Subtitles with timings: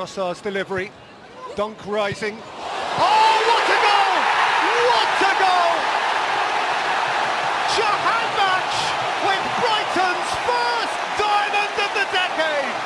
[0.00, 0.90] Rossard's delivery.
[1.56, 2.38] Dunk rising.
[2.40, 4.16] Oh, what a goal!
[4.88, 5.74] What a goal!
[7.76, 8.76] Jahan match
[9.28, 12.76] with Brighton's first diamond of the decade.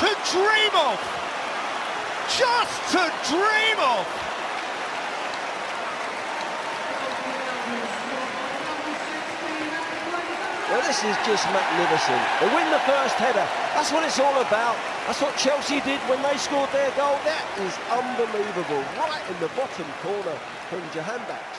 [0.00, 0.96] To dream of.
[2.40, 4.29] Just to dream of.
[10.86, 12.22] This is just magnificent.
[12.40, 13.46] They win the first header.
[13.74, 14.76] That's what it's all about.
[15.06, 17.18] That's what Chelsea did when they scored their goal.
[17.24, 18.82] That is unbelievable.
[18.96, 20.36] Right in the bottom corner
[20.68, 21.58] from Jahanbakhsh.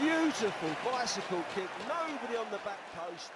[0.00, 1.68] Beautiful bicycle kick.
[1.88, 3.30] Nobody on the back post.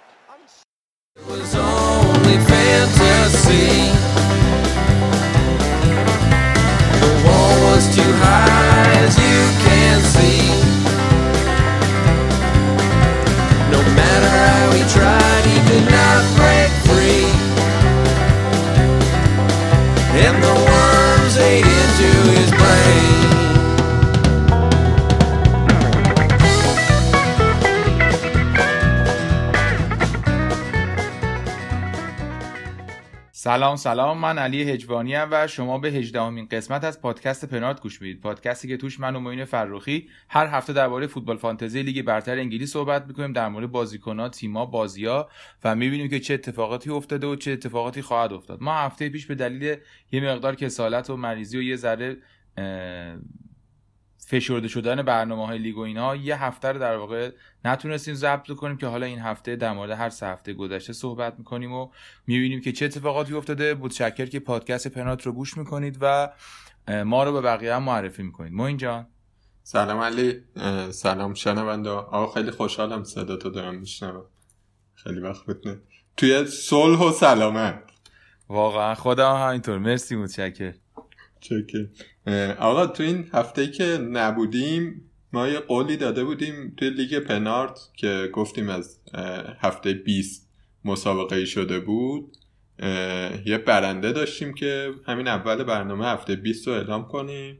[33.44, 34.18] سلام سلام.
[34.18, 38.20] من علی هجوانی ام و شما به هجدهمین قسمت از پادکست پنارت گوش می‌دید.
[38.20, 42.72] پادکستی که توش من و معین فرخی هر هفته درباره فوتبال فانتزی لیگ برتر انگلیس
[42.72, 45.28] صحبت می‌کنیم در مورد بازیکن‌ها تیم‌ها بازی‌ها
[45.64, 48.62] و می‌بینیم که چه اتفاقاتی افتاده و چه اتفاقاتی خواهد افتاد.
[48.62, 49.76] ما هفته پیش به دلیل
[50.12, 52.16] یه مقدار کسالت و مریضی و یه ذره
[54.26, 57.30] فشرده شدن برنامه های لیگ و اینها یه هفته رو در واقع
[57.64, 61.72] نتونستیم ضبط کنیم که حالا این هفته در مورد هر سه هفته گذشته صحبت می‌کنیم
[61.72, 61.90] و
[62.26, 63.74] می‌بینیم که چه اتفاقاتی افتاده.
[63.74, 66.32] متشکر که پادکست پنات رو گوش می‌کنید و
[67.04, 68.52] ما رو به بقیه هم معرفی می‌کنید.
[68.52, 69.06] موین جان.
[69.62, 70.40] سلام علی.
[70.90, 71.90] سلام شنونده.
[71.90, 74.24] آقا خیلی خوشحالم صدا تو دارم میشنوم.
[74.94, 75.82] خیلی وقت بود
[76.16, 77.82] توی صلح و سلامت.
[78.48, 79.78] واقعا خدا هم همینطور.
[79.78, 82.13] مرسی متشکر اه،
[82.58, 88.30] آقا تو این هفته که نبودیم ما یه قولی داده بودیم توی لیگ پنارت که
[88.32, 89.00] گفتیم از
[89.58, 90.50] هفته 20
[90.84, 92.36] مسابقه شده بود.
[93.46, 97.58] یه برنده داشتیم که همین اول برنامه هفته 20 رو اعلام کنیم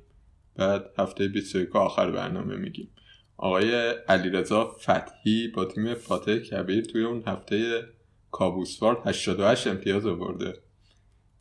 [0.56, 2.90] بعد هفته 21 آخر برنامه میگیم.
[3.36, 3.74] آقای
[4.08, 7.84] علیرضا فتحی با تیم فاتح کبیر توی اون هفته
[8.30, 10.54] کابوسوار 88 امتیاز آورده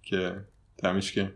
[0.01, 0.35] که
[0.83, 1.33] دمش که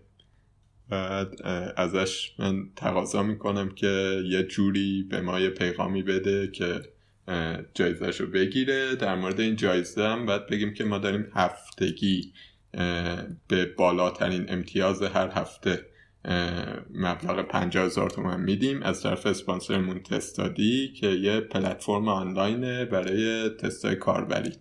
[0.90, 1.42] بعد
[1.78, 6.82] ازش من تقاضا می‌کنم که یه جوری به ما یه پیغامی بده که
[7.28, 8.96] اه، جایزش رو بگیره.
[8.96, 12.34] در مورد این جایزه هم باید بگیم که ما داریم هفتگی
[13.48, 15.86] به بالاترین امتیاز هر هفته
[16.94, 18.84] مبلغ 50 هزار تومن میدیم.
[18.84, 24.52] از طرف اسپانسرمون تستادی که یه پلتفرم آنلاینه برای تستای کاربری.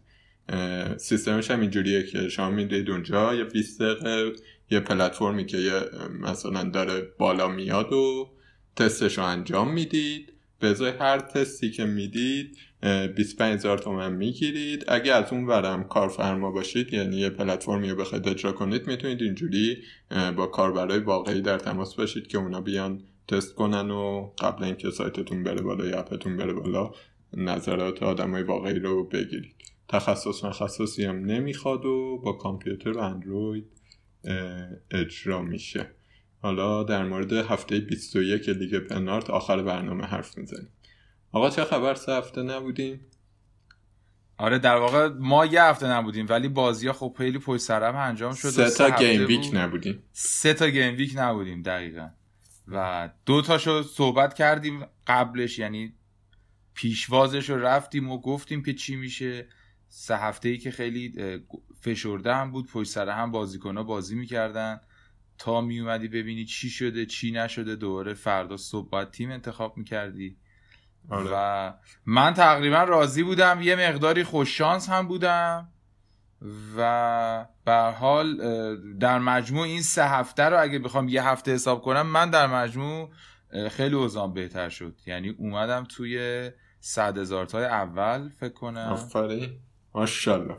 [0.97, 4.33] سیستمش هم اینجوریه که شما میرید اونجا یه 20 دقیقه
[4.71, 5.81] یه پلتفرمی که یه
[6.21, 8.31] مثلا داره بالا میاد و
[8.77, 10.33] تستش رو انجام می‌دید.
[10.61, 14.85] به ازای هر تستی که می‌دید اه، 25 هزار تومن می‌گیرید.
[14.89, 19.79] اگه از اون ورم کارفرما باشید یعنی یه پلتفرمی رو بخواید اجرا کنید می‌تونید اینجوری
[20.37, 25.45] با کاربرای واقعی در تماس باشید که اونا بیان تست کنن و قبل اینکه سایتتون
[25.45, 26.91] بره بالا یا اپتون بره بالا
[27.37, 29.55] نظرات آدمای واقعی رو بگیرید.
[29.89, 33.67] تخصص مخصصی هم نمی‌خواد و با کامپیوتر و اندروید
[34.91, 35.91] اجرا میشه.
[36.43, 40.69] حالا در مورد هفته 21 لیگ پنارت آخر برنامه حرف می‌زنیم.
[41.33, 43.01] آقا چه خبر؟ سه هفته نبودیم؟
[44.39, 47.97] آره در واقع ما یه هفته نبودیم ولی بازی ها خب خیلی پشت سر هم
[47.97, 49.57] انجام شد سه تا game week بود.
[49.57, 50.03] نبودیم.
[50.13, 52.09] سه تا game week نبودیم دقیقا.
[52.69, 55.93] و دو تاشو صحبت کردیم قبلش یعنی
[56.75, 59.47] پیشوازش رو رفتیم و گفتیم که چی میشه.
[59.89, 61.13] سه هفته ای که خیلی
[61.87, 64.81] فشرده هم بود پشت سر هم بازیکن بازی می‌کردن.
[65.39, 70.37] تا میومدی ببینی چی شده چی نشده دوباره فردا صبح باید تیم انتخاب می‌کردی.
[71.11, 71.31] آره.
[71.33, 71.73] و
[72.07, 75.69] من تقریبا راضی بودم یه مقداری خوششانس هم بودم.
[76.77, 78.37] و به حال
[78.99, 83.11] در مجموع این سه هفته رو اگه بخوام یه هفته حساب کنم من در مجموع
[83.71, 84.97] خیلی اوضاع بهتر شد.
[85.07, 86.51] یعنی اومدم توی
[86.81, 88.89] صد هزار تای اول فکر کنم.
[88.93, 89.59] آفرین.
[89.95, 90.59] ماشاءالله.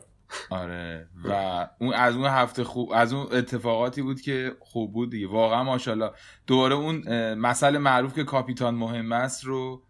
[0.50, 1.08] آره.
[1.24, 1.32] و
[1.80, 5.28] اون از اون هفته خوب از اون اتفاقاتی بود که خوب بود دیگه.
[5.28, 6.12] واقعا ماشاءالله.
[6.48, 9.84] دوباره اون مسئله معروف که کاپیتان مهم است رو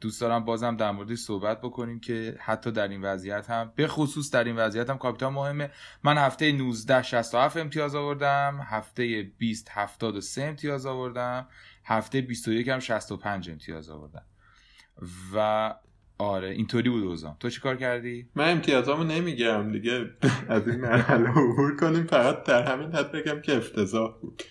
[0.00, 4.30] دوست دارم بازم در موردش صحبت بکنیم که حتی در این وضعیت هم به خصوص
[4.30, 5.70] در این وضعیت هم کاپیتان مهمه.
[6.04, 8.60] من هفته 19 67 امتیاز آوردم.
[8.64, 11.48] هفته 20 73 امتیاز آوردم.
[11.84, 14.24] هفته 21 هم 65 امتیاز آوردم.
[15.34, 15.74] و
[16.18, 20.10] آره اینطوری بود اوزام تو چی کار کردی؟ من امتیازامو نمیگم دیگه.
[20.48, 24.42] از این مرحله عبور کنیم فقط در همین حد بگم که افتضاح بود.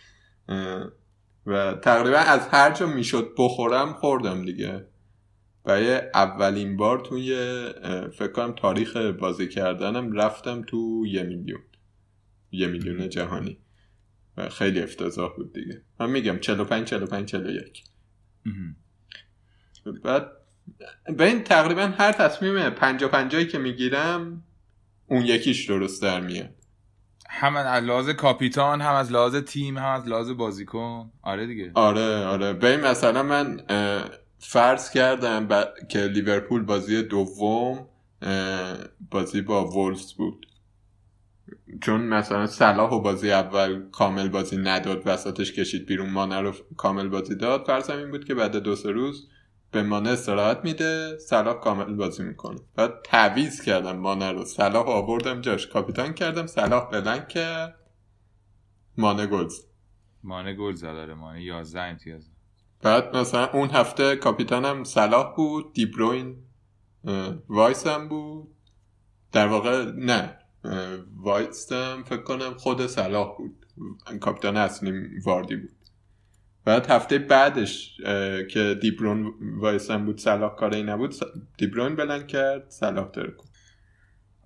[1.46, 4.88] و تقریبا از هر جا می‌شد بخورم خوردم دیگه.
[5.64, 7.36] برای اولین بار توی
[8.18, 11.62] فکر کنم تاریخ بازی کردنم رفتم تو یه میلیون.
[12.52, 13.58] یه میلیون جهانی.
[14.38, 15.82] و خیلی افتضاح بود دیگه.
[16.00, 17.84] من میگم 45 45 41
[18.46, 18.76] مهم.
[20.04, 20.32] بعد
[21.18, 24.44] به این تقریبا هر تصمیم پنجا پنجایی که می‌گیرم
[25.08, 26.50] اون یکیش درست در میاد.
[27.30, 31.12] هم از لحاظ کاپیتان هم از لحاظ تیم هم از لحاظ بازیکن.
[31.22, 31.72] آره دیگه.
[31.74, 32.54] آره آره.
[32.54, 33.62] به این مثلا من
[34.40, 35.64] فرض کردم ب...
[35.90, 37.88] که لیورپول بازی دوم
[39.12, 40.48] بازی با وولفز بود.
[41.82, 47.08] چون مثلا صلاح و بازی اول کامل بازی نداد وسطش کشید بیرون مانه رو کامل
[47.08, 47.66] بازی داد.
[47.66, 49.28] فرضم این بود که بعد دو سه روز
[49.78, 52.60] به مانه استراحت میده صلاح کامل بازی می‌کنه.
[52.76, 54.46] بعد تعویض کردم مانه رو.
[54.46, 55.68] صلاح آوردم جاش.
[55.68, 57.76] کاپیتان کردم صلاح blank کرد
[58.98, 59.50] مانه گل.
[60.24, 61.14] مانه گل زد آره.
[61.14, 62.30] مانه 11 امتیاز
[62.82, 66.36] بعد مثلا اون هفته کاپیتانم صلاح بود دیبروین
[67.50, 68.48] vice هم بود.
[69.32, 73.66] در واقع نه اه، vice م فکر کنم خود صلاح بود.
[74.20, 75.77] کاپیتان اصلی واردی بود.
[76.68, 77.98] بعد هفته بعدش
[78.52, 81.16] که دیبرون وایسم بود صلاح کاری نبود
[81.58, 83.46] دیبروین بلند کرد صلاح ترکون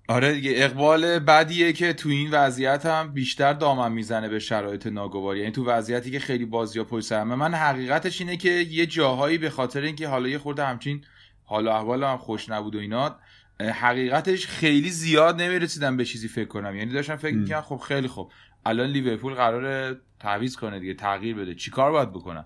[0.08, 5.40] آره دیگه اقبال بدیه که تو این وضعیت هم بیشتر دامن می‌زنه به شرایط ناگواری.
[5.40, 9.38] یعنی تو وضعیتی که خیلی بازی ها پشت سرمه من حقیقتش اینه که یه جاهایی
[9.38, 11.04] به خاطر اینکه حالا یه خورده همچین
[11.44, 13.16] حال احوال هم خوش نبود و اینا
[13.60, 16.76] حقیقتش خیلی زیاد نمی‌رسیدم به چیزی فکر کنم.
[16.76, 18.32] یعنی داشتم فکر می‌کنم خب خیلی خوب.
[18.66, 21.54] الان لیورپول قراره تعویض کنه دیگه تغییر بده.
[21.54, 22.44] چیکار باید بکنم؟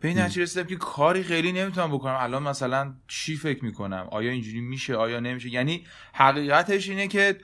[0.00, 2.16] به این نتیجه رسیدم که کاری خیلی نمی‌تونم بکنم.
[2.20, 7.38] الان مثلا چی فکر می‌کنم؟ آیا اینجوری میشه؟ آیا نمیشه؟ یعنی حقیقتش اینه که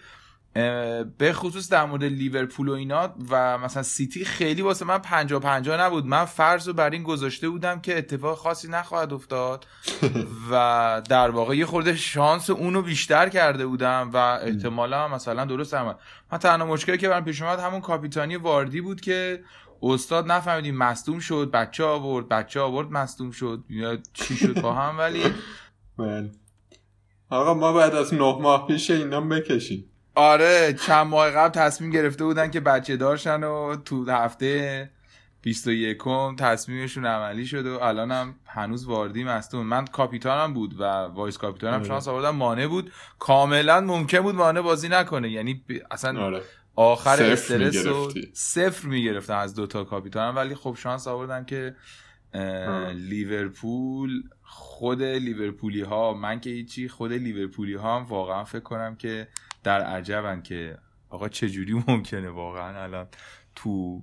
[1.19, 5.87] به خصوص در مورد لیورپول و اینا و مثلا سیتی خیلی واسه من پنجا پنجا
[5.87, 6.07] نبود.
[6.07, 9.67] من فرض رو بر این گذاشته بودم که اتفاق خاصی نخواهد افتاد
[10.51, 15.97] و در واقع یه خورده شانس اونو بیشتر کرده بودم و احتمالا مثلا درست هم
[16.33, 19.45] من تنها مشکلی که برام پیش اومد همون کاپیتانی واردی بود که
[19.83, 23.65] استاد نفهمیدیم مصدوم شد بچه آورد بچه آورد مصدوم شد.
[23.69, 25.23] یا چی شد با هم ولی
[25.99, 26.31] بله.
[27.31, 29.91] آقا ما بعد از نه ماه پیش اینا بکشیم.
[30.15, 34.91] آره چند ماه قبل تصمیم گرفته بودن که بچه دارشن و تو هفته
[35.43, 35.99] 21
[36.39, 41.70] تصمیمشون عملی شد و الان هم هنوز واردی مصدوم من کاپیتانم بود و vice captain
[41.70, 41.85] م آره.
[41.89, 46.43] شانس آوردم مانه بود کاملا ممکن بود مانع بازی نکنه یعنی ب- اصلا آره
[46.77, 48.31] آخر استرس و می‌گرفتی.
[48.35, 51.77] صفر می‌گرفتم از دوتا کاپیتانم ولی خب شانس آوردم که.
[52.95, 59.29] لیورپول خود لیورپولی ها من که هیچی خود لیورپولی ها هم واقعا فکر کنم که
[59.65, 60.79] در عجبن که
[61.09, 63.07] آقا چجوری ممکنه واقعا الان
[63.55, 64.03] تو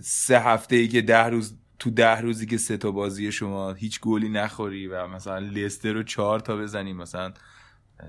[0.00, 4.00] سه هفته ای که ده روز تو ده روزی که سه تا بازی شما هیچ
[4.00, 7.32] گلی نخوری و مثلا لستر رو چهار تا بزنی مثلا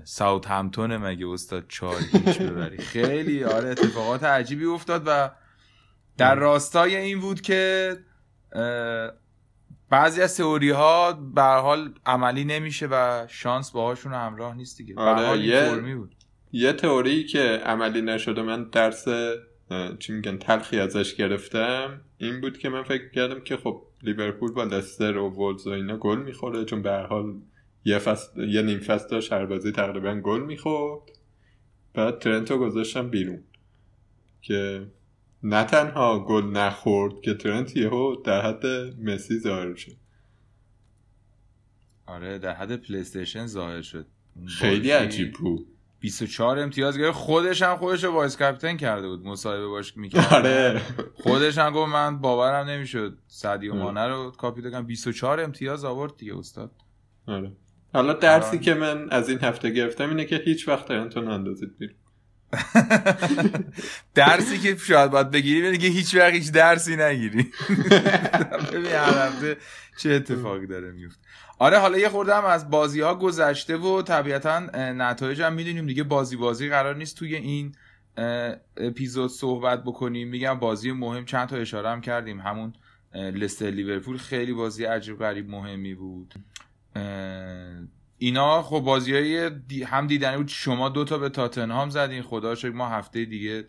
[0.04, 5.30] ساوت همتونه مگه استاد چهار هیچ ببری؟ خیلی آره اتفاقات عجیبی افتاد و
[6.16, 7.96] در راستای این بود که
[9.90, 14.94] بعضی از تئوری ها به حال عملی نمیشه و شانس باهاشون همراه نیست دیگه.
[14.96, 16.14] آره، یه- فرمی بود.
[16.52, 19.04] یه تئوری که عملی نشده من درس
[19.98, 24.64] چی میگن تلخی ازش گرفتم این بود که من فکر کردم که خب لیورپول با
[24.64, 27.34] لستر و وولز و اینا گل می‌خوره چون به حال
[27.84, 31.02] یه فصل یه نیم فصل داشت هر بازی تقریبا گل می‌خورد.
[31.94, 33.42] بعد ترنتو گذاشتم بیرون
[34.42, 34.86] که
[35.42, 38.66] نه تنها گل نخورد که ترنت یهو در حد
[39.00, 39.96] مسی ظاهر شد.
[42.06, 44.06] آره در حد پلی استیشن ظاهر شد.
[44.46, 45.66] خیلی عجیب بود.
[46.02, 47.16] 24 امتیاز گرفت.
[47.16, 50.32] خودش هم خودش رو vice captain کرده بود مصاحبه باش می‌کرد.
[50.32, 50.80] آره.
[51.14, 53.18] خودش هم گفت من باورم نمی‌شد.
[53.26, 53.82] سادیو آره.
[53.82, 56.72] مانه رو کاپیتان کردم 24 امتیاز آورد دیگه استاد.
[57.26, 57.52] آره.
[57.92, 58.58] حالا درسی آره.
[58.58, 61.96] که من از این هفته گرفتم اینه که هیچ وقت ترنتو نندازید بیرون.
[64.14, 67.42] درسی که شاید باید بگیری اینه که هیچ وقت هیچ درسی نگیری
[68.72, 69.56] ببین هر هفته
[69.98, 71.20] چه اتفاقی داره میفته
[71.62, 76.02] آره حالا یه خورده هم از بازی ها گذشته و طبیعتا نتایج هم می‌دونیم دیگه.
[76.02, 77.74] بازی بازی قرار نیست توی این
[78.76, 80.28] اپیزود صحبت بکنیم.
[80.28, 82.40] میگم بازی مهم چند تا اشاره هم کردیم.
[82.40, 82.72] همون
[83.14, 86.34] لستر لیورپول خیلی بازی عجیب غریب مهمی بود.
[88.18, 89.50] اینا خب بازی های
[89.86, 90.48] هم دیدنی بود.
[90.48, 92.22] شما دوتا به تاتنهام زدین.
[92.22, 93.64] خدا شکر ما هفته دیگه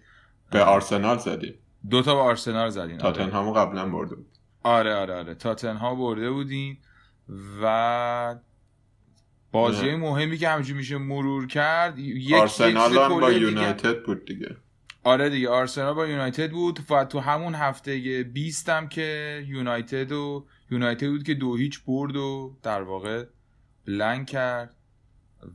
[0.52, 1.54] به آرسنال زدیم.
[1.90, 3.02] دوتا به آرسنال زدین.
[3.02, 3.14] آره.
[3.14, 4.28] تاتنهامو قبلا برده بود.
[4.64, 5.36] آره آره آره.
[5.36, 6.78] تاتنهام برده بودین.
[7.62, 8.36] و
[9.52, 9.96] بازی.
[9.96, 14.58] مهمی که همچین میشه مرور کرد یک آرسنال هم با یونایتد بود دیگه
[15.04, 20.46] آره دیگه آرسنال با یونایتد بود و تو همون هفته 20 هم که یونایتد و
[20.72, 23.26] یونایتد بود که دو هیچ برد و در واقع
[23.88, 24.76] بلنگ کرد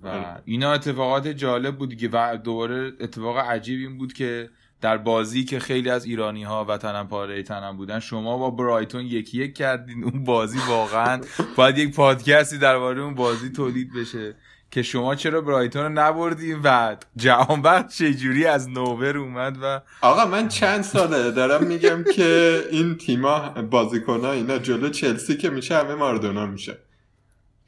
[0.03, 0.43] و آره.
[0.45, 5.59] اینا اتفاقات جالب بود دیگه و دوباره اتفاق عجیب این بود که در بازی که
[5.59, 10.05] خیلی از ایرانی ها وطنم پاره تنم بودن شما با برایتون یکی یک کردین.
[10.05, 11.21] اون بازی واقعا
[11.57, 14.35] باید یک پادکستی درباره اون بازی تولید بشه
[14.71, 20.27] که شما چرا برایتون رو نبردین و جهان بخش چجوری از نوبر اومد و آقا
[20.27, 25.77] من چند ساله دارم میگم که این تیما بازیکن ها اینا جلو چلسی که میشه
[25.77, 26.79] همه ماردونا میشه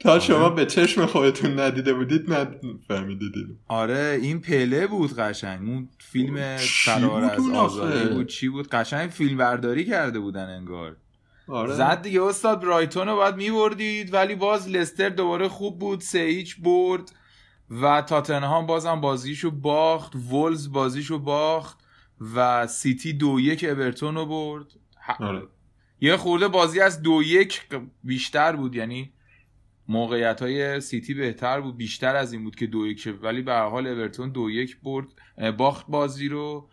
[0.01, 3.33] تا شما به چشم خودتون ندیده بودید نفهمیدید.
[3.67, 5.69] آره این پله بود قشنگ.
[5.69, 10.95] اون فیلم فرار بود از آزادی؟ بود؟ چی بود؟ قشنگ فیلم برداری کرده بودن انگار.
[11.47, 11.73] آره.
[11.73, 16.61] زد دیگه استاد برایتون رو باید میبردید ولی باز لستر دوباره خوب بود سه هیچ
[16.61, 17.11] برد
[17.81, 21.79] و تاتنهام بازم بازیشو باخت وولز بازیشو باخت
[22.35, 24.65] و سیتی دو یک اورتون رو برد.
[25.19, 25.41] آره.
[26.01, 27.61] یه خورده بازی از دو یک
[28.03, 29.13] بیشتر بود یعنی
[29.91, 33.11] موقعیت های سیتی بهتر بود بیشتر از این بود که دو یک شه.
[33.11, 35.07] ولی به هر حال اورتون دو یک برد
[35.57, 36.69] باخت بازی رو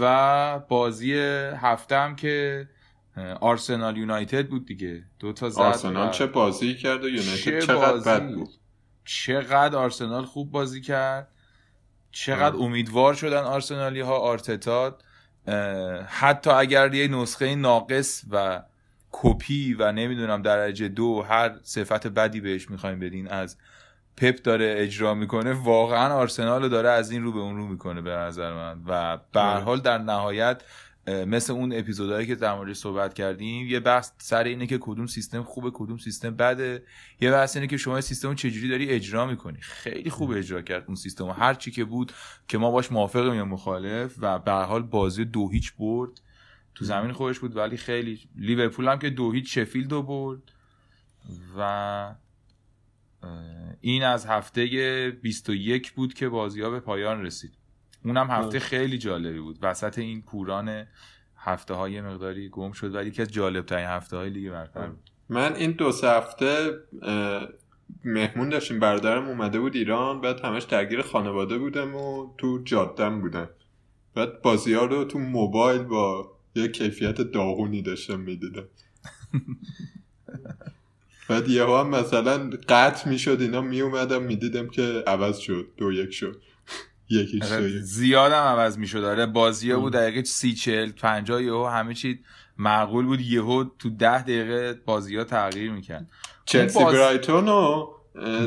[0.00, 1.14] و بازی
[1.56, 2.68] هفته هم که
[3.40, 5.04] آرسنال یونایتد بود دیگه.
[5.18, 8.10] دو تا زد آرسنال و چه بازی کرد و چه یونایتد چقدر بازی.
[8.10, 8.48] بد بود؟
[9.04, 11.28] چقدر آرسنال خوب بازی کرد.
[12.10, 12.64] چقدر آره.
[12.64, 14.98] امیدوار شدن آرسنالی ها آرتتا
[16.06, 18.62] حتی اگر یه نسخه ناقص و
[19.22, 23.56] کپی و نمی‌دونم درجه دو هر صفت بدی بهش می‌خوایم بدین از
[24.16, 28.10] پپ داره اجرا می‌کنه واقعا آرسنال داره از این رو به اون رو می‌کنه به
[28.10, 29.40] نظر من و به.
[29.40, 30.62] حال در نهایت
[31.26, 35.42] مثل اون اپیزودهایی که در موردش صحبت کردیم یه بحث سر اینه که کدوم سیستم
[35.42, 36.82] خوبه کدوم سیستم بده
[37.20, 40.96] یه بحث اینه که شما سیستم چجوری داری اجرا می‌کنی خیلی خوب اجرا کرد اون
[40.96, 41.30] سیستم.
[41.30, 42.12] هر چی که بود
[42.48, 46.20] که ما باش موافقیم یا مخالف و به حال بازی دو هیچ برد
[46.76, 50.52] تو زمین خودش بود ولی خیلی لیورپول هم که دو هیچ شفیلد رو برد
[51.58, 52.14] و
[53.80, 57.52] این از هفته 21 بود که بازی ها به پایان رسید.
[58.04, 59.58] اونم هفته خیلی جالبی بود.
[59.62, 60.86] وسط این کوران
[61.36, 65.10] هفته های مقداری گم شد ولی یکی از جالب ترین هفته های لیگ برتر بود.
[65.28, 66.70] من این دو سه هفته
[68.04, 73.48] مهمون داشتیم برادرم اومده بود ایران بعد همش درگیر خانواده بودم و تو جادم بودم.
[74.14, 78.64] بعد بازی ها رو تو موبایل با یه کیفیت داغونی داشتم می‌دیدم.
[81.28, 86.42] بعد یه هم مثلا قطع می‌شد اینا میومدم می‌دیدم که عوض شد دو یک شد.
[87.10, 89.74] یکیش دو آره، زیادم عوض می شد آره بازی.
[89.74, 92.20] بود دقیقه سی چل پنجاه یهو همه چی
[92.58, 93.20] معقول بود.
[93.20, 96.10] یهو تو ده دقیقه بازی ها تغییر می‌کرد.
[96.44, 97.92] چلسی باز- برایتون رو.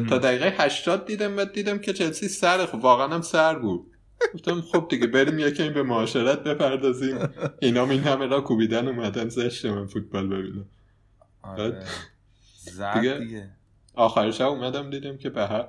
[0.10, 3.92] تا دقیقه 80 دیدم بعد دیدم که چلسی سر واقعا هم سر بود.
[4.34, 7.18] گفتم خب دیگه بریم یکم به معاشرت بپردازیم.
[7.62, 10.66] اینا این همه را کوبیدن اومدن زشت من فوتبال ببینم.
[11.42, 11.84] آره.
[12.94, 13.50] دیگه- دیگه.
[13.96, 15.68] آخر شب اومدم دیدم که به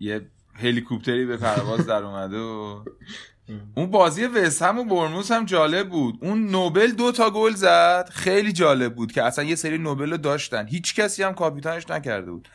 [0.00, 2.84] یه هلیکوپتری به پرواز در اومده و
[3.76, 6.18] اون بازی وسهم و برموس هم جالب بود.
[6.22, 8.08] اون نوبل دو تا گل زد.
[8.12, 10.66] خیلی جالب بود که اصلا یه سری نوبل رو داشتن.
[10.66, 12.48] هیچ کسی هم کاپیتانش نکرده بود.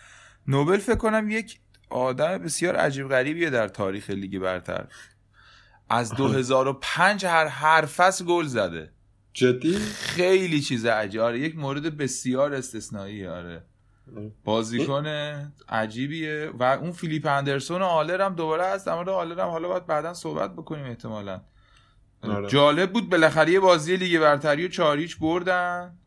[0.48, 1.60] نوبل فکر کنم یک
[1.94, 4.88] آدم بسیار عجیب غریبیه در تاریخ لیگ برتر.
[5.90, 8.92] از 2005 هر هر فصل گل زده.
[9.34, 11.22] جدی؟ خیلی چیز عجیب.
[11.22, 13.64] آره یک مورد بسیار استثنایی آره.
[14.44, 15.06] بازیکن
[15.70, 18.86] عجیبیه و اون فیلیپ اندرسون و آلر هم دوباره هست.
[18.86, 21.42] در مورد آلر هم حالا باید بعدا صحبت بکنیم احتمالا.
[22.24, 22.50] آره.
[22.50, 25.98] جالب بود بالاخره یه بازی لیگ برتری و چار هیچ بردن.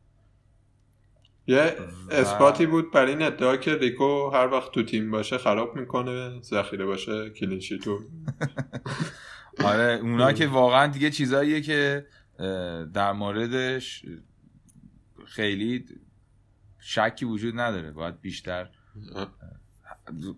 [1.46, 1.76] یه
[2.10, 6.86] اثباتی بود برای این ادعا که ریکو هر وقت تو تیم باشه خراب می‌کنه ذخیره
[6.86, 7.98] باشه clean sheet و
[9.64, 12.06] آره اونا که واقعا دیگه چیزاییه که
[12.94, 14.04] در موردش
[15.26, 15.84] خیلی
[16.78, 17.90] شکی وجود نداره.
[17.90, 18.68] باید بیشتر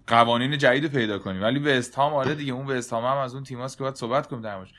[0.07, 1.43] قوانین جدید رو پیدا کنیم.
[1.43, 4.27] ولی وست هام آره دیگه اون وست هام هم از اون تیماست که باید صحبت
[4.27, 4.73] کنیم در موردش.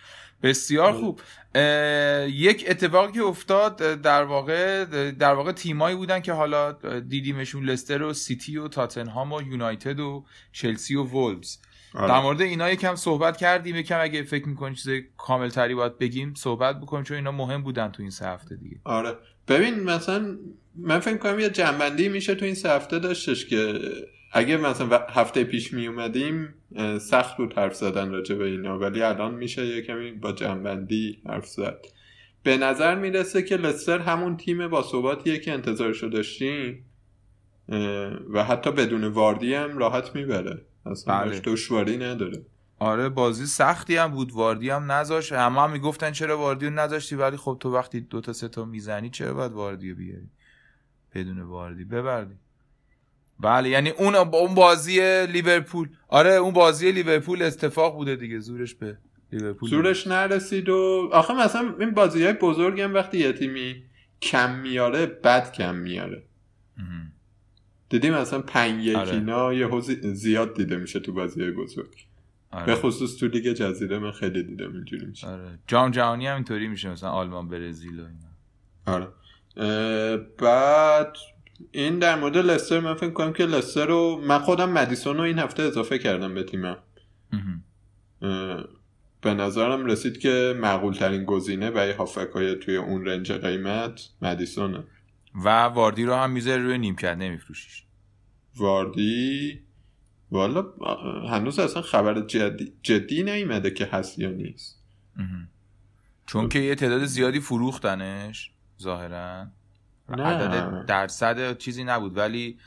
[0.43, 1.21] بسیار خوب.
[1.55, 8.03] اه، یک اتفاقی که افتاد در واقع در واقع تیمایی بودن که حالا دیدیمشون لستر
[8.03, 11.57] و سیتی و تاتنهام و یونایتد و چلسی و وولفز.
[11.93, 12.07] آره.
[12.07, 16.33] در مورد اینا یکم صحبت کردیم یکم اگه فکر می‌کنی چیز کامل تری باید بگیم
[16.33, 18.75] صحبت بکنیم چون اینا مهم بودن تو این سه هفته دیگه.
[18.83, 19.15] آره.
[19.47, 20.37] ببین مثلا
[20.75, 23.79] من فکر کنم یه جنبندی میشه تو این سه هفته داشتش که
[24.31, 26.49] اگه مثلا هفته پیش می اومدیم اه،
[27.01, 31.47] سخت بود حرف زدن راجع به اینا ولی الان میشه یه کمی با جنبندی حرف
[31.47, 31.85] زد.
[32.43, 36.85] به نظر می‌رسه که لستر همون تیم با ثباتیه که انتظارشو داشتیم
[38.33, 40.61] و حتی بدون واردی هم راحت می‌بره.
[40.85, 41.39] اصلا بله.
[41.39, 42.41] دشواری نداره.
[42.79, 45.33] آره بازی سختی هم بود واردی هم نذاشت.
[45.33, 48.65] همه هم می‌گفتن چرا واردی رو نذاشتی ولی خب تو وقتی دو تا سه تا
[48.65, 50.29] می‌زنی چرا باید واردی رو بیاری؟
[51.15, 51.85] بدون واردی.
[51.85, 52.35] ببردی.
[53.39, 55.89] بله یعنی اون اون بازی لیورپول.
[56.07, 58.97] آره اون بازی لیورپول اتفاق بوده دیگه زورش به
[59.31, 63.83] لیورپول زورش نرسید و آخه مثلا این بازی های بزرگ هم وقتی یه تیمی
[64.21, 66.23] کم میاره بد کم میاره.
[67.89, 69.57] دیدیم مثلا پنج یک آره.
[69.57, 72.05] یه زیاد دیده میشه تو بازی های بزرگ
[72.51, 72.75] به آره.
[72.75, 75.27] خصوص تو لیگ جزیره من خیلی دیدم اینجوری میشه.
[75.27, 75.59] آره.
[75.67, 78.29] جام جهانی هم اینطوری میشه مثلا آلمان برزیل و اینا.
[78.85, 79.07] آره.
[80.37, 81.17] بعد
[81.71, 85.39] این در مورد لستر من فکر کنم که لستر رو من خودم مدیسون رو این
[85.39, 86.77] هفته اضافه کردم به تیمم.
[89.21, 94.83] به نظرم رسید که معقول ترین گزینه برای هافک های توی اون رنج قیمت مدیسونه.
[95.35, 97.83] و واردی رو هم می‌ذاره روی نیمکت نمیفروشیش.
[98.55, 99.59] واردی؟
[100.31, 100.65] والا
[101.29, 104.83] هنوز اصلا خبر جدی, جدی نیومده که هست یا نیست.
[106.25, 108.51] چون که یه تعداد زیادی فروختنش
[108.81, 109.47] ظاهرا.
[110.11, 112.17] عدد درصد چیزی نبود.
[112.17, 112.59] ولی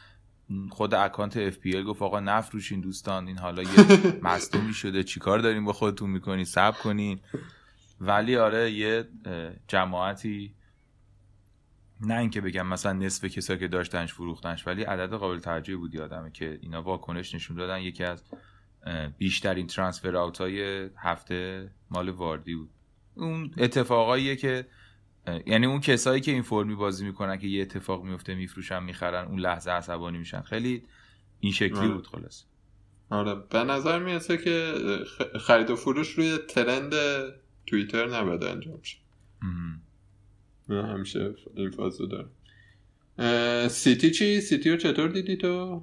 [0.71, 3.69] خود اکانت FPL گفت آقا نفروشین دوستان این حالا یه
[4.23, 7.21] مصدومی شده چیکار داریم با خودتون می‌کنین؟ صبر کنین.
[8.01, 9.09] ولی آره یه
[9.69, 10.55] جماعتی
[12.01, 16.31] نه اینکه بگم مثلا نصف کسایی که داشتنش فروختنش ولی عدد قابل توجهی بود یادمه
[16.31, 17.81] که اینا واکنش نشون دادن.
[17.81, 18.23] یکی از
[19.19, 22.71] بیشترین ترانسفر آوت های هفته مال واردی بود.
[23.15, 24.67] اون اتفاقاییه که
[25.47, 29.41] یعنی اون کسایی که این فرمی بازی می‌کنن که یه اتفاق میفته میفروشن می‌خرن اون
[29.41, 30.83] لحظه عصبانی میشن خیلی
[31.41, 31.89] این شکلی آره.
[31.89, 32.45] بود خلاص
[33.11, 34.75] آره به نظر می‌رسه که
[35.41, 36.93] خرید و فروش روی ترند
[37.67, 38.99] توییتر نباید انجام شه
[40.69, 42.31] همیشه این فازو دارم
[43.69, 45.83] سیتی چی؟ سیتی رو چطور دیدی تو؟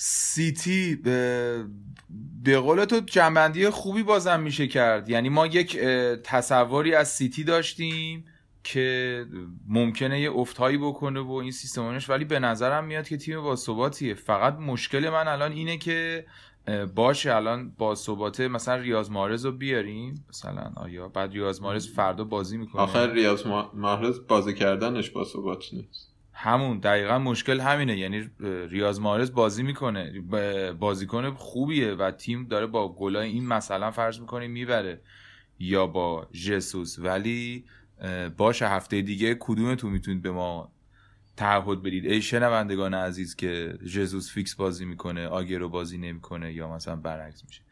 [0.00, 1.64] سیتی به,
[2.44, 5.08] به قول تو جمع‌بندی خوبی بازم میشه کرد.
[5.08, 5.78] یعنی ما یک
[6.24, 8.24] تصوری از سیتی داشتیم
[8.64, 9.26] که
[9.68, 14.14] ممکنه یه افتهایی بکنه و این سیستمانش ولی به نظرم میاد که تیم با ثباتیه
[14.14, 16.26] فقط مشکل من الان اینه که
[16.94, 20.24] باشه الان با ثباته مثلا ریاض مارز رو بیاریم.
[20.28, 25.24] مثلا آیا بعد ریاض مارز فردا بازی می‌کنه؟ آخر ریاض ما- محرز بازی کردنش با
[25.24, 26.14] ثبات نیست.
[26.40, 27.98] همون دقیقا مشکل همینه.
[27.98, 28.30] یعنی
[28.68, 30.20] ریاض مارز بازی می‌کنه.
[30.72, 35.00] بازیکن خوبیه و تیم داره با گلای این مثلا فرض می‌کنه می‌بره.
[35.58, 37.64] یا با ژسوس ولی
[38.36, 40.72] باشه هفته دیگه کدومتون می‌تونید به ما
[41.36, 46.96] تعهد بدید؟ ای شنوندگان عزیز که ژسوس فیکس بازی می‌کنه آگرو بازی نمی‌کنه یا مثلا
[46.96, 47.62] برعکس میشه.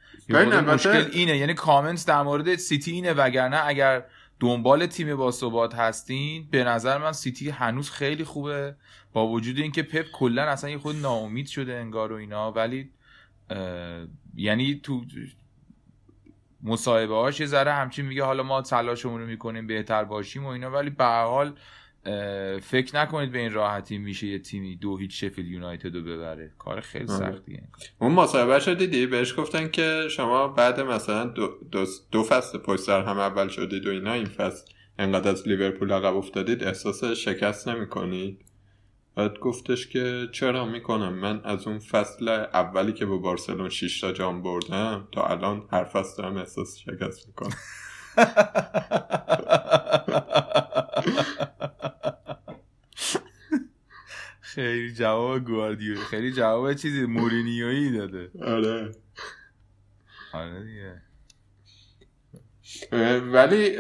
[0.61, 1.37] مشکل اینه.
[1.37, 4.05] یعنی کامنت در مورد سیتی اینه وگرنه اگر
[4.41, 8.77] دنبال تیم با ثبات هستین به نظر من سیتی هنوز خیلی خوبه.
[9.13, 12.91] با وجود اینکه پپ کلا اصلا یه خود ناامید شده انگار و اینا ولی
[14.35, 15.05] یعنی تو
[16.63, 20.71] مصاحبه هاش یه ذره همچین میگه حالا ما تلاشمون رو می‌کنیم بهتر باشیم و اینا
[20.71, 21.55] ولی به حال
[22.63, 26.53] فکر نکنید به این راحتی میشه یه تیمی دو هیچ شفیل یونایتد رو ببره.
[26.59, 27.33] کار خیلی آره.
[27.33, 27.63] سختیه
[27.99, 32.81] اون مصاحبهش رو دیدی؟ بهش گفتن که شما بعد مثلا دو, دو, دو فصل پشت
[32.81, 37.69] سر هم اول شدید و اینا این فصل انقدر از لیورپول عقب افتادید احساس شکست
[37.69, 38.45] نمی‌کنید.
[39.15, 44.13] بعد گفتش که چرا می‌کنم؟ من از اون فصل اولی که با بارسلون 6 تا
[44.13, 47.57] جام بردم تا الان هر فصل دارم احساس شکست می‌کنم.
[54.57, 58.31] خیلی جواب گواردیولا خیلی جواب چیزی مورینیویی داده.
[58.43, 58.93] آره.
[60.33, 61.03] آره دیگه.
[63.21, 63.79] ولی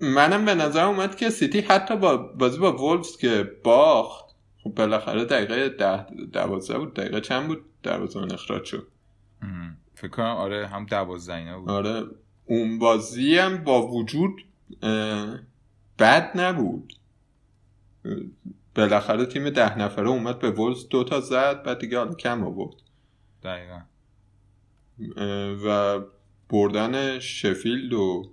[0.00, 4.24] منم به نظر اومد که سیتی حتی با بازی با وولفز که باخت
[4.62, 8.86] خب بالاخره دقیقه ده دوازده بود دقیقه چند بود دروازه اخراج شد.
[9.94, 11.70] فکر کنم آره هم دوازده اینا بود.
[11.70, 12.06] آره.
[12.44, 14.44] اون بازی هم با وجود
[15.98, 16.92] بد نبود.
[18.76, 22.74] بالاخره تیم ده نفره اومد به وولز دو تا زد بعد دیگه حالا کم آورد.
[23.42, 23.80] دقیقا.
[25.64, 26.00] و
[26.48, 28.32] بردن شفیلد و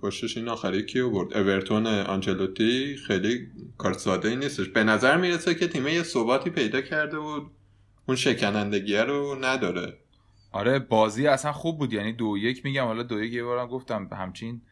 [0.00, 3.48] پشتش این آخری کیو برد اورتون آنچلوتی خیلی
[3.78, 4.68] کار ساده ای نیستش.
[4.68, 7.40] به نظر می‌رسه که تیم یه ثباتی پیدا کرده و
[8.06, 9.98] اون شکنندگیه رو نداره.
[10.52, 11.92] آره بازی اصلا خوب بود.
[11.92, 12.84] یعنی دو یک میگم.
[12.84, 14.08] حالا دو یک یه بارم گفتم.
[14.12, 14.62] همچین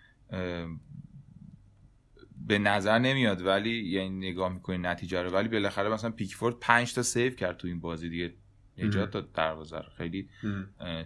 [2.46, 5.30] به نظر نمیاد ولی یعنی نگاه می‌کنی نتیجه رو.
[5.30, 8.34] ولی بالاخره مثلا پیکفورد 5 تا save کرد تو این بازی دیگه.
[8.78, 9.88] نجات داد دروازه رو.
[9.96, 10.28] خیلی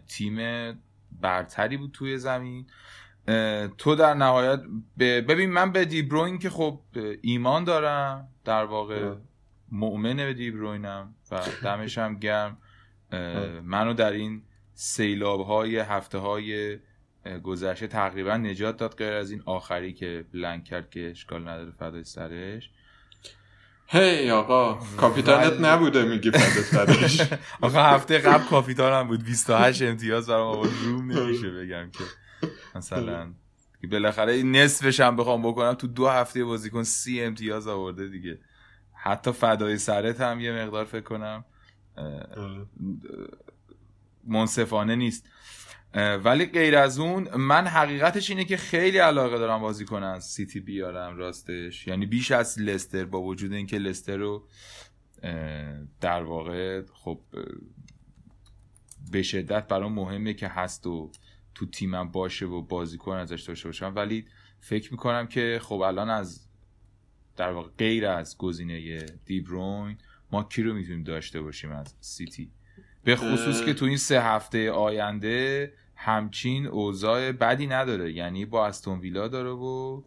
[0.09, 0.39] تیم
[1.21, 2.67] برتری بود توی زمین.
[3.79, 4.61] تو در نهایت
[4.99, 6.81] ببین من به دیبروین که خب
[7.23, 8.29] ایمان دارم.
[8.45, 9.15] در واقع.
[9.73, 12.59] مؤمن به دیبروینم و دمش هم گرم
[13.65, 14.43] منو در این
[14.75, 16.79] سیلاب های هفته های
[17.43, 22.05] گذشته تقریبا نجات داد غیر از این آخری که بلنک کرد که اشکال نداره فدای
[22.05, 22.71] سرش.
[23.87, 27.21] هی آقا کاپیتانت نبوده میگی فدا سرش.
[27.61, 30.71] آقا هفته قبل کاپیتانم بود 28 امتیاز برام آورد.
[30.85, 32.05] روم نمیشه بگم که.
[32.75, 33.33] مثلا
[33.91, 38.39] بالاخره این نصفش هم بخوام بکنم تو دو هفته بازیکن سی امتیاز آورده دیگه.
[38.95, 41.45] حتی فدای سرت هم یه مقدار فکر کنم
[44.25, 45.29] منصفانه نیست.
[45.95, 51.17] ولی غیر از اون من حقیقتش اینه که خیلی علاقه دارم بازی کنم سیتی بیارم
[51.17, 51.87] راستش.
[51.87, 54.49] یعنی بیش از لستر با وجود اینکه لستر رو
[56.01, 57.21] در واقع خب
[59.11, 61.11] به شدت برام مهمه که هست و
[61.55, 63.93] تو تیمم باشه و بازیکن ازش داشته باشم.
[63.97, 64.27] ولی
[64.61, 66.49] فکر می‌کنم که خب الان از
[67.37, 69.99] در واقع غیر از گزینه دیبروین
[70.33, 72.51] ما کی رو می‌تونیم داشته باشیم از سیتی؟
[73.09, 73.67] به خصوص اه.
[73.67, 78.13] که تو این سه هفته آینده همچین اوضاع بدی نداره.
[78.13, 80.03] یعنی با استون ویلا داره و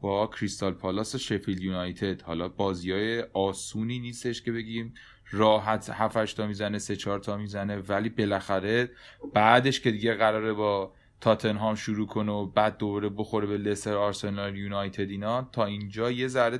[0.00, 2.22] با کریستال پالاس و شفیلد یونایتد.
[2.22, 4.94] حالا بازی های آسونی نیستش که بگیم
[5.30, 8.90] راحت 7 تا می‌زنه 3 4 تا می‌زنه ولی بالاخره
[9.34, 14.56] بعدش که دیگه قراره با تاتنهام شروع کنه و بعد دوباره بخوره به لستر آرسنال
[14.56, 16.58] یونایتد اینا تا اینجا یه ذره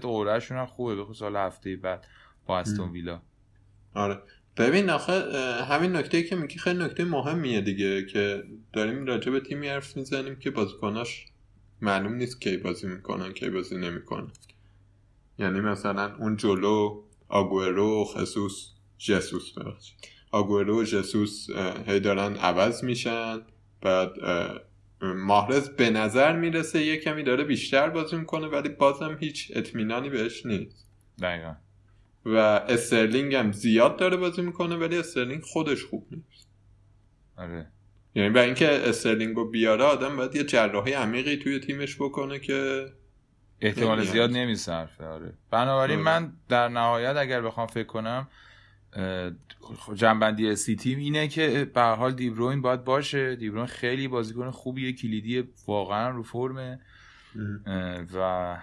[0.51, 2.07] هم خوبه به خصوص حالا هفته بعد
[2.47, 3.21] با استون ویلا.
[3.95, 4.23] آره.
[4.59, 5.13] ببین آخه
[5.65, 10.37] همین نکته که میگی خیلی نکته مهمیه دیگه که داریم راجع به تیمی حرف می‌زنیم
[10.37, 11.27] که بازیکناش
[11.81, 14.31] معلوم نیست کی بازی می‌کنن کی بازی نمی‌کنن.
[15.39, 19.97] یعنی مثلا اون جلو آگورو خصوص جسوس ببخشید.
[20.31, 21.47] آگورو و جسوس
[21.87, 23.41] هی دارن عوض میشن
[23.83, 24.61] بعد اه،
[25.03, 30.47] ماهرز به نظر می‌رسه یه کمی داره بیشتر بازی می‌کنه ولی بازم هیچ اطمینانی بهش
[30.47, 30.87] نیست.
[31.23, 31.55] دقیقا.
[32.25, 36.49] و استرلینگ هم زیاد داره بازی می‌کنه ولی استرلینگ خودش خوب نیست.
[37.37, 37.67] آره.
[38.15, 42.87] یعنی برای اینکه استرلینگ رو بیاره آدم باید یه جراحی عمیقی توی تیمش بکنه که
[43.61, 44.13] احتمال نمیاد.
[44.13, 45.33] زیاد نمیصرفه آره.
[45.51, 46.21] بنابراین آره.
[46.21, 48.29] من در نهایت اگر بخوام فکر کنم
[49.95, 53.37] جمع‌بندی سیتی اینه که به حال دیبروین باید باشه.
[53.37, 56.81] دیبروین خیلی بازیکن خوبیه کلیدی واقعا رو فرمه.
[58.15, 58.57] و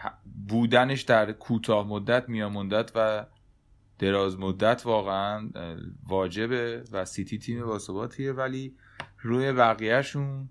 [0.47, 3.25] بودنش در کوتاه مدت میان مدت و
[3.99, 5.49] دراز مدت واقعا
[6.07, 8.75] واجبه و سیتی تیم باثباتیه ولی
[9.21, 10.49] روی بقیهشون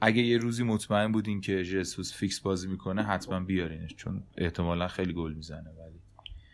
[0.00, 5.12] اگه یه روزی مطمئن بودین که جسوس فیکس بازی می‌کنه حتما بیارینش چون احتمالا خیلی
[5.12, 6.00] گل می‌زنه ولی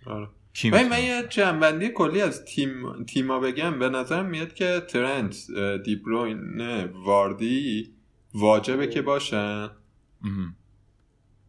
[0.07, 0.29] آره؟
[0.71, 5.37] من یه جنبندی کلی از تیم تیما بگم به نظر میاد که ترنت
[5.85, 7.93] دیبروین واردی
[8.35, 9.71] واجبه که باشن.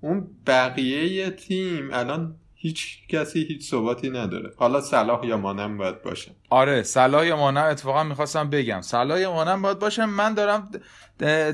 [0.02, 4.54] اون بقیه تیم الان هیچ کسی هیچ ثباتی نداره.
[4.58, 8.82] حالا صلاح یا مانم باید باشن آره صلاح یا مانم اتفاقا می‌خواستم بگم.
[8.82, 10.72] صلاح یا مانم باید باشم من دارم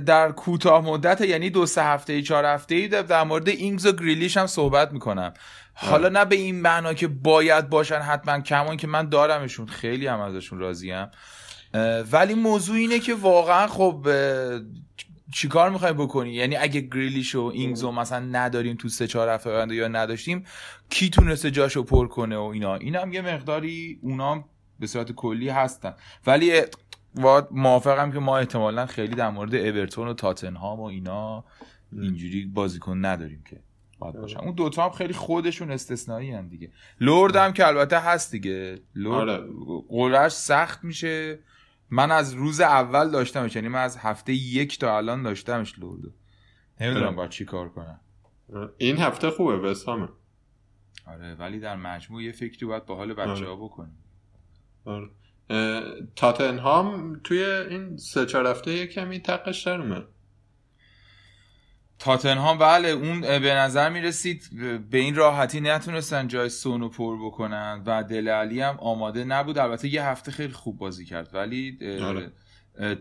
[0.05, 3.91] در کوتاه مدت یعنی دو سه هفته ای چهار هفته ای در- مورد اینگز و
[3.91, 5.33] گریلیش هم صحبت می‌کنم.
[5.73, 9.67] حالا نه به این معنا که باید باشن حتما کمان که من دارمشون.
[9.67, 11.07] خیلی هم ازشون راضیم.
[12.11, 14.07] ولی موضوع اینه که واقعا خب
[15.33, 19.49] چیکار می‌خوای بکنی؟ یعنی اگه گریلیش و اینگز رو مثلا نداریم تو سه چهار هفته
[19.49, 20.45] آینده یا نداشتیم
[20.89, 24.45] کی تونسته جاشو پر کنه و اینا؟ اینم یه مقداری اونام
[24.79, 25.93] به صورت کلی هستن.
[26.27, 26.61] ولی
[27.15, 31.43] واد موافقم که ما احتمالا خیلی در مورد اورتون و تاتنهام و اینا
[31.91, 33.59] اینجوری بازیکن نداریم که
[33.99, 34.39] باید باشن.
[34.39, 36.71] اون دوتا هم خیلی خودشون استثنایی هم دیگه.
[37.01, 38.79] لورد هم که البته هست دیگه.
[38.95, 39.43] لورد
[39.91, 40.29] آره.
[40.29, 41.39] سخت میشه.
[41.91, 46.09] من از روز اول داشتمش یعنی من از هفته یک تا الان داشتمش لوردو
[46.81, 47.05] نمی‌دونم.
[47.05, 47.15] آره.
[47.15, 47.99] باید چی کار کنم.
[48.77, 50.09] این هفته خوبه وسامه
[51.07, 53.97] آره ولی در مجموع یه فکری باید با حال بچه ها بکنیم.
[54.85, 55.09] آره.
[56.15, 60.07] تاتنهام توی این سه چهار هفته یه کمی تقش در اومد.
[61.99, 64.49] تاتنهام بله اون به نظر می‌رسید
[64.91, 69.57] به این راحتی نتونستن جای سونو پر بکنن و دل علی هم آماده نبود.
[69.57, 72.31] البته یه هفته خیلی خوب بازی کرد ولی آره.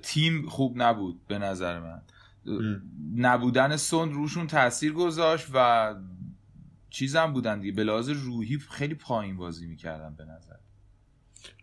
[0.03, 2.03] تیم خوب نبود به نظر من.
[2.47, 2.83] ام.
[3.17, 5.95] نبودن سون روشون تاثیر گذاشت و
[6.91, 7.73] چیزم بودن دیگه.
[7.73, 10.55] به لحاظ روحی خیلی پایین بازی می‌کردن به نظر.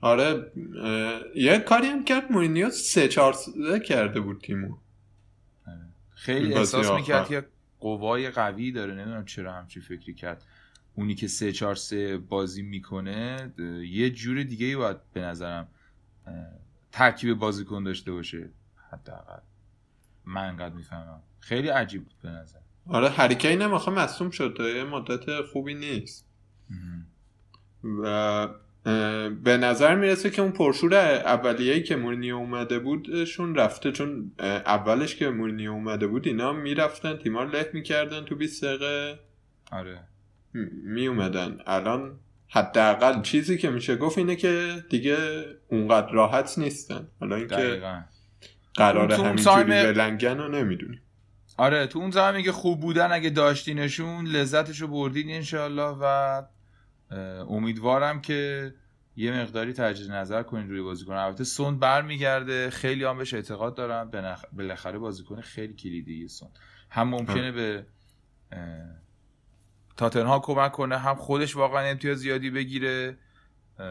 [0.02, 0.52] آره
[1.36, 3.36] یه کاری هم کرد مورینیو سه چهار
[3.88, 4.78] کرده بود تیمو.
[6.16, 6.92] خیلی احساس.
[6.92, 7.46] می‌کرد که
[7.80, 8.94] قوای قوی داره.
[8.94, 10.44] نمی‌دونم چرا همچی فکری کرد.
[10.96, 13.52] اونی که سه چهار سه بازی می‌کنه
[13.90, 15.68] یه جور دیگه ای باید به نظرم
[16.92, 18.50] ترکیب بازیکن داشته باشه.
[18.92, 19.40] حداقل.
[20.26, 21.22] من انقدر می‌فهمم.
[21.40, 22.60] خیلی عجیب بود به نظر.
[22.88, 24.58] آره هریکین هم آخه مصوم شد.
[24.76, 26.28] یه مدت خوبی نیست.
[28.04, 28.50] و
[29.44, 35.30] به نظر می‌رسه که اون پرشور اولیه‌ای که مورینیو اومده بودشون رفته چون اولش که
[35.30, 39.20] مورینیو اومده بود اینا می‌رفتن تیما رو له می‌کردن تو 20 دقیقه.
[39.72, 40.00] آره.
[40.84, 42.20] می اومدن الان
[42.50, 45.18] حداقل چیزی که میشه گفت اینه که دیگه
[45.68, 47.08] اونقدر راحت نیستن.
[47.20, 47.82] حالا اینکه
[48.74, 51.02] قرار همینجوری تایم- blank ن رو نمی‌دونیم.
[51.58, 56.42] آره تو اون زمانی که خوب بودن اگه داشتینشون لذتشو بردین انشالله و
[57.50, 58.74] امیدوارم که
[59.16, 61.14] یه مقداری تجدید نظر کنین روی بازیکن.
[61.14, 62.70] البته سون برمیگرده.
[62.70, 64.38] خیلی هم بهش اعتقاد دارم.
[64.54, 66.50] بالاخره بازیکن خیلی کلیدی سون
[66.90, 67.86] هم ممکنه به
[69.98, 73.18] تاتنها کمک کنه هم خودش واقعا امتیاز زیادی بگیره.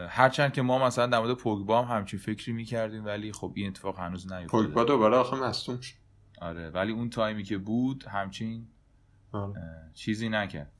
[0.09, 3.99] هرچند که ما مثلا در مورد پوگبا هم همچین فکری می‌کردیم ولی خب این اتفاق
[3.99, 4.63] هنوز نیفتاده.
[4.63, 5.95] پوگبا دوباره آخه مصدوم شد.
[6.41, 8.67] آره ولی اون تایمی که بود همچین
[9.31, 9.53] آره.
[9.93, 10.71] چیزی نکرد.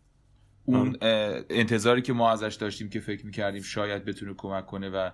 [0.65, 5.10] اون اه، انتظاری که ما ازش داشتیم که فکر می‌کردیم شاید بتونه کمک کنه و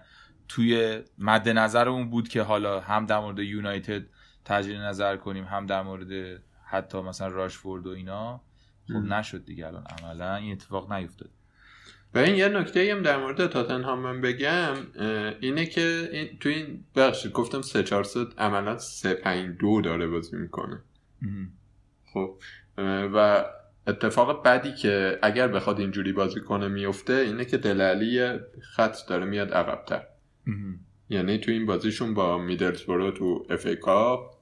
[0.47, 4.03] توی مد نظرمون بود که حالا هم در مورد یونایتد
[4.45, 8.41] تجدید نظر کنیم هم در مورد حتی مثلا راشفورد و اینا.
[8.87, 8.95] خب.
[8.95, 10.35] نشد دیگه الان عملا.
[10.35, 11.29] این اتفاق نیفتاد.
[12.13, 14.75] و این یه نکته هم در مورد تاتنهام من بگم
[15.39, 20.07] اینه که این تو این بخشی گفتم 3 4 3 عملا 3 5 2 داره
[20.07, 20.81] بازی می‌کنه.
[22.13, 22.35] خب
[23.13, 23.45] و
[23.87, 29.25] اتفاق بدی که اگر بخواد اینجوری بازی کنه میفته اینه که دل آلی خط داره
[29.25, 30.03] میاد عقبتر.
[31.09, 34.33] یعنی تو این بازیشون با میدلسبرو تو FA Cup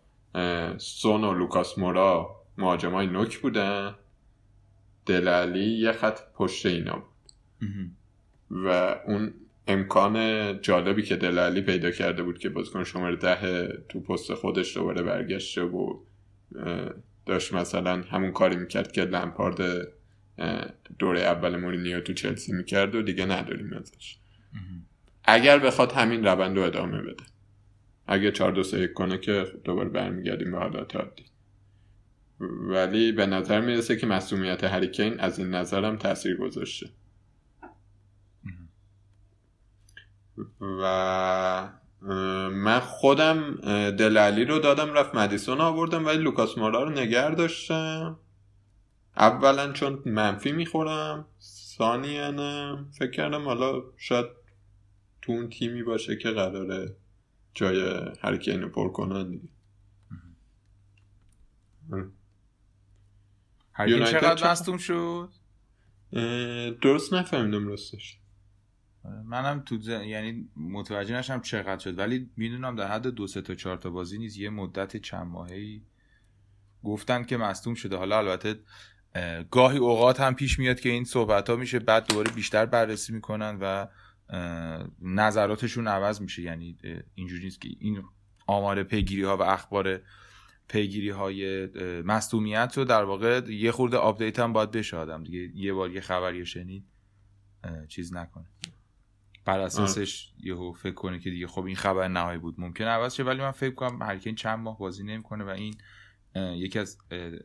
[0.78, 3.96] سون و لوکاس مورا مهاجمای نوک بودن.
[5.06, 7.10] دل آلی یه خط پشت اینا بود.
[8.52, 9.34] و اون
[9.68, 14.78] امکان جالبی که دل آلی پیدا کرده بود که بازیکن شماره ده تو پست خودش
[14.78, 16.00] دوباره برگشته و
[17.30, 19.88] داشت مثلا همون کاری می‌کرد که لمپارد
[21.00, 24.18] دوره اول مورینیو تو چلسی می‌کرد و دیگه نداریم ازش.
[25.24, 27.24] اگر بخواد همین روند رو ادامه بده.
[28.08, 31.26] اگه 4 2 3 کنه که دوباره برمیگردیم به حالات عادی
[32.70, 36.90] ولی به نظر می‌رسه که مسئولیت هریکین از این نظرم تاثیر گذاشته.
[40.62, 41.70] و
[42.02, 48.20] من خودم اه، دلالی رو دادم رفت مدیسون آوردم ولی لوکاس مورا رو نگر داشتم.
[49.18, 51.26] اولا چون منفی می‌خورم
[51.78, 54.26] ثانیا فکر کردم حالا شاید
[55.22, 56.96] تو اون تیمی باشه که قراره
[57.54, 59.50] جای هرکین رو پر کنن دیگه.
[63.88, 65.30] یونایتد چقدر؟ مصدوم شد؟
[66.82, 68.20] درست نفهمیدم راستش.
[69.26, 71.98] منم تو ز- یعنی متوجه نشم چقدر شد.
[72.00, 75.82] ولی می‌دونم در حد دو سه تا چهار تا بازی نیست یه مدت چند ماهی
[76.84, 77.98] گفتن که مصدوم شده.
[77.98, 78.60] حالا البته
[79.16, 83.14] اه، گاهی اوقات هم پیش میاد که این صحبت ها میشه بعد دوباره بیشتر بررسی
[83.14, 83.88] می‌کنن و
[85.02, 86.42] نظراتشون عوض میشه.
[86.42, 86.78] یعنی
[87.16, 88.04] اینجوری نیست که این
[88.48, 90.02] آمار پیگیری ها و اخبار
[90.68, 91.66] پیگیری های
[92.02, 95.24] مصدومیت رو در واقع یه خورده update هم باید بشه آدم.
[95.24, 96.84] دیگه یه بار یه خبری شنید
[97.88, 98.46] چیز نکنه.
[99.50, 102.56] بر اساسش یهو فکر کنه که دیگه خب این خبر نهایی بود.
[102.58, 105.74] ممکن عوض شه ولی من فکر کنم هری کین چند ماه بازی نمی‌کنه و این
[106.36, 106.98] یکی از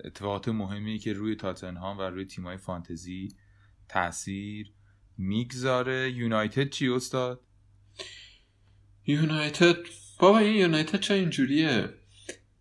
[0.05, 3.29] اتفاقات مهمی که روی تاتنهام و روی تیمای فانتزی
[3.89, 4.73] تاثیر
[5.19, 6.11] می‌گذاره.
[6.11, 7.41] یونایتد چی استاد؟
[9.07, 9.77] یونایتد
[10.19, 11.89] بابا این یونایتد چه اینجوریه؟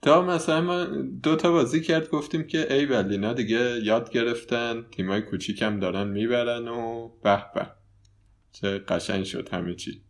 [0.01, 0.84] تا مثلا ما
[1.23, 6.08] دو تا بازی کرد گفتیم که ای ولی اینا دیگه یاد گرفتن تیمای کوچیکم دارن
[6.08, 7.83] می‌برن و به به.
[8.53, 10.03] چه قشنگ شد همه چی.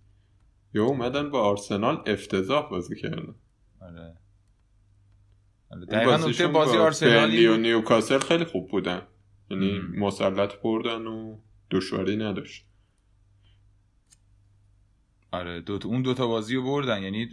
[0.74, 3.36] یا اومدن با آرسنال افتضاح بازی کردن.
[3.82, 4.00] آره.
[4.00, 4.18] آره،
[5.72, 9.02] اون دقیقا نکته بازی با آرسنال برنلی و نیوکاسل خیلی خوب بودن.
[9.52, 9.80] یعنی.
[9.80, 11.38] مسلط بردن و
[11.72, 12.66] دشواری نداشت.
[15.32, 17.04] آره دو تا- اون دوتا بازی رو بردن.
[17.04, 17.30] یعنی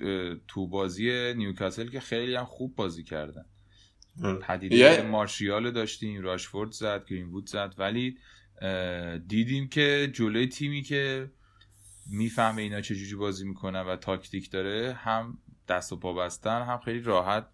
[0.48, 3.44] تو بازی نیوکاسل که خیلی هم خوب بازی کردن.
[4.24, 4.38] آره.
[4.38, 7.74] پدیده مارشیال داشتیم راشفورد زد گرینوود زد.
[7.78, 8.18] ولی
[9.26, 11.30] دیدیم که جلوی تیمی که
[12.06, 17.00] می‌فهمه اینا چجوری بازی می‌کنن و تاکتیک داره هم دست و پا بستن هم خیلی
[17.00, 17.46] راحت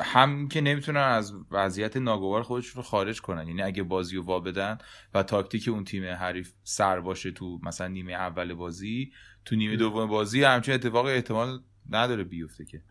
[0.00, 3.48] هم که نمی‌تونن از وضعیت ناگوار خودشون رو خارج کنن.
[3.48, 4.78] یعنی اگه بازی رو وا بدن
[5.14, 9.12] و تاکتیک اون تیم حریف سر باشه تو مثلا نیمه اول بازی
[9.44, 11.60] تو نیمه دوم بازی همچین اتفاق احتمال
[11.90, 12.82] نداره بیفته که.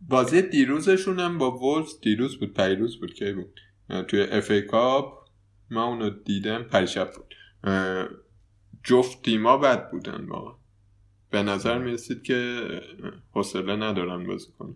[0.00, 3.60] بازی دیروزشون هم با وولز دیروز بود پیروز بود کی بود؟
[4.08, 5.23] توی FA Cup.
[5.70, 7.34] من اونو دیدم پریشب بود.
[8.84, 10.54] جفت تیما بد بودن واقعا.
[11.30, 12.66] به نظر می‌رسید که
[13.30, 14.74] حوصله ندارن بازی کنن.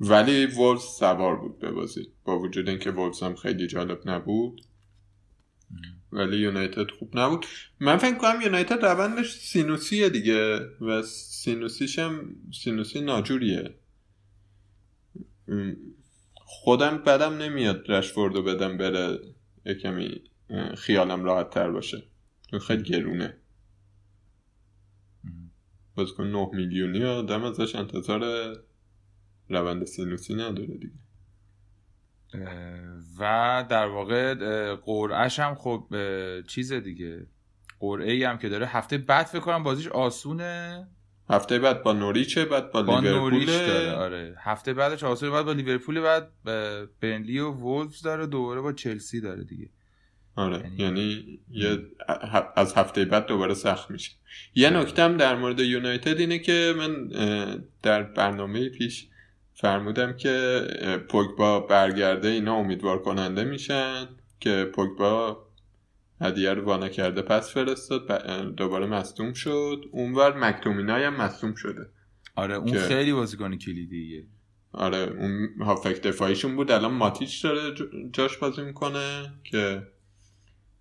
[0.00, 2.08] ولی وولز سوار بود به بازی.
[2.24, 4.62] با وجود اینکه وولز هم خیلی جالب نبود.
[6.12, 7.46] ولی یونایتد خوب نبود.
[7.80, 13.74] من فکر کنم یونایتد روندش سینوسیه دیگه و سینوسیش هم سینوسی ناجوریه.
[16.54, 19.18] خودم بدم نمیاد رشفوردو بدم بره
[19.66, 22.02] یه کمی اه، خیالم راحت تر باشه.
[22.66, 23.36] خیلی گرونه.
[25.94, 28.54] بازیکن 9 میلیونی آدم ازش انتظار
[29.48, 30.94] روند سینوسی نداره دیگه.
[33.18, 35.86] و در واقع اه، قرعهش هم خب
[36.48, 37.26] چیز دیگه.
[37.80, 40.88] قرعه هم که داره هفته بعد فکر کنم بازیش آسونه.
[41.30, 43.32] هفته بعد با نوریچه بعد با, با لیورپول.
[43.32, 44.34] نوریچ داره آره.
[44.38, 49.20] هفته بعدش آسونه بعد با لیورپول بعد اه، برنلی و وولفز داره دوباره با چلسی
[49.20, 49.68] داره دیگه.
[50.36, 51.78] آره یعنی- یعنی یه
[52.56, 54.10] از هفته بعد دوباره سخت میشه.
[54.54, 57.08] یه نکتم در مورد یونایتد اینه که من
[57.82, 59.06] در برنامه پیش
[59.54, 60.60] فرمودم که
[61.08, 64.08] پوگبا برگرده اینا امیدوار کننده میشن
[64.40, 65.44] که پوگبا
[66.22, 67.22] هدیه رو وانا کرده.
[67.22, 68.06] پس فرستاد
[68.56, 69.84] دوباره مصدوم شد.
[69.92, 71.90] اونور مکتومینای هم مصدوم شده.
[72.34, 74.26] آره اون که- خیلی بازیکن کلیدیه.
[74.72, 76.70] آره اون هافک دفاعیشون بود.
[76.70, 77.74] الان ماتیچ داره
[78.12, 79.82] جاش بازی می‌کنه که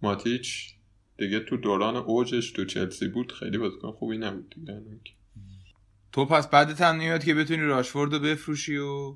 [0.01, 0.73] ماتیچ
[1.17, 3.31] دیگه تو دوران اوجش تو چلسی بود.
[3.31, 4.81] خیلی بازیکن خوبی نبود دیگه.
[6.11, 9.15] تو پس بعدت هم که بتونی راشفورد رو بفروشی و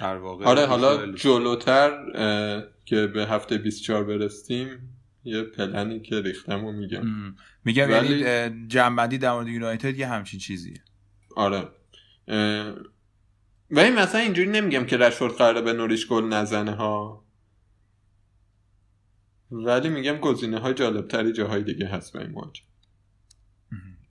[0.00, 1.12] در واقع آره حالا.
[1.12, 1.90] جلوتر
[2.84, 7.00] که به هفته 24 برسیم یه پلنی که ریختم و میگم.
[7.00, 7.36] ام.
[7.64, 10.84] میگم ولی- یعنی جنبندی در مورد یونایتد یه همچین چیزیه.
[11.36, 11.68] آره.
[12.28, 12.74] اه،
[13.70, 17.24] ولی مثلا اینجوری نمیگم که رشفورد قراره به نوریش گل نزنه ها.
[19.50, 22.62] ولی میگم گزینه های جالب تری جاهای دیگه هست به این مواجه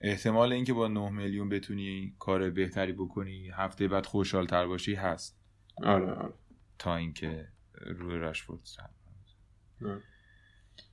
[0.00, 5.38] احتمال اینکه با 9 میلیون بتونی کار بهتری بکنی هفته بعد خوشحال تر باشی هست.
[5.82, 6.32] آره آره.
[6.78, 7.48] تا اینکه
[7.86, 8.60] روی راشفورد.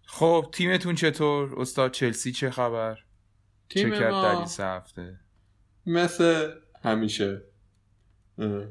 [0.05, 2.95] خب تیمتون چطور؟ استاد چلسی چه خبر؟
[3.69, 5.19] چه تیم کرد در ما سه هفته؟
[5.85, 6.51] مثل
[6.83, 7.41] همیشه.
[8.37, 8.65] اه.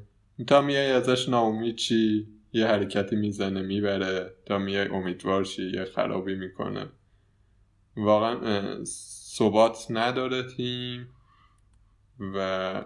[0.46, 4.35] تا میای ازش ناامید چی؟ یه حرکتی می‌زنه می‌بره.
[4.46, 6.88] تا میای امیدوار شی یه خرابی می‌کنه.
[7.96, 11.09] واقعا ثبات نداره تیم
[12.20, 12.85] و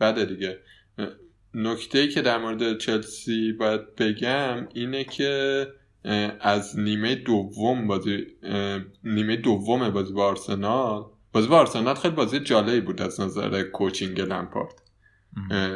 [0.00, 0.60] بده دیگه.
[1.58, 5.66] نکته که در مورد چلسی باید بگم اینه که
[6.40, 8.26] از نیمه دوم بازی
[9.04, 14.20] نیمه دوم بازی با آرسنال بازی با آرسنال خیلی بازی جالبی بود از نظر کوچینگ
[14.20, 14.74] لمپارد.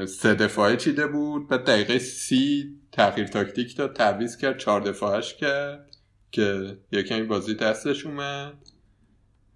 [0.09, 5.97] سه دفاعه چیده بود بعد دقیقه سی تغییر تاکتیک داد تعویض کرد چهار دفاعش کرد
[6.31, 8.55] که یکمی بازی دستش اومد.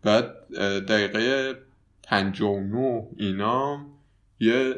[0.03, 1.55] بعد دقیقه
[2.03, 3.87] 59 اینا
[4.41, 4.75] یه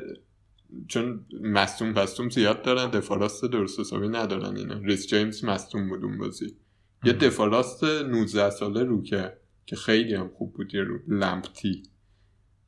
[0.88, 6.04] چون مصوم پستوم زیاد دارن دفاع راست درست حسابی ندارن اینا ریس جیمز مصوم بود
[6.04, 6.56] اون بازی.
[7.04, 9.32] یه دفاع راست 19 ساله رو که
[9.66, 11.82] که خیلی هم خوب بود یه رو لمپتی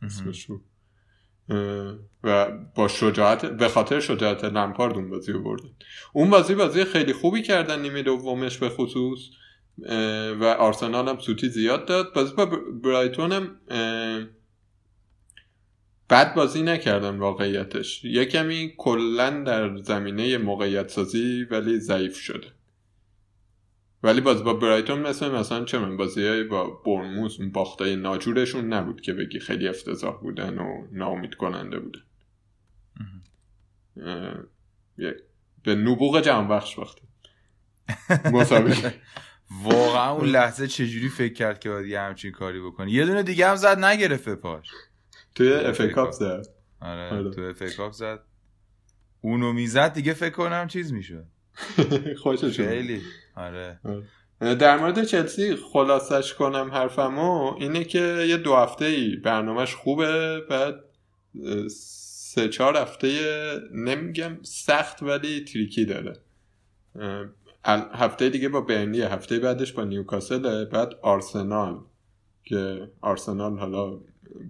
[0.03, 0.65] اسمش بود
[1.49, 5.69] اه، و با شجاعت به خاطر شجاعت لمپارد اون بازی رو بردن.
[6.13, 9.19] اون بازی بازی خیلی خوبی کردن نیمه دومش به خصوص.
[10.41, 12.15] و آرسنال هم سوتی زیاد داد.
[12.15, 13.57] بازی با بر- برایتون هم
[16.11, 18.05] بد بازی نکردن واقعیتش.
[18.05, 22.47] یه کمی کلا در زمینه موقعیت سازی ولی ضعیف شده.
[24.03, 29.01] ولی باز با برایتون مثل مثلا چه من بازی های با بورنموث باختای ناجورشون نبود
[29.01, 32.03] که بگی خیلی افتضاح بودن و ناامید کننده بودن
[35.65, 37.07] به نبوغ جهانبخش باختن.
[38.33, 38.95] مسابقه.
[39.65, 43.49] واقعا اون لحظه چجوری فکر کرد که باید یه همچین کاری بکنه؟ یه دونه دیگه
[43.49, 44.67] هم زد نگرفت پاش.
[45.35, 46.47] توی FA Cup زد.
[46.81, 47.31] آره آره.
[47.31, 48.21] تو FA Cup زد.
[49.21, 51.25] اونو می‌زد دیگه فکر کنم چیز می‌شد.
[52.23, 53.01] خوششون خیلی.
[53.37, 53.81] آره.
[54.41, 60.75] در مورد چلسی خلاصش کنم حرفمو اینه که یه دو هفته ای برنامهش خوبه بعد
[61.71, 63.11] سه چهار هفته
[63.75, 66.17] نمیگم سخت ولی تریکی داره.
[67.93, 71.81] هفته دیگه با برنلی هفته بعدش با نیوکاسل بعد آرسنال
[72.45, 74.01] که آرسنال حالا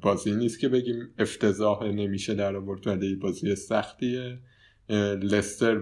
[0.00, 4.38] بازی نیست که بگیم افتضاح نمیشه در آورد ولی بازی سختیه.
[5.22, 5.80] لستر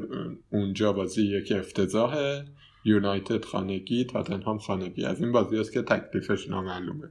[0.53, 2.44] اونجا بازیه که افتضاحه.
[2.84, 5.05] یونایتد خانگی تاتنهام خانگی.
[5.05, 7.09] از این بازی هست که تکلیفش نامعلومه.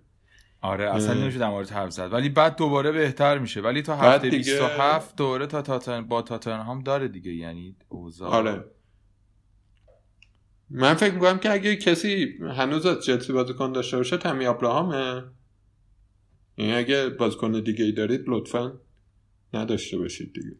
[0.61, 1.13] آره اصلا.
[1.13, 2.13] نمیشه در مورد حرف زد.
[2.13, 3.61] ولی بعد دوباره بهتر میشه.
[3.61, 8.29] ولی تا هفته دیگه- 27 دوره تا تاتن با تاتنهام داره دیگه یعنی اوضاع.
[8.29, 8.63] آره.
[10.69, 15.23] من فکر می‌کنم که اگه کسی هنوز از چلسی بازیکن داشته باشه تمی ابراهامه.
[16.57, 18.73] یعنی اگه بازیکن دیگه ای دارید لطفا
[19.53, 20.55] نداشته باشید دیگه.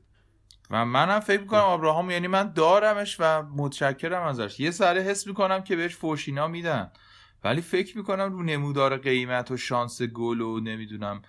[0.72, 4.60] و منم فکر می‌کنم آبراهام یعنی من دارمش و متشکرم ازش.
[4.60, 6.91] یه ذره حس می‌کنم که بهش فوشینا میدن.
[7.43, 11.22] ولی فکر می‌کنم رو نمودار قیمت و شانس گل و نمی‌دونم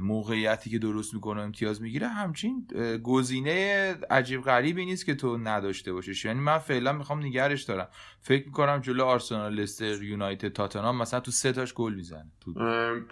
[0.00, 2.66] موقعیتی که درست می‌کنه امتیاز می‌گیره همچین
[3.02, 7.88] گزینه عجیب غریبی نیست که تو نداشته باشش یعنی من فعلا می‌خوام نگرش دارم.
[8.20, 12.32] فکر می‌کنم جلو آرسنال لستر یونایتد تاتنهام مثلا تو سه تاش گل می‌زنه.
[12.40, 12.54] تو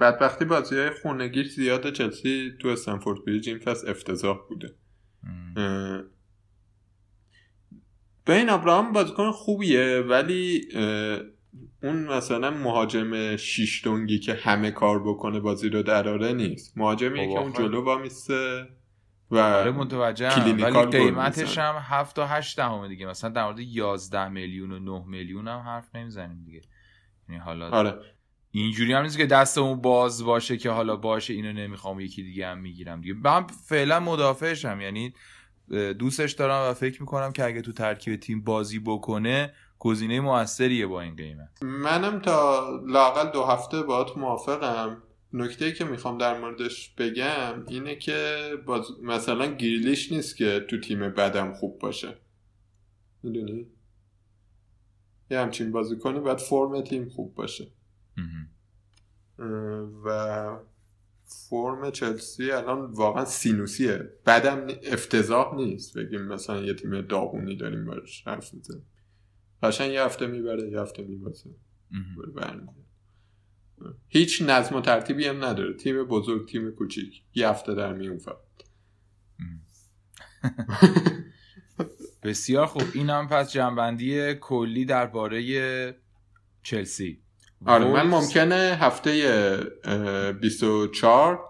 [0.01, 4.75] بدبختی بازی های خونگی زیاد چلسی تو استمفورد بریج این فصل افتضاح بوده.
[8.27, 10.69] ببین آبراهام بازیکن خوبیه ولی
[11.83, 16.79] اون مثلا مهاجم شیش دنگی که همه کار بکنه بازی رو دراره نیست.
[16.79, 17.63] مهاجمیه خب که اون آخه.
[17.63, 18.69] جلو وامیسته
[19.31, 19.73] و آره
[20.31, 21.59] clinical ولی قیمتش.
[21.59, 23.07] هم 7 تا 8 دهم دیگه.
[23.07, 26.63] مثلا در مورد 11 میلیون و 9 میلیون هم حرف نمی‌زنیم دیگه.
[27.29, 27.95] یعنی حالا آره.
[28.51, 32.59] اینجوری هم نیست که دستمون باز باشه که حالا باشه اینو نمی‌خوام یکی دیگه هم
[32.59, 33.15] می‌گیرم دیگه.
[33.15, 34.81] من فعلا مدافعشم.
[34.81, 35.15] یعنی
[35.99, 41.01] دوستش دارم و فکر می‌کنم که اگه تو ترکیب تیم بازی بکنه گزینه موثریه با
[41.01, 41.63] این قیمت.
[41.63, 45.03] منم تا لاقل دو هفته باهات موافقم.
[45.33, 48.87] نکته که می‌خوام در موردش بگم اینه که باز...
[49.03, 52.15] مثلا گریلیش نیست که تو تیم بدم خوب باشه.
[53.23, 53.67] می‌دونی؟
[55.31, 57.67] یه همچین بازی کنی باید فرم تیم خوب باشه.
[60.05, 60.59] و
[61.51, 64.11] فرم چلسی الان واقعا سینوسیه.
[64.27, 65.99] بدم افتضاح نیست.
[65.99, 68.87] بگیم مثلا یه تیم داغونی داریم باش حرف می‌زنیم.
[69.63, 71.51] قشنگ یه هفته می‌بره یه هفته میبازه.
[74.09, 75.75] هیچ نظم و ترتیبی هم نداره.
[75.75, 77.23] تیم بزرگ تیم کوچیک.
[77.35, 78.37] یه هفته در میون فقط.
[82.23, 82.83] بسیار خوب.
[82.95, 85.97] این هم پس جنبندی کلی درباره
[86.63, 87.23] چلسی.
[87.67, 89.11] آره من ممکنه هفته
[89.85, 91.41] اه، 24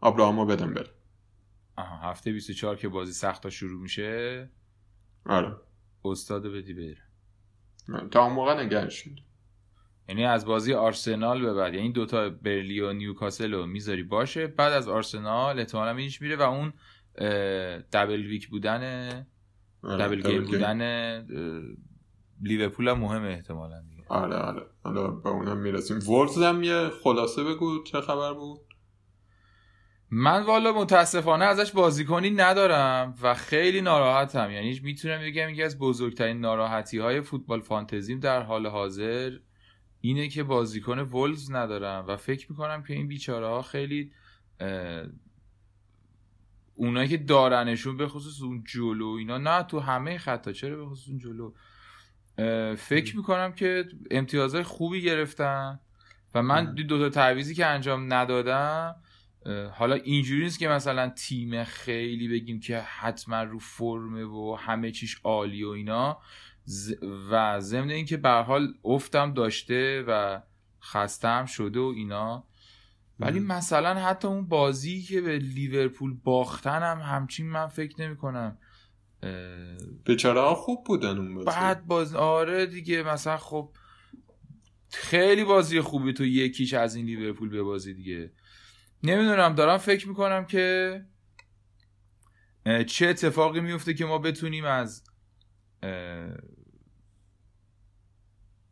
[0.00, 0.90] آبراهامو بدم بره.
[1.76, 4.50] آها هفته 24 که بازی سخت شروع میشه.
[5.26, 5.56] آره.
[6.04, 7.11] استاد بدی بره.
[8.10, 8.88] تا اون موقع می‌دارم.
[10.08, 14.72] یعنی از بازی آرسنال به بعد یعنی دوتا برلی و نیوکاسل رو می‌ذاری باشه بعد
[14.72, 16.72] از آرسنال احتمالا اینش میره و اون
[17.92, 18.82] دبل ویک بودن
[19.82, 20.80] آره، دبل دبل گیم بودن
[22.42, 24.04] لیورپول هم مهمه احتمالا دیگه.
[24.08, 24.66] آره آره.
[24.84, 25.98] حالا به اونم می‌رسیم.
[25.98, 28.60] وولز هم یه خلاصه بگو چه خبر بود؟
[30.14, 34.50] من والا متاسفانه ازش بازیکنی ندارم و خیلی ناراحتم.
[34.50, 39.38] یعنی می‌تونم بگم یکی از بزرگترین ناراحتی های فوتبال فانتزیم در حال حاضر
[40.00, 44.12] اینه که بازیکن وولز ندارم و فکر می‌کنم که این بیچاره ها خیلی
[46.74, 51.08] اونایی که دارنشون به خصوص اون جلو اینا نه تو همه خطا چرا به خصوص
[51.08, 51.52] اون جلو؟
[52.76, 55.80] فکر می‌کنم که امتیازهای خوبی گرفتن
[56.34, 58.96] و من دو تا تعویزی که انجام ندادم
[59.72, 65.20] حالا اینجوری نیست که مثلا تیم خیلی بگیم که حتما رو فرمه و همه چیش
[65.24, 66.20] عالی و اینا.
[67.30, 70.40] و ضمن اینکه به حال افتم داشته و
[70.82, 72.44] خستم شده و اینا.
[73.20, 73.40] ولی.
[73.40, 78.58] مثلا حتی اون بازی که به لیورپول باختن هم همچین من فکر نمی کنم
[80.04, 83.70] بیچاره ها خوب بودن اون بازی؟ بعد باز آره دیگه مثلا خب
[84.90, 88.32] خیلی بازی خوبی تو یکیش از این لیورپول به بازی دیگه.
[89.02, 91.04] نمی‌دونم دارم فکر می‌کنم که
[92.86, 95.04] چه اتفاقی میفته که ما بتونیم از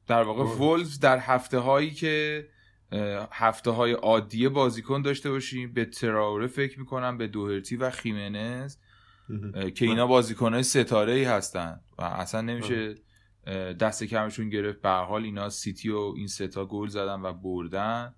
[0.07, 0.51] در واقع آره.
[0.51, 2.49] وولز در هفته هایی که
[3.33, 8.77] هفته های عادیه بازیکن داشته باشیم به تراوره فکر می‌کنم به دوهرتی و خیمنز
[9.75, 12.95] که اینا بازیکنهای ستاره ای هستن و اصلا نمیشه
[13.47, 18.03] اه، دست کمشون گرفت به حال اینا سیتی و این ستا گل زدن و بردن
[18.03, 18.15] آره.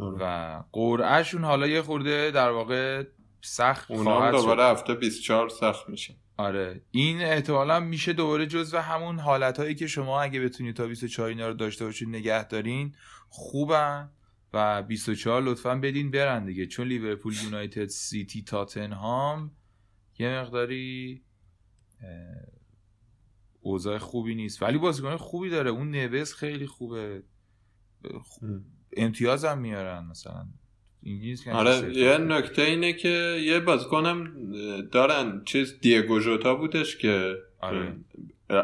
[0.00, 3.04] و قرعهشون حالا یه خورده در واقع
[3.40, 6.14] سخت اونا هم خواهد دوباره هفته 24 سخت میشه.
[6.36, 6.82] آره.
[6.90, 11.28] این احتمالا میشه دوباره جز و همون حالت هایی که شما اگه بتونید تا 24
[11.28, 12.94] اینا رو داشته باشید نگه دارین
[13.28, 14.10] خوبن
[14.52, 16.66] و 24 لطفا بدین برن دیگه.
[16.66, 19.50] چون لیورپول یونایتد سیتی تاتنهام
[20.18, 21.22] یه مقداری
[23.60, 24.62] اوضاع خوبی نیست.
[24.62, 25.70] ولی بازیکن خوبی داره.
[25.70, 27.22] اون نوز خیلی خوبه.
[28.96, 30.46] امتیاز هم میارن مثلا.
[31.44, 31.96] که آره.
[31.96, 34.32] یه نکته اینه که یه بازیکنم
[34.92, 37.96] دارن چیز دیگو ژوتا بودش که آره.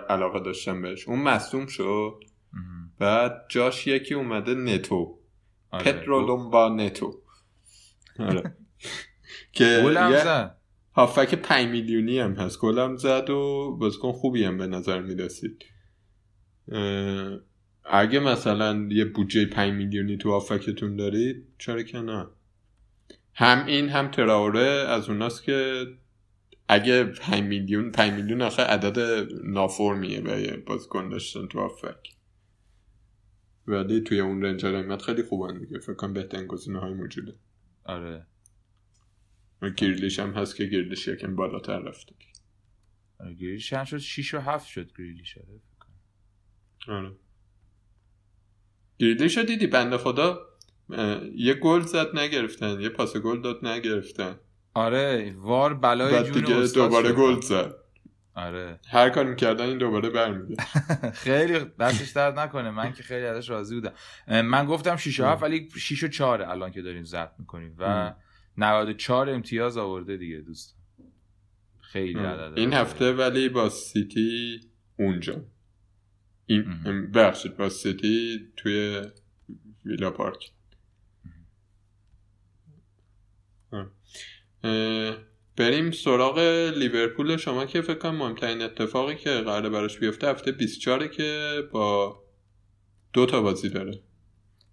[0.08, 1.08] علاقه داشتم بهش.
[1.08, 2.24] اون مصوم شد.
[2.98, 5.18] بعد جاش یکی اومده نتو.
[5.70, 5.92] آره.
[5.92, 7.22] پترو لومبا نتو.
[8.18, 8.56] آره.
[9.52, 9.82] که
[10.94, 12.60] هافک 5 میلیونی هم هست.
[12.60, 15.64] گلم زد و بازیکن خوبی هم به نظر می‌رسید.
[17.90, 22.26] اگه مثلا یه بودجه 5 میلیونی تو هافکتون دارید چرا که نه.
[23.34, 25.86] هم این هم تراوره از اوناست که
[26.68, 32.16] اگه 5 میلیون 5 میلیون آخه عدد نافرمیه برای بازیکن داشتن تو آفک.
[33.66, 35.78] ولی توی اون رنج قیمت خیلی خوبن دیگه.
[35.78, 37.34] فکر کنم بهترین گزینه های موجوده.
[37.84, 38.26] آره.
[39.76, 42.14] گریلیش هم هست که گریلیش یکم بالاتر رفته.
[43.20, 45.60] آره گریلیش هم شد 6 و 7 شد گریلیش آره.
[46.98, 47.16] آره.
[48.98, 50.40] گریلیش دیدی بنده خدا
[51.36, 54.36] یه گل زد نگرفتن یه پاس گل داد نگرفتن.
[54.74, 57.12] آره وار بلای جون دیگه دوباره.
[57.12, 57.74] گل زد.
[58.34, 58.80] آره.
[58.90, 60.56] هر کاری می‌کردن این دوباره برمیگه
[61.24, 63.92] خیلی دستش درد نکنه من که خیلی ازش راضی بودم.
[64.40, 68.14] من گفتم 6 و 7 ولی 6 و 4 الان که داریم ضبط می‌کنیم و
[68.58, 70.76] 94 امتیاز آورده دیگه دوست
[71.80, 74.60] خیلی عدد این هفته ولی با سیتی
[74.98, 75.44] اونجا.
[76.46, 77.10] این.
[77.14, 79.02] بخشید با سیتی توی
[79.84, 80.50] ویلا پارک.
[85.56, 86.38] بریم سراغ
[86.76, 87.36] لیورپول.
[87.36, 92.18] شما که فکر کنم مهمترین اتفاقی که قراره براش بیفته هفته 24 که با
[93.12, 94.02] دو تا بازی داره.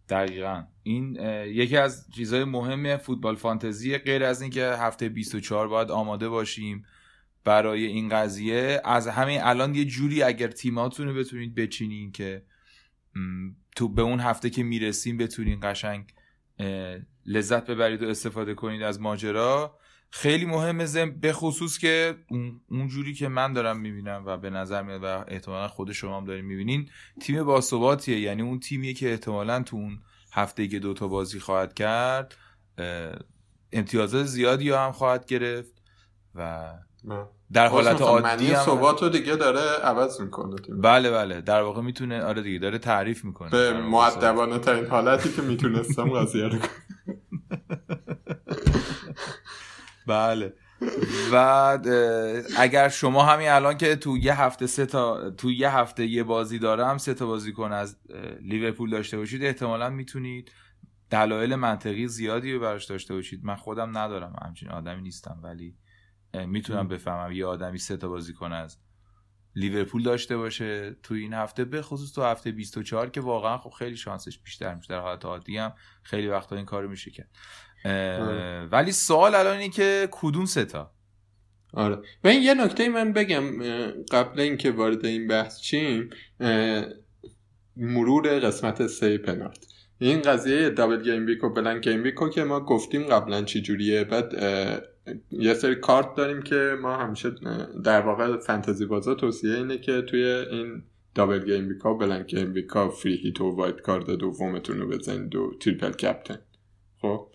[0.10, 0.64] دقیقا.
[0.84, 1.16] این
[1.46, 6.86] یکی از چیزهای مهم فوتبال فانتزی غیر از اینکه هفته 24 باید آماده باشیم
[7.44, 12.44] برای این قضیه از همین الان یه جوری اگر تیماتون رو بتونید بچینین که
[13.76, 16.14] تو به اون هفته که می‌رسیم بتونین قشنگ
[17.26, 19.80] لذت ببرید و استفاده کنید از ماجرا.
[20.10, 22.16] خیلی مهمه زم به خصوص که
[22.70, 26.26] اون جوری که من دارم می‌بینم و به نظر میاد و احتمالا خود شما هم
[26.26, 26.90] دارین می‌بینین
[27.22, 30.00] تیم باثباتیه یعنی اون تیمیه که احتمالا تو اون
[30.34, 32.36] هفته که دوتا بازی خواهد کرد
[33.72, 35.82] امتیازات زیادی هم خواهد گرفت
[36.36, 36.74] و
[37.54, 40.82] در حالت عادی هم ثبات رو دیگه داره عوض می‌کنه تیم.
[40.82, 41.42] بله بله.
[41.42, 43.50] در واقع می‌تونه آره دیگه داره تعریف می‌کنه.
[43.50, 47.18] به معدبانه ترین حالتی که می‌تونستم قضیه رو کنم.
[50.08, 50.54] بله.
[51.32, 51.80] و
[52.58, 56.60] اگر شما همین الان که تو یه هفته سه تا تو یه هفته یه بازی
[56.60, 57.98] دارم سه تا بازیکن از
[58.42, 60.52] لیورپول داشته باشید احتمالا می‌تونید
[61.10, 63.40] دلایل منطقی زیادی رو براش داشته باشید.
[63.44, 65.76] من خودم ندارم همچین آدمی نیستم ولی
[66.34, 68.78] می‌تونم بفهمم یه آدمی سه تا بازیکن از
[69.56, 73.98] لیورپول داشته باشه تو این هفته به خصوص تو هفته 24 که واقعا خب خیلی
[73.98, 74.88] شانسش بیشتر میشه.
[74.90, 75.74] در حالت عادی هم
[76.04, 77.30] خیلی وقتا این کارو میشه کرد.
[77.86, 80.92] اه، ولی سوال الان اینه که کدوم سه تا
[81.74, 81.98] آره.
[82.24, 83.44] و این یه نکته من بگم
[84.12, 86.10] قبل اینکه وارد این بحث چیم
[87.78, 89.66] مرور قسمت سه پنالت.
[90.00, 93.62] این قضیه double game week و blank game week رو که ما گفتیم قبلا چی
[93.62, 94.34] جوریه بعد
[95.32, 97.32] یه سری کارت داریم که ما همیشه
[97.84, 100.84] در واقع فانتزی بازا توصیه اینه که توی این
[101.16, 104.88] double game week ها blank game week ها free hit و wild card دومتون رو
[104.88, 106.40] بزنید و triple captain.
[107.02, 107.28] خب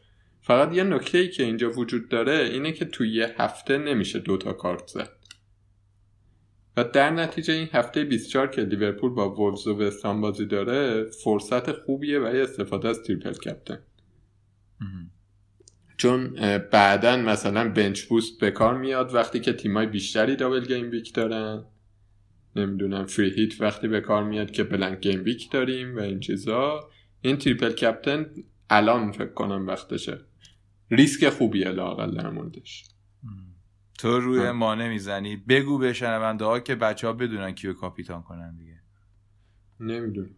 [0.42, 4.52] فقط یه نکته ای که اینجا وجود داره اینه که توی یه هفته نمیشه دوتا
[4.52, 5.10] کارت زد.
[6.76, 11.72] و در نتیجه این هفته 24 که لیورپول با وولز و وستهام بازی داره فرصت
[11.72, 13.78] خوبیه برای استفاده از triple captain.
[15.98, 21.14] چون بعدا مثلا bench boost به کار میاد وقتی که تیمای بیشتری double game week
[21.14, 21.64] دارن.
[22.56, 26.90] نمی‌دونم free hit وقتی به کار میاد که blank game week داریم و این چیزا.
[27.20, 28.26] این triple captain
[28.70, 30.18] الان فکر کنم وقتشه.
[30.90, 32.84] ریسک خوبیه لاقل در موردش.
[33.98, 34.52] تو روی ها.
[34.52, 35.36] مانه می‌زنی.
[35.36, 38.80] بگو به شنونده ها که بچه ها بدونن کیو کاپیتان کنن دیگه.
[39.80, 40.30] نمی‌دونم.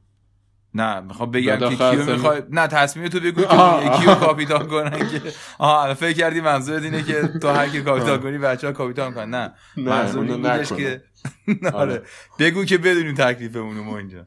[0.75, 4.21] نه می‌خوام بگم که کیو می‌خوای نه تصمیم تو بگو که آه.
[4.21, 5.23] کاپیتان کنن که
[5.59, 9.31] آها فکر کردی منظورت اینه که تو هر کی کاپیتان کنی بچه ها کاپیتان کنن.
[9.35, 10.79] نه منظور اونو این بودش نکنم.
[10.79, 11.03] که
[11.66, 11.93] آره.
[11.93, 12.03] آره.
[12.39, 14.25] بگو که بدونیم تکلیفمون ما اینجا.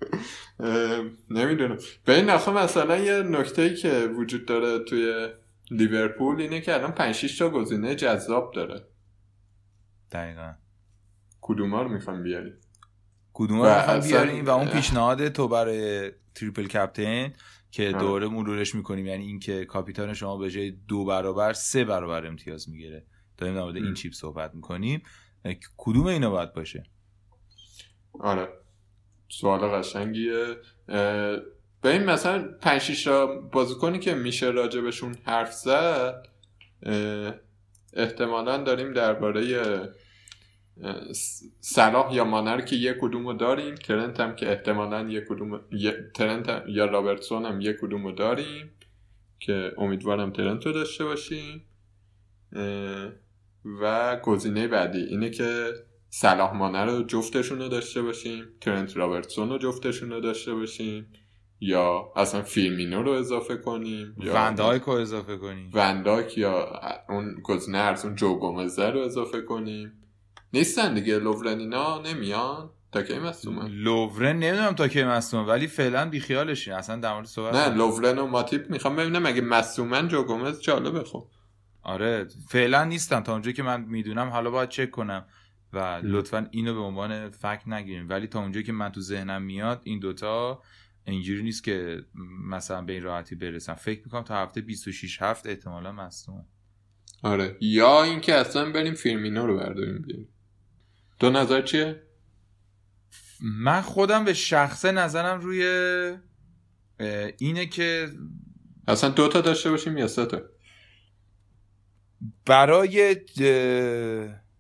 [1.30, 1.78] نمی‌دونم.
[2.06, 5.30] به این مثلا یه نکته ای که وجود داره توی
[5.72, 8.82] لیورپول اینه که الان 5 6 تا گزینه جذاب داره.
[10.12, 10.54] دقیقا.
[11.42, 12.54] کدوما رو می‌خوام بیاری
[13.34, 17.34] کدوم رو بیاریم و اون پیشنهاد تو برای تریپل کپتین
[17.72, 17.92] که.
[17.92, 19.08] دوره مرورش می‌کنیم.
[19.08, 23.06] یعنی اینکه کاپیتان شما به جای دو برابر سه برابر امتیاز می‌گیره.
[23.38, 23.94] داریم در مورد این.
[23.94, 25.04] چیپ صحبت می‌کنیم.
[25.78, 26.84] کدوم اینا باید باشه؟
[28.20, 28.48] آره.
[29.30, 30.46] سوال قشنگیه.
[31.82, 36.28] به این مثلا 5 6 تا بازیکنی که میشه راجبشون حرف زد
[37.94, 39.44] احتمالا داریم درباره
[40.82, 45.24] اه، س- صلاح یا مانر که یک کدوم رو داریم ترنت هم که احتمالا یک
[45.30, 45.62] کدوم
[46.14, 48.72] ترنت هم- یا رابرتسون هم یک کدوم رو داریم
[49.40, 51.66] که امیدوارم ترنت رو داشته باشیم.
[53.82, 55.74] و گزینه بعدی اینه که
[56.10, 61.14] صلاح مانه رو جفتشون رو داشته باشیم ترنت رابرتسون رو جفتشون رو داشته باشیم
[61.60, 67.78] یا اصلا فیرمینو رو اضافه کنیم یا ون‌دایک رو اضافه کنیم؟ ون‌دایک یا اون گزینه
[67.78, 69.92] ارزون جو گومزه رو اضافه کنیم.
[70.54, 76.10] نیستن دیگه لوورن اینا نمیان؟ تا کی مصدومن لوورن نمی‌دونم تا کی مصدومه ولی فعلا
[76.10, 77.76] بیخیالشین اصلا در مورد صحبت نه.
[77.76, 81.28] لوورن و ماتیپ می‌خوام ببینم اگه مصومن جو گومز جالبه خب.
[81.82, 83.20] آره فعلا نیستن.
[83.20, 85.26] تا اونجایی که من می‌دونم حالا باید چک کنم
[85.74, 89.82] و لطفا اینو به عنوان فکت نگیریم ولی تا اونجایی که من تو ذهنم میاد
[89.84, 90.62] این دوتا
[91.08, 92.06] اینجوری نیست که
[92.50, 96.46] مثلا به این راحتی برسم فکر می‌کنم تا هفته 26 هفت احتمالا مصدوم
[97.24, 97.58] آره.
[97.62, 100.33] یا اینکه اصلا بریم فیرمینو رو برداریم بیاریم
[101.24, 102.04] دو نظر چیه؟
[103.42, 105.64] من خودم به شخصه نظرم روی
[107.38, 108.10] اینه که
[108.88, 110.42] اصلا دو تا داشته باشیم یا سه تا؟
[112.46, 113.16] برای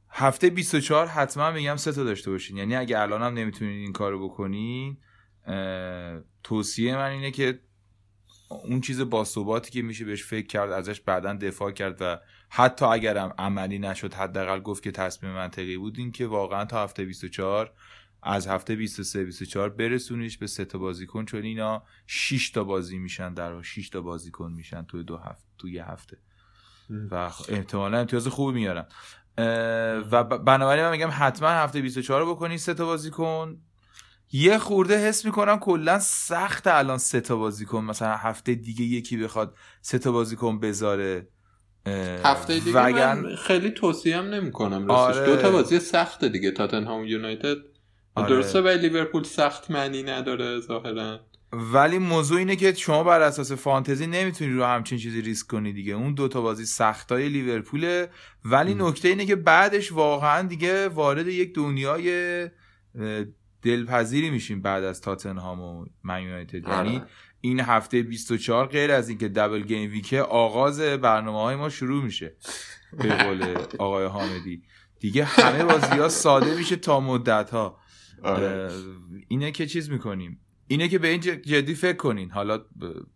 [0.10, 2.58] هفته 24 حتما میگم سه تا داشته باشین.
[2.58, 4.98] یعنی اگه الانم نمی‌تونین این کارو بکنین
[6.44, 7.60] توصیه من اینه که
[8.50, 12.20] اون چیز باثباتی که میشه بهش فکر کرد ازش بعدا دفاع کرد و
[12.56, 17.06] حتی اگرم عملی نشد حداقل گفت که تصمیم منطقی بود این که واقعا تا هفته
[17.06, 17.72] 24
[18.24, 23.34] از هفته 23 24 برسونیش به سه تا بازیکن چون اینا 6 تا بازی میشن
[23.34, 26.18] در 6 تا بازیکن میشن توی دو هفته توی یه هفته.
[27.12, 28.86] و احتمالا امتیاز خوبی میارن.
[30.12, 33.62] و بنابراین من میگم حتما هفته 24 رو بکنی سه تا بازیکن.
[34.32, 39.58] یه خورده حس می‌کنم کلا سخت الان سه تا بازیکن مثلا هفته دیگه یکی بخواد
[39.82, 41.28] سه تا بازیکن بذاره.
[42.24, 45.14] هفته دیگه وگر- من خیلی توصیه هم نمی کنم آره.
[45.18, 47.58] راستش دو تا بازی سخته دیگه تاتنهام یونایتد
[48.16, 48.30] آره.
[48.30, 51.20] درسته ولی لیورپول سخت معنی نداره ظاهرا.
[51.74, 55.94] ولی موضوع اینه که شما بر اساس فانتزی نمی‌تونی رو همچین چیزی ریسک کنی دیگه.
[55.94, 58.10] اون دوتا بازی سختای لیورپوله.
[58.46, 62.50] ولی نکته اینه که بعدش واقعا دیگه وارد یک دنیای
[63.62, 66.88] دلپذیری میشیم بعد از تاتنهام و من یونایتد آره.
[66.88, 67.02] یعنی
[67.46, 72.36] این هفته 24 غیر از اینکه دبل گیم ویکه آغاز برنامه های ما شروع میشه.
[72.98, 74.64] به قول آقای حامدی.
[75.00, 77.80] دیگه همه بازی ها ساده میشه تا مدت ها
[78.24, 78.72] آره.
[79.28, 80.40] اینه که چیز می‌کنیم.
[80.74, 82.32] اینه که به این جدی فکر کنین.
[82.32, 82.66] حالا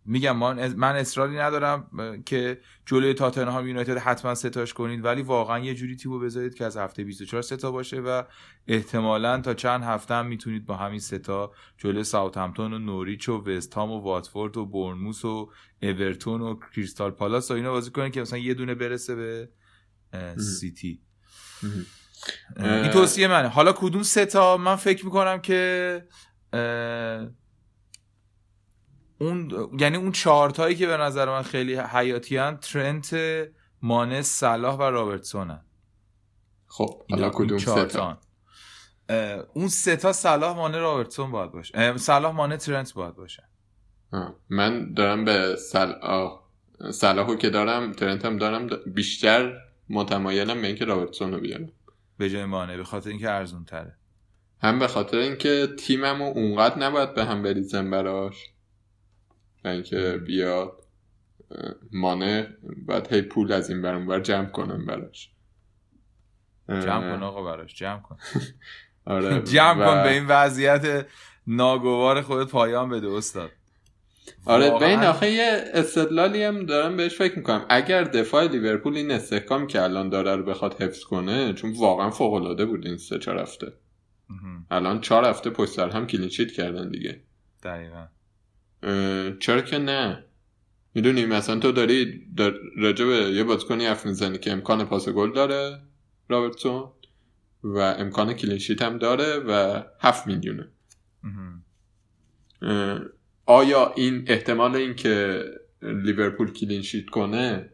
[0.04, 1.90] میگم من من اصراری ندارم
[2.26, 6.76] که جلوی تاتنهام یونایتد حتما ستاش کنین ولی واقعا یه جوری تیمو بذارید که از
[6.76, 8.22] هفته 24 ستا باشه و
[8.66, 13.90] احتمالا تا چند هفته هم می‌تونید با همین ستا جلوی ساوثهمپتون و نوریچ و وستهام
[13.90, 15.50] و واتفورد و برنموس و
[15.82, 19.48] اورتون و کریستال پالاس و اینا بازی کنین که مثلا یه دونه برسه به
[20.36, 21.00] سیتی.
[22.56, 23.48] این توصیه منه.
[23.48, 26.04] حالا کدوم سه تا؟ من فکر می‌کنم که
[29.18, 33.16] اون یعنی اون چهارتایی که به نظر من خیلی حیاتی ترنت
[33.82, 35.60] مانه صلاح و رابرتسون
[36.66, 38.18] خب حالا کدوم سه تا؟
[39.54, 41.96] اون سه تا صلاح مانه رابرتسون باید باشه.
[41.96, 43.48] صلاح مانه ترنت باید باشه.
[44.12, 44.34] آه.
[44.48, 45.92] من دارم به سل...
[46.02, 46.48] آه.
[46.90, 49.58] صلاحو که دارم ترنت هم دارم بیشتر
[49.88, 51.72] متمایلم به اینکه رابرتسون رو بیارم.
[52.18, 53.96] به جای مانه به خاطر اینکه ارزون تره
[54.62, 58.34] هم به خاطر اینکه تیممو اونقدر نباید به هم بریزم براش.
[59.64, 60.72] و اینکه بیاد
[61.50, 62.46] اه، مانع
[62.86, 65.30] باید هی پول از این برون بر جمع کنم براش.
[66.68, 68.16] جمع کن آقا براش جمع کن.
[69.04, 71.06] آره جمع و- کن به این وضعیت
[71.46, 73.50] ناگوار خودت پایان بده استاد.
[74.46, 74.78] آره واقعاً.
[74.78, 77.66] به این آخه یه استدلالی هم دارم بهش فکر می‌کنم.
[77.68, 82.32] اگر دفاع لیورپول این استحکام که الان داره رو بخواد حفظ کنه چون واقعا فوق
[82.34, 83.72] العاده بود این سه چهار هفته.
[84.70, 87.20] الان چهار هفته پشت سر هم کلینشیت کردن دیگه.
[87.62, 88.06] دقیقا.
[89.40, 90.24] چرا که نه.
[90.94, 95.32] می‌دونی مثلا تو داری در راجع به یه بازیکنی حرف می‌زنی که امکان پاس گل
[95.32, 95.80] داره
[96.28, 96.90] رابرتسون
[97.62, 100.68] و امکان clean sheet هم داره و هفت میلیونه.
[103.46, 105.44] آیا این احتمال این که
[105.82, 107.70] لیورپول clean sheet کنه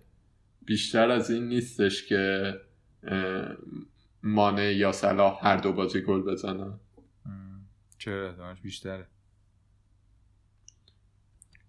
[0.67, 2.55] بیشتر از این نیستش که
[3.03, 3.57] اه،
[4.23, 6.81] مانه یا صلاح هر دو بازی گل بزنن.
[7.99, 9.07] چرا؟ احتمالش بیشتره.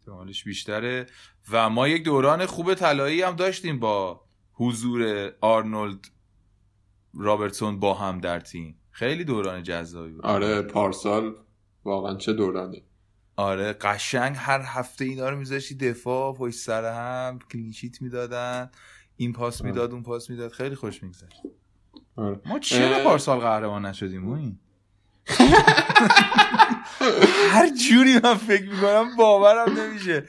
[0.07, 1.05] احتمالش بیشتره.
[1.51, 4.21] و ما یک دوران خوب طلایی هم داشتیم با
[4.53, 5.99] حضور آرنولد
[7.13, 8.79] رابرتسون با هم در تیم.
[8.91, 10.25] خیلی دوران جذابی بود.
[10.25, 11.35] آره پارسال
[11.83, 12.83] واقعا چه دورانی.
[13.35, 18.71] آره قشنگ هر هفته اینا رو میذاشتی دفاع پشت سر هم clean sheet می‌دادن
[19.17, 20.51] این پاس می‌داد اون پاس می‌داد.
[20.51, 21.41] خیلی خوش میگذشت.
[22.15, 22.39] آره.
[22.45, 23.03] ما چرا.
[23.03, 24.59] پارسال قهرمان نشدیم؟ موین؟
[27.51, 30.23] هر جوری من فکر می‌کنم باورم نمیشه.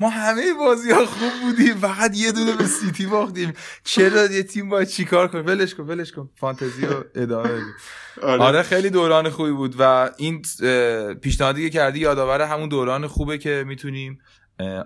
[0.00, 3.52] ما همه بازی ها خوب بودیم فقط یه دونه به سیتی باختیم.
[3.84, 6.30] چرا یه تیم باید چیکار کنه؟ ولش کن ولش کن.
[6.36, 7.74] فانتزی رو ادامه بدیم.
[8.22, 8.42] آره.
[8.42, 10.42] آره خیلی دوران خوبی بود و این
[11.22, 14.18] پیشنهادی که کردی یادآور همون دوران خوبه که می‌تونیم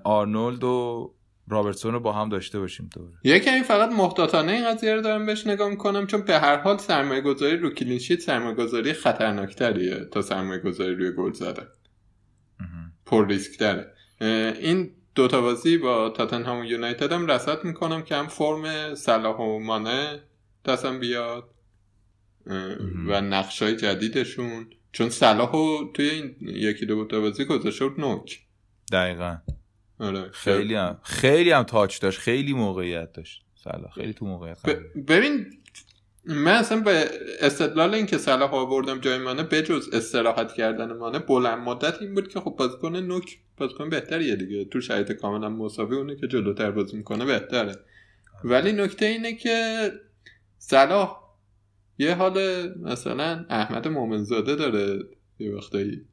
[0.05, 1.14] آرنولد و
[1.49, 5.26] رابرتسون رو با هم داشته باشیم دوره یه کمی فقط محتاطانه این قضیه رو دارم
[5.26, 10.05] بهش نگاه می‌کنم چون به هر حال سرمایه گذاری رو clean sheet سرمایه گذاری خطرناکتریه
[10.05, 11.66] تا سرمایه گذاری روی گل زدن
[13.07, 13.92] پر ریسک تره
[14.61, 19.59] این دوتا بازی با تاتنهام و یونایتد هم رسد می‌کنم که هم فرم صلاح و
[19.59, 20.22] مانه
[20.64, 21.51] دستم بیاد
[23.09, 24.66] و نقشای جدیدشون.
[24.92, 25.53] چون صلاح
[25.94, 28.40] توی این یکی دو تا بازی گذاشته بود نوک.
[28.92, 29.36] دقیقا.
[29.99, 30.74] آره خیلی.
[30.74, 33.42] هم خیلی هم تاچ داشت خیلی موقعیت داشت.
[33.64, 35.47] سلام خیلی تو موقعیت ب- ببین
[36.24, 42.03] من اصلا به استدلال اینکه صلاح آوردم جای مانه بجز استراحت کردن مانه بلند مدت
[42.03, 44.64] این بود که خب بازیکن نوک بازیکن بهتریه دیگه.
[44.64, 47.76] تو شرایط کاملا مساوی اونه که جلوتر بازی می‌کنه بهتره.
[48.44, 49.90] ولی نکته اینه که
[50.59, 51.20] صلاح
[51.99, 54.99] یه حال مثلا احمد مومنزاده داره
[55.38, 56.05] یه وقتایی.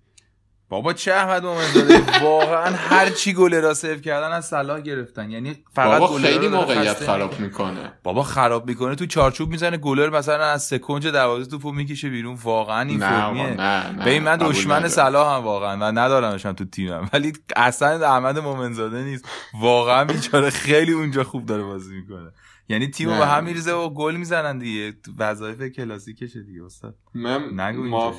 [0.73, 5.31] بابا چه احمد مومنزاده واقعا هر چی گل را سیو کردن از صلاح گرفتن.
[5.31, 7.93] یعنی فقط بابا خیلی موقعیت خراب می‌کنه.
[8.03, 12.37] بابا خراب می‌کنه تو چارچوب می‌زنه گلر مثلا از سکنج دروازه توپو می‌کشه بیرون.
[12.43, 14.87] واقعا این فرمیه نه ببین من دشمن.
[14.87, 17.09] صلاح هم واقعا و ندارمشم تو تیمم.
[17.13, 19.27] ولی اصلا احمد مومنزاده نیست.
[19.61, 22.31] واقعا بیچاره خیلی اونجا خوب داره بازی می‌کنه.
[22.69, 23.19] یعنی تیمو نه.
[23.19, 24.97] به هم میریزه و گل می‌زنن دیگه.
[25.17, 26.95] وظایف کلاسیکشه دیگه استاد.
[27.13, 28.13] من نگو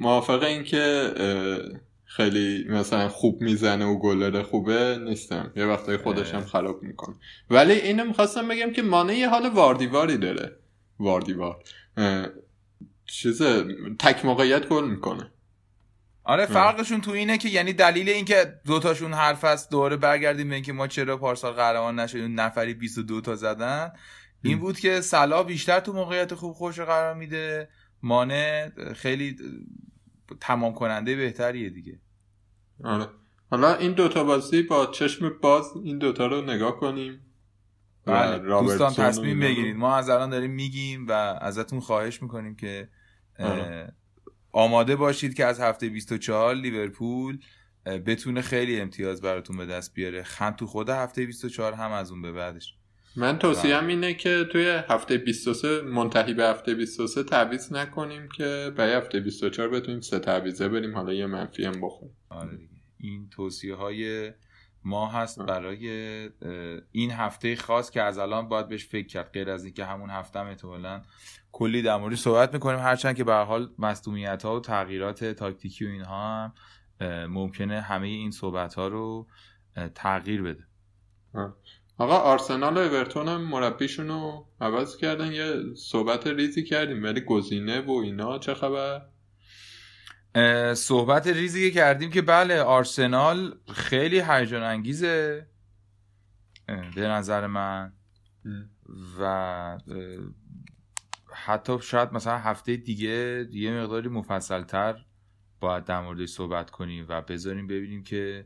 [0.00, 1.12] موافق, این که
[2.04, 5.52] خیلی مثلا خوب می‌زنه و گلر خوبه نیستم.
[5.56, 7.14] یه وقتایی خودش هم خراب می‌کنه.
[7.50, 10.56] ولی اینو می‌خواستم بگم که مانه یه حال واردیواری داره.
[10.98, 11.62] واردیوار
[11.96, 12.26] اه،
[13.06, 13.42] چیز
[13.98, 15.30] تک موقعیت گل می‌کنه.
[16.24, 20.72] آره فرقشون تو اینه که یعنی دلیل اینکه دوتاشون حرف است دوره برگردیم به اینکه
[20.72, 23.92] ما چرا پارسال قهرمان نشدیم نفری 22 تا زدن.
[24.44, 27.68] این بود که صلاح بیشتر تو موقعیت خوب خوش قرار میده.
[28.02, 29.36] مانع خیلی
[30.40, 32.00] تمام کننده بهتریه دیگه.
[32.84, 33.08] آره.
[33.50, 37.20] حالا این دوتا بازی با چشم باز این دوتا رو نگاه کنیم.
[38.06, 39.76] بله دوستان تصمیم بگیرید.
[39.76, 42.88] ما از الان داریم میگیم و ازتون خواهش می‌کنیم که
[43.38, 43.92] آره.
[44.52, 47.38] آماده باشید که از هفته 24 لیورپول
[47.86, 50.24] بتونه خیلی امتیاز براتون به دست بیاره.
[50.26, 52.74] هم تو خود هفته 24 هم از اون به بعدش.
[53.16, 58.92] من توصیهم اینه که توی هفته 23 منتهی به هفته 23 تعویض نکنیم که برای
[58.92, 62.16] هفته 24 بتونیم سه تعویضه بریم حالا یه منفی هم بخوریم.
[62.30, 62.72] آره دیگه.
[62.98, 64.32] این توصیه های
[64.84, 65.88] ما هست برای
[66.92, 69.32] این هفته خاص که از الان باید بهش فکر کرد.
[69.32, 71.02] غیر از اینکه همون هفته هم احتمالاً
[71.52, 72.78] کلی در موردش صحبت می‌کنیم.
[72.78, 76.52] هرچند که به هر حال مصدومیت ها و تغییرات تاکتیکی و اینها هم
[77.26, 79.26] ممکنه همه این صحبت ها رو
[79.94, 80.66] تغییر بده.
[82.02, 85.32] آقا آرسنال و اورتون هم مربیشون رو عوض کردن.
[85.32, 89.02] یه صحبت ریزی کردیم ولی گزینه و اینا چه خبر؟
[90.74, 95.46] صحبت ریزی که کردیم که بله آرسنال خیلی هیجان انگیزه
[96.66, 97.92] به نظر من.
[99.20, 99.78] و
[101.32, 105.04] حتی شاید مثلا هفته دیگه یه مقداری مفصلتر
[105.60, 108.44] باید در موردش صحبت کنیم و بذاریم ببینیم که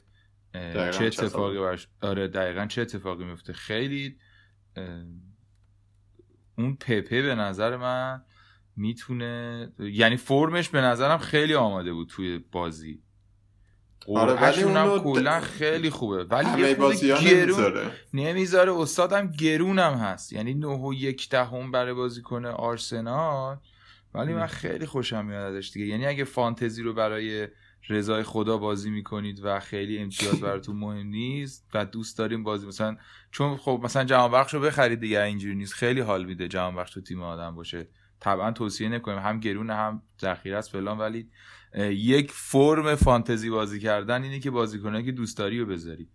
[0.93, 1.59] چه اتفاقی.
[1.59, 4.17] براش آره دقیقا چه اتفاقی میفته؟ خیلی
[6.59, 8.23] اون پپه به نظر من
[8.77, 13.03] می‌تونه یعنی فرمش به نظرم خیلی آماده بود توی بازی.
[14.09, 16.25] آره، ولی قرعه‌شون هم اونو کلا خیلی خوبه.
[16.25, 17.91] ولی همه یه بازی گرون نمی‌ذاره.
[18.15, 18.73] نمی‌ذاره.
[18.73, 20.33] استادم گرونم هست.
[20.33, 23.57] یعنی نه و یک دهم برای بازیکن آرسنال.
[24.15, 25.87] ولی من خیلی خوشم میاد ازش دیگه.
[25.87, 27.49] یعنی اگه فانتزی رو برای
[27.89, 32.67] رضای خدا بازی می‌کنید و خیلی امتیاز براتون مهم نیست و دوست داریم بازی.
[32.67, 32.97] مثلا
[33.31, 36.91] چون خب مثلا جهان بخش رو بخرید دیگه اینجوری نیست خیلی حال میده جهان بخش
[36.91, 37.89] تو تیم آدم باشه.
[38.21, 39.19] طبعا توصیه نکنیم.
[39.19, 41.31] هم گرون هم ذخیره است فلان ولی
[41.91, 46.09] یک فرم فانتزی بازی کردن اینه که بازیکنایی که دوست داری رو بذاری.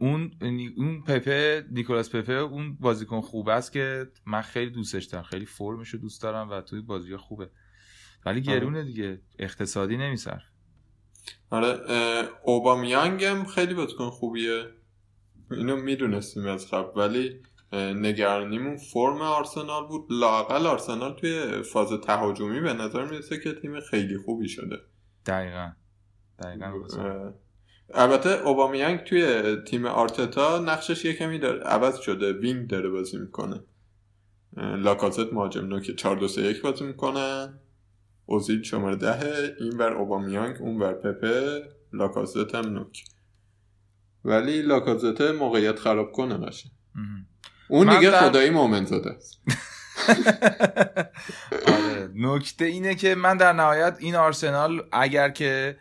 [0.00, 0.30] اون
[0.76, 5.24] اون پپه نیکولاس پپه اون بازیکن خوب است که من خیلی دوستش دارم.
[5.24, 7.50] خیلی فرمش رو دوست دارم و توی بازی خوبه.
[8.26, 9.20] ولی گرونه دیگه.
[9.38, 10.42] اقتصادی نمیصرف
[11.50, 11.78] آره
[12.96, 14.64] هم خیلی بازیکن خوبیه.
[15.50, 20.06] اینو می‌دونستیم از قبل ولی نگرانیمون فرم آرسنال بود.
[20.10, 24.76] لاقل آرسنال توی فاز تهاجمی به نظر می‌رسه که تیم خیلی خوبی شده.
[25.26, 25.72] دقیقا.
[26.38, 27.32] دقیقا
[27.94, 32.32] البته اوبامیانگ توی تیم آرتتا نقشش یه کمی داره عوض شده.
[32.32, 33.64] وینگ داره بازی می‌کنه.
[34.56, 37.58] لاکازت مهاجم نوک 4 2 3 1 بازی می‌کنه.
[38.26, 41.62] اوزیل شماره دهه این بر اوبامیانگ اون بر پپه
[41.92, 43.04] لاکازت هم نوک.
[44.24, 46.70] ولی لاکازت موقعیت خراب کنه باشه.
[47.68, 49.40] اون دیگه در- خدایی مومن زده است.
[51.74, 55.76] آره نکته اینه که من در نهایت این آرسنال اگر که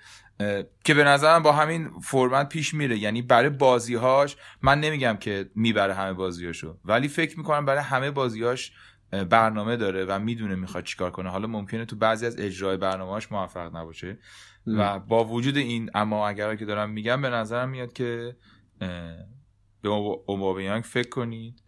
[0.83, 5.93] که به نظرم با همین فرمت پیش میره یعنی برای بازیهاش من نمیگم که می‌بره
[5.93, 8.71] همه بازیهاشو ولی فکر می‌کنم برای همه بازیهاش
[9.11, 11.29] برنامه داره و می‌دونه می‌خواد چیکار کنه.
[11.29, 14.17] حالا ممکنه تو بعضی از اجرای برنامهاش موفق نباشه
[14.67, 18.35] و با وجود این اما اگر که دارم میگم به نظرم میاد که
[19.81, 21.63] به اوبا- اوبامیانگ فکر کنید.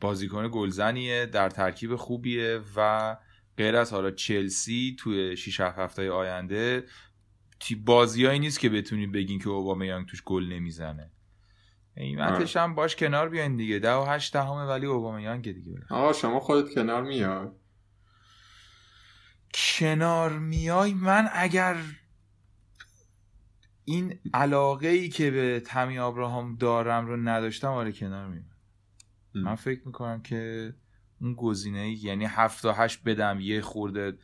[0.00, 3.16] بازیکن گلزنیه در ترکیب خوبیه و
[3.56, 6.84] غیر از حالا چلسی توی 6 7 هفته آینده
[7.84, 11.10] بازیایی نیست که بتونید بگین که اوبامیانگ توش گل نمی‌زنه.
[11.96, 13.78] قیمتش هم باش کنار بیاین دیگه.
[13.78, 17.48] ده و هشت دهمه ولی اوبامیانگ دیگه آقا شما خودت کنار میای.
[19.54, 21.76] کنار میای؟ من اگر
[23.84, 28.50] این علاقه ای که به تمی آبراهام دارم رو نداشتم آره کنار میام.
[29.34, 30.74] من فکر می‌کنم که
[31.20, 34.18] اون گزینه یعنی هفت تا هشت بدم یه خورده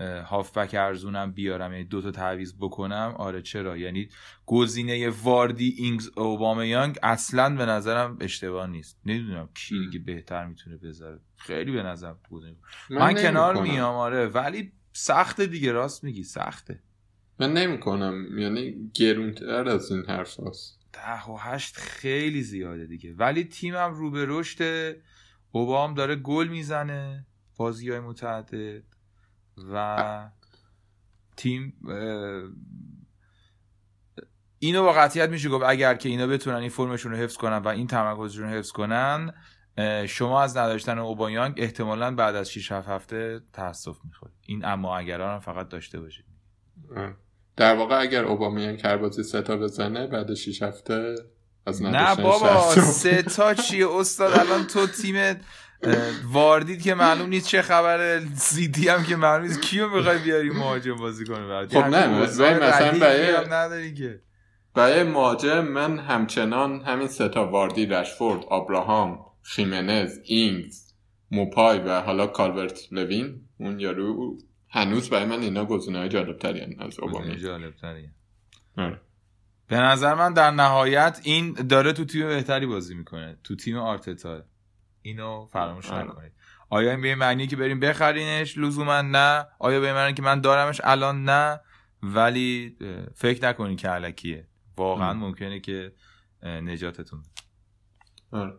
[0.00, 3.14] هافبک ارزونم بیارم یعنی دوتا تعویض بکنم.
[3.16, 4.08] آره چرا؟ یعنی
[4.46, 9.00] گزینه واردی اینگز اوبامیانگ اصلا به نظرم اشتباه نیست.
[9.06, 9.78] نمی‌دونم کی.
[9.78, 11.20] دیگه بهتر می‌تونه بذاره.
[11.36, 12.56] خیلی به نظر گزینه
[12.90, 13.72] من, کنار نمی‌کنم.
[13.74, 16.82] میام آره ولی سخته دیگه راست میگی سخته.
[17.40, 23.14] من نمی کنم یعنی گرونتر از این حرف هست ده و هشت خیلی زیاده دیگه.
[23.14, 24.96] ولی تیمم رو به رشد
[25.50, 27.26] اوبام داره گل می‌زنه.
[27.56, 28.82] بازی های متعدد.
[29.72, 30.30] و
[31.36, 31.74] تیم
[34.58, 37.68] اینو با قطعیت میشه گفت اگر که اینا بتونن این فرمشون رو حفظ کنن و
[37.68, 39.34] این تمرکزشون رو حفظ کنن
[40.06, 45.34] شما از نداشتن اوبایانگ احتمالا بعد از 6 7 هفته تاسف می‌خورید این اما اگران
[45.34, 46.24] هم فقط داشته باشید.
[47.56, 51.14] در واقع اگر اوبامیانگ هر بازی سه تا بزنه بعد 6 هفته
[51.66, 52.74] از نه بابا.
[52.74, 55.34] سه تا چیه استاد الان تو تیم اه،
[56.24, 59.62] واردید که معلوم نیست چه خبره سیتی هم که معلوم نیست.
[59.62, 64.20] کیو می‌خوای بیاری مهاجم بازی کنه خب نه، مثلا- اوضاع مثلا برای- نداری که.
[64.74, 70.92] برای مهاجم من همچنان همین سه تا واردی رشفورد آبراهام خیمنز اینگز
[71.30, 73.40] موپای و حالا کالورت لوین.
[73.60, 74.38] اون یارو
[74.70, 78.10] هنوز برای من اینا گزینه های جالب تری از گزینه اوبامیان جالب‌تریه.
[78.76, 79.00] آره.
[79.68, 84.42] به نظر من در نهایت این داره تو تیم بهتری بازی می‌کنه تو تیم آرتتا.
[85.02, 86.04] اینو فراموش آره.
[86.04, 86.32] نکنید.
[86.70, 89.46] آیا این به معنی که بریم بخرینش لزوما؟ نه.
[89.58, 91.60] آیا به معنی که من دارمش الان؟ نه.
[92.02, 92.76] ولی
[93.14, 94.48] فکر نکنید که علکیه.
[94.76, 95.14] واقعا.
[95.14, 95.92] ممکنه که
[96.42, 97.22] نجاتتون.
[98.32, 98.54] آره.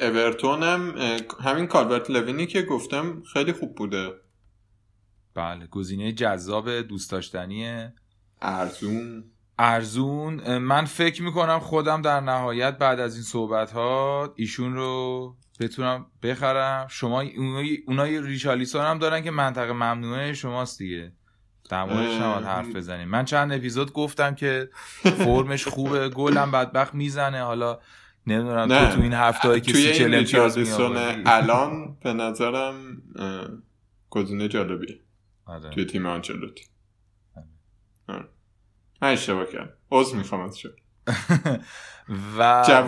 [0.00, 0.94] اورتون هم
[1.44, 4.12] همین کالورت لوینی که گفتم خیلی خوب بوده.
[5.34, 5.66] بله.
[5.66, 7.94] گزینه جذاب دوست داشتنیه.
[8.42, 9.24] ارزون.
[9.58, 16.06] ارزون من فکر می‌کنم خودم در نهایت بعد از این صحبت ها ایشون رو بتونم
[16.22, 21.12] بخرم شما اونای, اونای ریچالیسون هم دارن که منطقه ممنوعه شماست دیگه
[21.70, 22.20] در موردش.
[22.20, 24.70] نباید حرف بزنیم من چند اپیزود گفتم که
[25.02, 27.78] فرمش خوبه گلم بدبخت می‌زنه حالا
[28.26, 28.90] نمی‌دونم نه.
[28.90, 30.80] تو تو این هفته که سی چل امتیاز.
[31.26, 33.02] الان به نظرم
[34.10, 35.00] گزینه جالبیه
[35.46, 35.70] آره.
[35.70, 36.64] توی تیم آنچلوتی
[38.08, 38.28] آره.
[39.02, 39.72] من اشتباه کردم.
[39.90, 40.58] عذر می‌خوام از
[42.38, 42.42] و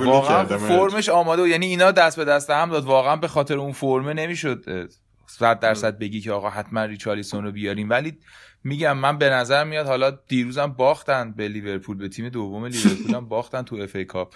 [0.04, 1.50] واقعا کردم، فرمش آماده بود.
[1.50, 2.84] یعنی اینا دست به دست هم داد.
[2.84, 4.88] واقعا به خاطر اون فرمه نمی‌شد
[5.26, 7.90] صد درصد بگی که آقا حتما ریچالیسون رو بیاریم.
[7.90, 8.18] ولی
[8.64, 13.28] میگم من به نظر میاد حالا دیروزم باختن به لیورپول به تیم دوم لیورپول هم
[13.28, 14.34] باختن تو FA Cup.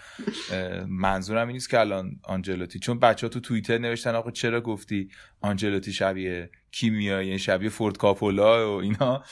[0.88, 5.08] منظورم این نیست که الان آنجلوتی چون بچه ها تو توییتر نوشتن آقا چرا گفتی
[5.40, 9.22] آنجلوتی شبیه کیمیایی شبیه فورد کاپولا و اینا؟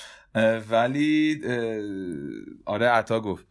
[0.71, 1.41] ولی
[2.65, 3.47] آره عطا گفت.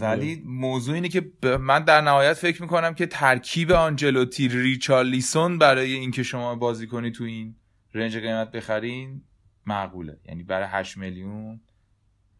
[0.00, 6.22] ولی موضوع اینه که من در نهایت فکر می‌کنم که ترکیب آنجلوتی ریچارلیسون برای اینکه
[6.22, 7.56] شما بازی کنی تو این
[7.94, 9.22] رنج قیمت بخرین
[9.66, 10.18] معقوله.
[10.24, 11.60] یعنی برای 8 میلیون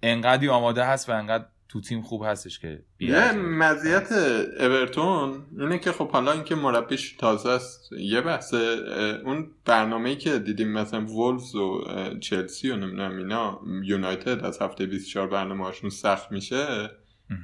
[0.03, 3.33] انقدری آماده هست و انقدر تو تیم خوب هستش که یه.
[3.33, 4.13] مزیت
[4.61, 8.57] اورتون اینه که خب حالا اینکه مربیش تازه است یه بحثه.
[8.57, 11.85] اه، اون برنامه‌ای که دیدیم مثلا وولفز و
[12.21, 16.91] چلسی و نمی‌دونم اینا یونایتد از هفته 24 برنامه هاشون سخت میشه.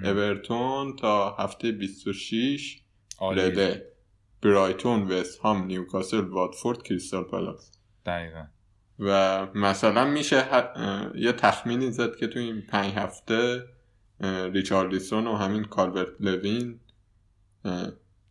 [0.05, 2.81] اورتون تا هفته 26
[3.19, 3.45] عالیه.
[3.45, 3.93] رده
[4.43, 7.73] برایتون وست هام نیوکاسل واتفورد کریستال پالاس.
[8.07, 8.45] دقیقا.
[8.99, 13.65] و مثلا میشه اه، یه تخمینی زد که تو این پنج هفته
[14.53, 16.81] ریچارلیسون و همین کالورت لوین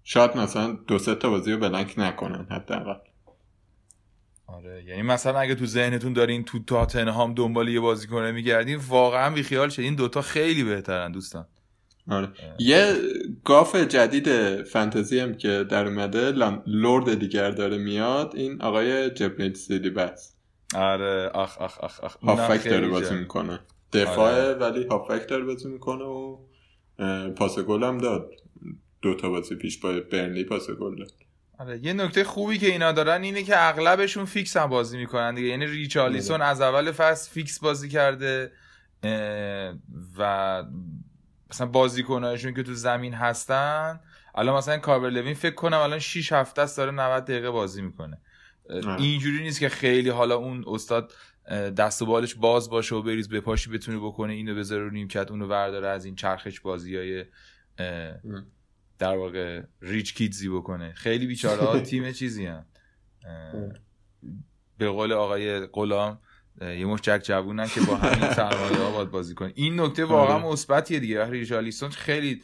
[0.04, 3.00] شاید مثلا دو سه تا بازی رو بلنک نکنن حداقل.
[4.48, 9.70] آره یعنی مثلا اگه تو ذهنتون دارین تو تاتنهام دنبال یه بازیکن میگردین واقعا بیخیال
[9.70, 11.48] شد این دوتا خیلی بهترن دوستان.
[12.10, 12.30] آره.
[12.60, 12.94] یه
[13.44, 16.32] گاف جدید فانتزی هم که در اومده
[16.68, 20.37] لرد دیگه داره میاد این آقای جبریل سیدی بس
[20.76, 22.18] آره آخ آخ آخ آخ.
[22.18, 23.16] هافک داره بازی.
[23.16, 23.60] می‌کنه.
[23.94, 24.54] دفاعه آره.
[24.54, 26.38] ولی هافک داره بازی می‌کنه و
[27.36, 28.32] پاس گل هم داد.
[29.02, 31.12] دو تا بازی پیش با برنلی پاس گل داد.
[31.60, 35.48] آره یه نکته خوبی که اینا دارن اینه که اغلبشون fix هم بازی می‌کنن دیگه.
[35.48, 38.52] یعنی ریچارلیسون از اول فصل fix بازی کرده
[40.18, 40.64] و
[41.50, 44.00] مثلا بازیکناشون که تو زمین هستن.
[44.36, 48.08] الان مثلا کاربر لوین فکر کنم الان 6 هفته است داره 90 دقیقه بازی می‌کنه.
[48.16, 48.22] آره.
[48.98, 51.14] اینجوری نیست که خیلی حالا اون استاد
[51.78, 55.32] دست و بالش باز باشه و بریز به پاشی بتونه بکنه اینو بذاره رو نیمکت
[55.32, 57.26] اونو ورداره از این چرخش بازی های
[59.00, 60.94] در واقع ریچ کیدزی بکنه.
[60.94, 62.66] خیلی بیچاره ها تیم چیزی هم
[64.78, 66.20] به قول آقای غلام
[66.62, 69.52] یه مش جک جوونن که با همین سرمایه ها باید بازی کنه.
[69.56, 70.46] این نکته واقعا آره.
[70.46, 71.20] مثبتیه دیگه.
[71.20, 72.42] وقتی ریچارلیسون خیلی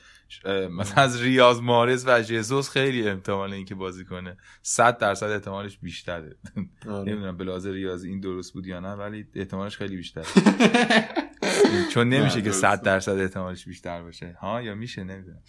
[0.71, 4.37] مثلا از ریاض مارز و ژزوس خیلی احتمال اینکه بازی کنه.
[4.61, 6.35] 100 درصد احتمالش بیشتره.
[6.89, 7.11] آره.
[7.11, 10.25] نمی‌دونم به لحاظ ریاضی این درست بود یا نه ولی احتمالش خیلی بیشتره.
[11.93, 12.61] چون نمیشه که درسته.
[12.75, 14.37] 100 درصد احتمالش بیشتر باشه.
[14.41, 15.41] ها یا میشه؟ نمی‌دونم.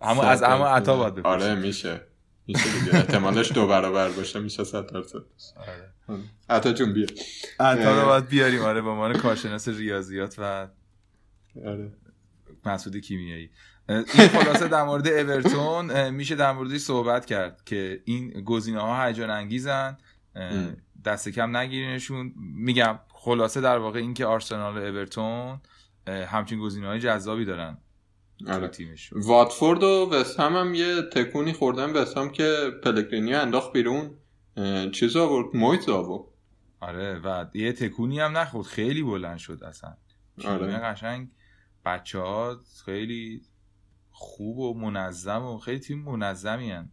[0.00, 0.68] اما از اما.
[0.68, 1.50] عطا باید بپرسیم.
[1.50, 2.00] آره میشه.
[2.46, 2.94] میشه دیگه.
[2.96, 5.18] احتمالش دو برابر باشه میشه صد درصد
[5.56, 5.92] آره.
[6.48, 7.06] عطا جون بیا.
[7.60, 8.62] عطا رو باید بیاریم.
[8.62, 10.68] آره به عنوان کارشناس ریاضیات و
[11.64, 11.92] آره.
[12.66, 13.50] مسعود کیمیایی.
[13.88, 19.30] این خلاصه در مورد اورتون میشه در موردش صحبت کرد که این گزینه ها هیجان
[19.30, 19.98] انگیزن.
[21.04, 22.32] دست کم نگیرینشون.
[22.36, 25.60] میگم خلاصه در واقع این که آرسنال و اورتون
[26.06, 27.78] همچین گزینه های جذابی دارن
[28.46, 28.70] آره.
[29.12, 34.10] واتفورد و وست هم, هم یه تکونی خوردن وست هم که پلگرینی انداخت بیرون.
[34.92, 36.24] چیز آورد؟ مویز آورد.
[36.80, 38.66] آره و یه تکونی هم نخورد.
[38.66, 39.96] خیلی بلند شد اصلا.
[40.44, 40.76] آره.
[40.76, 41.28] قشنگ
[41.84, 43.42] بچه ها خیلی
[44.20, 46.90] خوب و منظم و خیلی تیم منظمی هن.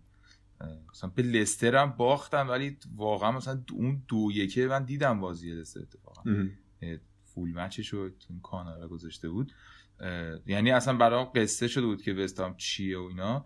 [0.92, 5.80] مثلا به لستر هم باختن ولی واقعا مثلا اون دو یکه من دیدم بازی لستر
[5.80, 6.24] اتفاقا.
[7.24, 9.54] فول مچش رو تو این کانال گذاشته بود.
[10.46, 13.46] یعنی اصلا برام قصه شده بود که وستام چیه و اینا.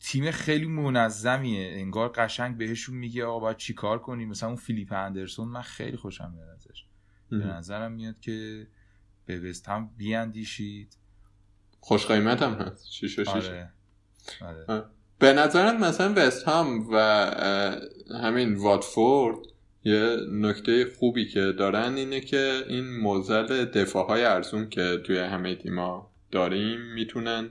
[0.00, 1.72] تیم خیلی منظمیه.
[1.72, 4.28] انگار قشنگ بهشون میگه آقا باید چی کار کنیم.
[4.28, 6.84] مثلا اون فیلیپ اندرسون من خیلی خوشم میاد ازش.
[7.28, 7.36] به.
[7.36, 8.66] نظرم میاد که
[9.26, 10.96] به وست هم بیاندیشید.
[11.86, 12.92] خوش قیمت هم هست.
[12.92, 13.44] شیش و شیش.
[13.44, 13.70] آره.
[14.68, 14.84] آره.
[15.18, 16.98] به نظرم مثلا وست هم و
[18.22, 19.38] همین واتفورد
[19.84, 25.54] یه نکته خوبی که دارن اینه که این موزل دفاع های ارزون که توی همه
[25.54, 27.50] تیما داریم می‌تونن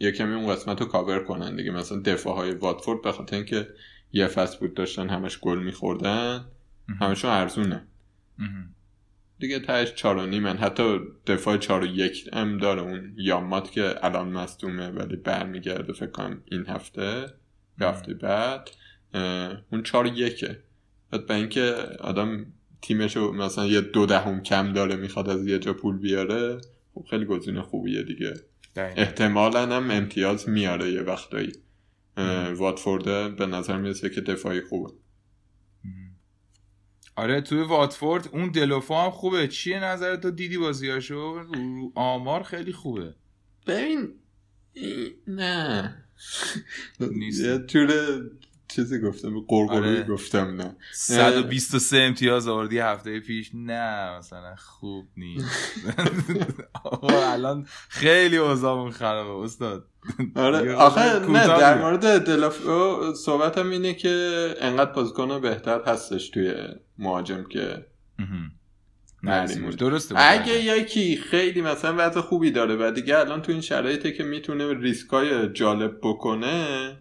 [0.00, 1.70] یه کمی اون قسمت رو کاور کنن دیگه.
[1.70, 3.68] مثلا دفاع های واتفورد به خاطر اینکه
[4.12, 6.44] یه فصل بود داشتن همش گل میخوردن
[7.00, 7.86] همشون ارزونه.
[9.42, 14.04] دیگه تهش چار و نیمن حتی دفاع چار و یک هم داره اون یامات که
[14.04, 17.26] الان مصدومه ولی برمیگرده فکر کنم این هفته
[17.80, 18.70] یا هفته بعد.
[19.72, 20.58] اون چار و یکه.
[21.10, 22.46] بعد به اینکه آدم
[22.82, 26.60] تیمشو مثلا یه دو دهم کم داره می‌خواد از یه جا پول بیاره
[26.94, 28.34] خب خیلی گزینه خوبیه دیگه.
[28.76, 31.52] احتمالا هم امتیاز میاره یه وقتایی.
[32.16, 34.92] اه، واتفورده به نظر می‌رسه که دفاعی خوبه.
[37.16, 39.48] آره توی واتفورد اون دلوفا هم خوبه.
[39.48, 41.44] چیه نظرت تو دیدی بازیاشو؟
[41.94, 43.14] آمار خیلی خوبه.
[43.66, 44.14] ببین
[45.26, 45.94] نه.
[47.00, 47.66] نیست.
[47.66, 47.90] جور
[48.72, 50.02] چیزی گفتم قرقروی آره.
[50.02, 55.72] گفتم نه 123 امتیاز آوردی هفته پیش نه مثلا خوب نیست
[57.32, 59.86] الان خیلی اوضاعمون خرابه استاد
[60.36, 61.78] آره آخه نه در.
[61.78, 66.54] مورد دلافو صحبتم اینه که انقدر بازیکن بهتر هستش توی
[66.98, 67.86] مهاجم که.
[69.78, 74.24] درسته اگه یکی خیلی مثلا وضع خوبی داره و دیگه الان تو این شرایطه که
[74.24, 76.96] می‌تونه ریسکای جالب بکنه.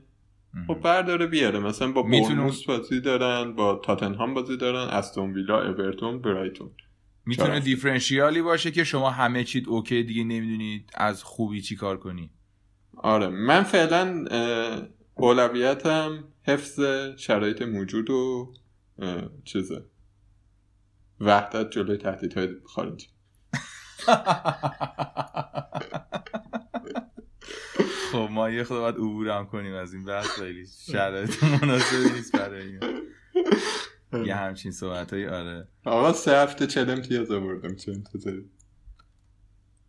[0.68, 1.60] خب برداره بیاره.
[1.60, 6.72] مثلا با بورنوس بازی دارن با تاتنهام بازی دارن استون ویلا اورتون برایتون.
[7.26, 12.32] می‌تونه؟ دیفرنشیالی باشه که شما همه چیت اوکی دیگه نمی‌دونید از خوبی چی کار کنی.
[12.98, 13.28] آره.
[13.28, 14.26] من فعلا
[15.16, 16.80] اولویتم حفظ
[17.18, 18.54] شرایط موجود و
[19.44, 19.86] چیزه.
[21.20, 23.08] وحدت جلوی تهدیدهای خارجی.
[28.12, 32.36] خب ما یه خود باید عبور هم کنیم از این بحث خیلی شرایط مناسبی نیست
[32.36, 32.80] برای این.
[34.26, 35.68] یه همچین صحبت آره.
[35.86, 38.46] آقا سه هفته چل امتیاز آوردم چه انتظاری؟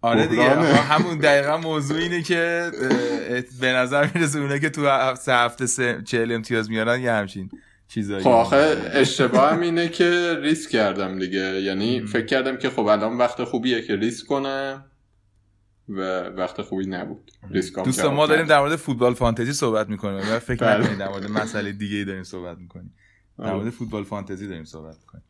[0.01, 2.71] آره دیگه همون دقیقا موضوع اینه که
[3.61, 7.51] به نظر می‌رسه اونه که تو سه هفته سه چهل امتیاز میارن یه همچین
[7.89, 8.25] چیزایی.
[8.25, 11.61] خب آخه اشتباهم اینه که ریسک کردم دیگه.
[11.61, 14.85] یعنی فکر کردم که خب الان وقت خوبیه که ریسک کنم.
[15.97, 17.31] و وقت خوبی نبود.
[17.51, 18.47] ریسکام دوستان ما داریم.
[18.47, 20.19] در مورد فوتبال فانتزی صحبت می‌کنیم.
[20.19, 20.81] و فکر بله.
[20.83, 22.95] نکنید در مورد مسئله دیگه ای داریم صحبت می‌کنیم.
[23.39, 25.25] در مورد فوتبال فانتزی داریم صحبت می‌کنیم.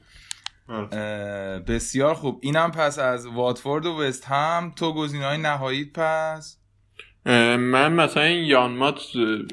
[0.68, 1.58] آره.
[1.58, 2.40] بسیار خوب.
[2.42, 4.72] اینم پس از واتفورد و وست هم.
[4.76, 6.58] تو گزینه های نهایی پس
[7.24, 9.00] من مثلا این یانمات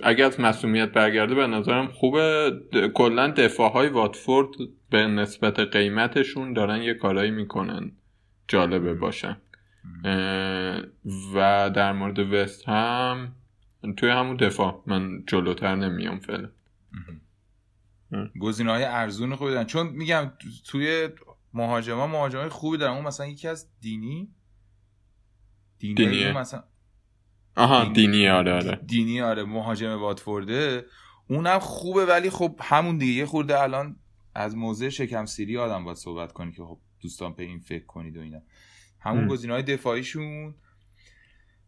[0.03, 2.51] اگر از مسئولیت برگرده به نظرم خوبه.
[2.93, 4.47] کلا دفاع های واتفورد
[4.89, 7.91] به نسبت قیمتشون دارن یه کارایی می‌کنن.
[8.47, 9.37] جالبه باشن.
[11.33, 13.35] و در مورد وست هم
[13.97, 16.49] توی همون دفاع من جلوتر نمیام فعلا.
[18.39, 19.65] گزینه های ارزون خوبی دارن.
[19.65, 20.31] چون میگم
[20.65, 21.09] توی
[21.53, 22.93] مهاجما مهاجمای خوبی دارن.
[22.93, 24.29] اون مثلا یکی از دینی؟
[25.79, 26.37] دینی دینیه.
[26.37, 26.63] مثلا
[27.55, 27.93] آها دینی.
[27.93, 28.75] دینی آره آره.
[28.75, 30.85] دینی آره مهاجم واتفورده.
[31.27, 33.25] اونم خوبه ولی خب همون دیگه.
[33.25, 33.95] خورده الان
[34.35, 38.17] از موضع شکم سیری آدم باید صحبت کنی که خب دوستان به این فکر کنید
[38.17, 38.41] و اینا.
[38.99, 39.27] همون.
[39.27, 40.55] گزینه های دفاعیشون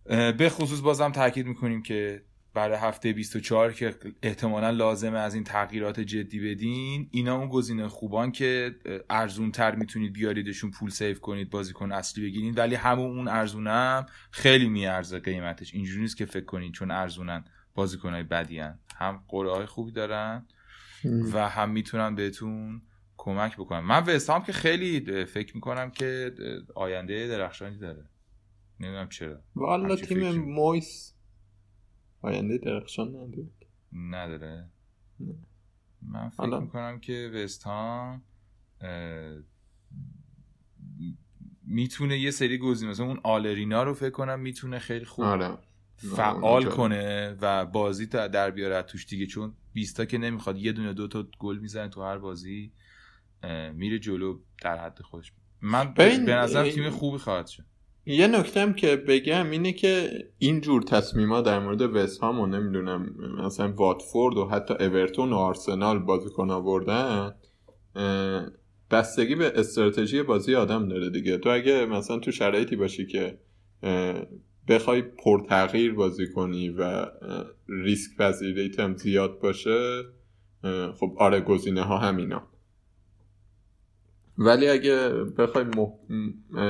[0.05, 2.21] به خصوص بازم تاکید می‌کنیم که
[2.53, 8.31] برای هفته 24 که احتمالا لازمه از این تغییرات جدی بدین اینا اون گزینه خوبان
[8.31, 8.75] که
[9.09, 14.69] ارزون تر می‌تونید بیاریدشون پول سیف کنید بازیکن اصلی بگیرید ولی همون اون ارزونم خیلی
[14.69, 17.43] میارزه قیمتش اینجوری نیست که فکر کنید چون ارزونن
[17.75, 18.79] بازیکنهای بدی هن.
[18.95, 20.45] هم قرعه های خوبی دارن
[21.33, 22.81] و هم می‌تونن بهتون
[23.23, 26.31] کمک بکنن من وستام که خیلی فکر می‌کنم که
[26.75, 28.05] آینده درخشانی داره.
[28.79, 29.39] نمی‌دونم چرا.
[29.55, 30.31] والا تیم.
[30.31, 31.13] مویس
[32.21, 33.47] آینده درخشان نداره.
[33.93, 34.69] نداره.
[36.01, 36.59] من فکر حالا.
[36.59, 38.23] می‌کنم که وستام
[41.63, 45.57] می‌تونه یه سری گزینه مثلا اون آلرینا رو فکر کنم می‌تونه خیلی خوب آره.
[45.95, 46.65] فعال.
[46.65, 50.93] کنه و بازی تا در بیاره توش دیگه چون 20 تا که نمی‌خواد یه دونه
[50.93, 52.73] دو تا گل می‌زنه تو هر بازی.
[53.73, 55.31] میره جلو در حد خودش
[55.61, 57.63] من به نظرم تیم خوبی خواهد شد.
[58.05, 62.45] یه نکته هم که بگم اینه که این جور تصمیما در مورد وست هام و
[62.45, 63.15] نمی‌دونم
[63.45, 67.35] مثلا واتفورد و حتی اورتون و آرسنال بازیکن آوردن
[68.91, 71.37] بستگی به استراتژی بازی آدم داره دیگه.
[71.37, 73.37] تو اگه مثلا تو شرایطی باشی که
[74.67, 77.05] بخوای پرتغییر بازی کنی و
[77.69, 80.03] ریسک پذیریت هم زیاد باشه
[80.99, 82.50] خب آره گزینه ها همینا.
[84.45, 85.65] ولی اگه بخوای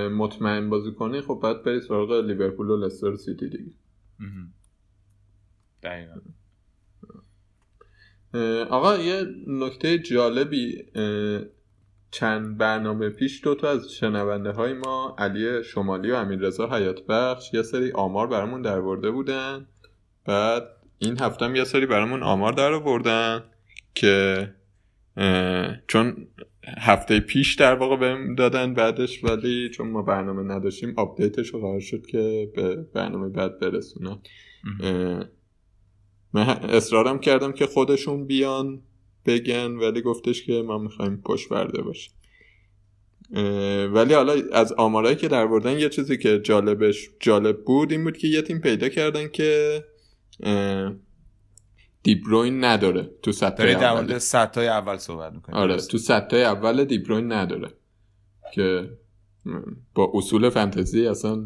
[0.09, 3.71] مطمئن بازی کنی خب باید بری سراغ لیورپول و لستر سیتی دیگه.
[5.83, 6.13] دقیقا.
[8.69, 10.83] آقا یه نکته جالبی
[12.11, 17.05] چند برنامه پیش دو تا از شنونده های ما علی شمالی و امیر رضا حیات
[17.05, 19.67] بخش یه سری آمار برامون در برده بودن.
[20.25, 20.63] بعد
[20.97, 23.43] این هفته هم یه سری برامون آمار در آوردن
[23.95, 24.55] که
[25.87, 26.27] چون
[26.67, 31.79] هفته پیش در واقع بهم دادن بعدش ولی چون ما برنامه نداشتیم آپدیتش رو قرار
[31.79, 34.17] شد که به برنامه بعد برسونن
[36.33, 38.81] من اصرارم کردم که خودشون بیان
[39.25, 42.13] بگن ولی گفتش که ما می‌خوایم پشت برده باشیم.
[43.93, 48.17] ولی حالا از آمارایی که در بردن یه چیزی که جالبش جالب بود این بود
[48.17, 49.83] که یه تیم پیدا کردن که
[52.03, 54.01] دیبروین نداره تو سطح دارید در اول.
[54.01, 55.57] مورد ستای اول صحبت می‌کنید.
[55.57, 57.69] آره تو سطح اول دیبروین نداره
[58.53, 58.89] که
[59.95, 61.43] با اصول فانتزی اصلا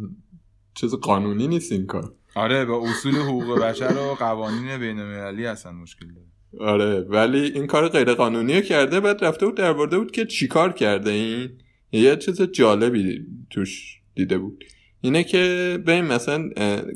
[0.74, 2.14] چیز قانونی نیست این کار.
[2.36, 6.28] آره با اصول حقوق بشر و قوانین بین المللی اصلا مشکل داره.
[6.72, 10.26] آره ولی این کار غیر قانونی رو کرده بعد رفته بود در برده بود که
[10.26, 11.50] چیکار کرده این؟
[11.92, 14.64] یه چیز جالبی توش دیده بود.
[15.02, 15.40] اینه که
[15.88, 16.50] ببین مثلا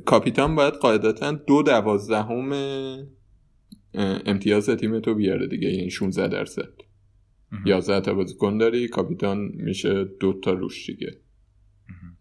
[0.05, 2.49] کاپیتان باید قاعدتا دو دوازدهم
[4.26, 6.70] امتیاز تیم تو بیاره دیگه یعنی 16 درصد.
[7.66, 11.18] 11 تا بازیکن داری کاپیتان میشه دو تا روش دیگه.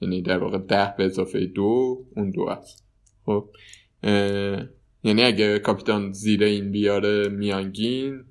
[0.01, 2.85] یعنی در واقع ده به اضافه دو اون دو است.
[3.25, 3.51] خب
[5.03, 8.25] یعنی اگه کاپیتان زیر این بیاره میانگین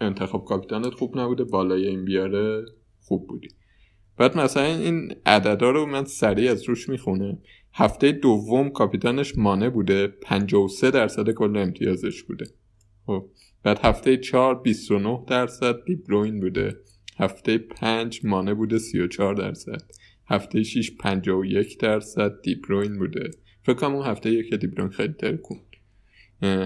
[0.00, 2.64] انتخاب کاپیتانت خوب نبوده بالای این بیاره
[3.00, 3.48] خوب بودی.
[4.16, 7.38] بعد مثلا این عددا رو من سریع از روش می‌خونه
[7.72, 12.44] هفته دوم کاپیتانش مانه بوده 53 درصد کل امتیازش بوده.
[13.06, 13.30] خب
[13.62, 16.76] بعد هفته 4 29 درصد دیبروین بوده.
[17.16, 19.82] هفته 5 مانه بوده 34 درصد.
[20.26, 23.30] هفته 6 51 درصد دیبروین بوده.
[23.62, 25.60] فکر کنم اون هفته یک دیبروین خیلی ترکون.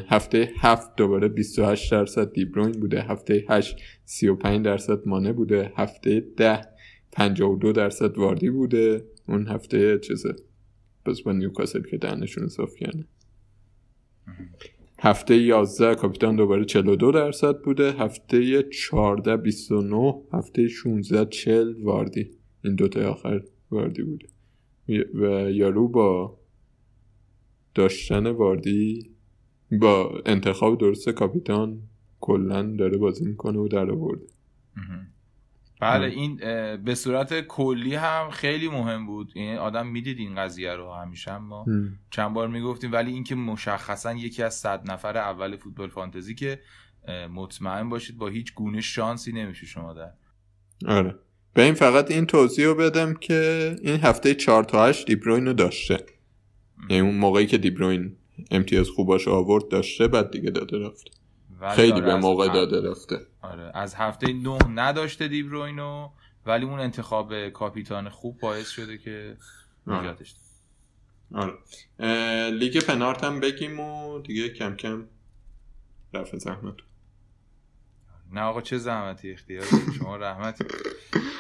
[0.09, 3.03] هفته 7 دوباره 28 درصد دیبروین بوده.
[3.03, 5.73] هفته 8 35 درصد مانه بوده.
[5.77, 6.61] هفته 10
[7.13, 9.05] 52 درصد واردی بوده.
[9.29, 10.37] اون هفته چیزه.
[11.07, 13.05] بس با نیوکاسل که دهنشون صاف کرده
[15.01, 17.93] هفته 11 کاپیتان دوباره 42 درصد بوده.
[17.93, 22.31] هفته 14 29 هفته 16 40 واردی.
[22.65, 24.27] این دوتا آخر واردی بوده.
[25.15, 26.39] و یارو با
[27.75, 29.11] داشتن واردی
[29.81, 31.83] با انتخاب درست کاپیتان
[32.21, 34.27] کلا داره بازی می‌کنه و در آورده.
[35.81, 36.37] بله این
[36.77, 39.33] به صورت کلی هم خیلی مهم بود.
[39.35, 41.67] این آدم می‌دید این قضیه رو همیشه هم ما
[42.11, 42.93] چند بار می‌گفتیم.
[42.93, 46.61] ولی اینکه مشخصا یکی از صد نفر اول فوتبال فانتزی که
[47.35, 50.13] مطمئن باشید با هیچ گونه شانسی نمیشه شما در.
[50.87, 51.15] آره.
[51.55, 55.53] به این فقط این توضیح رو بدم که این هفته 4 تا 8 دیبروین رو
[55.53, 56.07] داشته.
[56.91, 58.17] یعنی اون موقعی که دیبروین
[58.51, 61.11] امتیاز خوباش آورد داشته بعد دیگه داده رفته
[61.77, 66.11] خیلی آره به موقع داده رفته آره از هفته نه نداشته دیبروینو
[66.47, 69.37] ولی اون انتخاب کاپیتان خوب باعث شده که
[69.87, 70.01] آره.
[70.01, 70.35] نجاتش.
[71.35, 71.53] آره
[71.99, 75.05] اه، لیگ پنارت هم بگیم و دیگه کم کم
[76.15, 76.75] رفع زحمت
[78.33, 79.65] نه آقا چه زحمتی اختیار.
[79.99, 80.65] شما رحمتی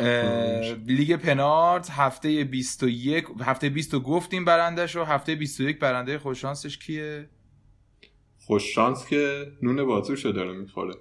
[0.00, 6.78] اه، لیگ پنارت هفته 21 هفته 20 رو گفتیم برندش رو هفته 21 برنده خوششانسش
[6.78, 7.28] کیه
[8.48, 10.94] خوش شانس که نون بازوشو داره می‌خوره.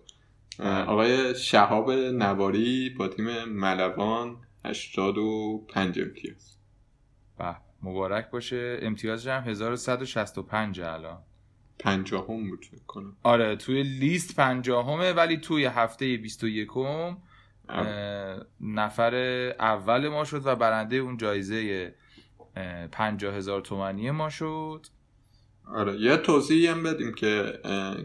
[0.64, 6.58] آقای شهاب نواری با تیم ملوان 85 امتیاز.
[7.38, 8.80] به مبارک باشه.
[8.82, 11.24] امتیازش هم 1165 الان.
[11.80, 13.18] پنجاهم بود کنم.
[13.24, 16.70] آره توی لیست پنجاهمه ولی توی هفته 21
[18.62, 19.16] نفر
[19.60, 21.94] اول ما شد و برنده اون جایزه
[22.92, 24.86] پنجاه هزار تومنی ما شد.
[25.74, 27.60] آره یه توضیحی هم بدیم که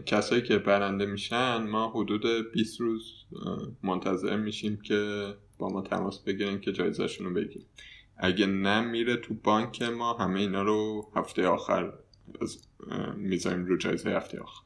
[0.05, 3.25] کسایی که برنده میشن ما حدود 20 روز
[3.83, 7.65] منتظر میشیم که با ما تماس بگیرن که جایزشون رو بگیریم
[8.17, 11.93] اگه نه میره تو بانک ما همه اینا رو هفته آخر
[13.17, 14.63] می‌ذاریم رو جایزه هفته آخر.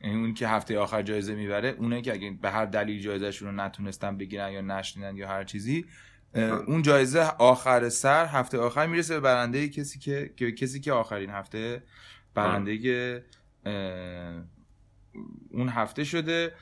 [0.00, 3.54] یعنی اون که هفته آخر جایزه می‌بره اونه که اگه به هر دلیل جایزهشون رو
[3.54, 5.84] نتونستن بگیرن یا نشنیدن یا هر چیزی
[6.66, 11.82] اون جایزه آخر سر هفته آخر می‌رسه به برنده کسی که کسی که آخرین هفته
[12.34, 13.24] برنده
[13.66, 14.44] اه،
[15.50, 16.52] اون هفته شده.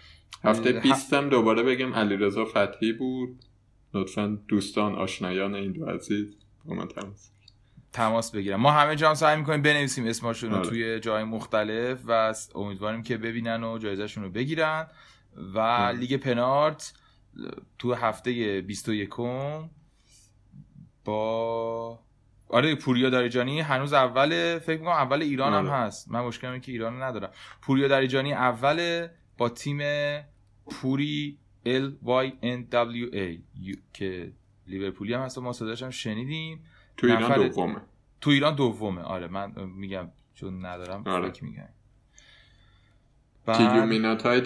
[0.44, 3.44] هفته اه، 20 هم دوباره بگم علیرضا فتحی بود.
[3.94, 7.30] لطفا دوستان آشنایان این دو عزیز با من تماس
[7.92, 8.56] تماس بگیرن.
[8.56, 10.68] ما همه جا هم سعی می‌کنیم بنویسیم اسمشون رو آره.
[10.68, 14.86] توی جای مختلف و امیدواریم که ببینن و جایزهشون رو بگیرن.
[15.54, 15.58] و
[15.98, 16.94] لیگ پنارت
[17.78, 19.10] تو هفته 21
[21.04, 21.98] با
[22.52, 25.70] آره پوریا دریجانی هنوز اول فکر می‌کنم اول ایران هم آره.
[25.70, 26.10] هست.
[26.10, 27.30] من مشکل اینه که ایران ندارم.
[27.62, 29.08] پوریا دریجانی اول
[29.38, 29.78] با تیم
[30.70, 34.32] پوری L Y N W A یو- که
[34.66, 36.64] لیورپولی هم هست و ما صداش هم شنیدیم.
[36.96, 37.76] تو ایران نفر- دومه.
[38.20, 39.00] تو ایران دومه.
[39.02, 41.30] آره من میگم چون ندارم آره.
[41.30, 41.68] فکر میگم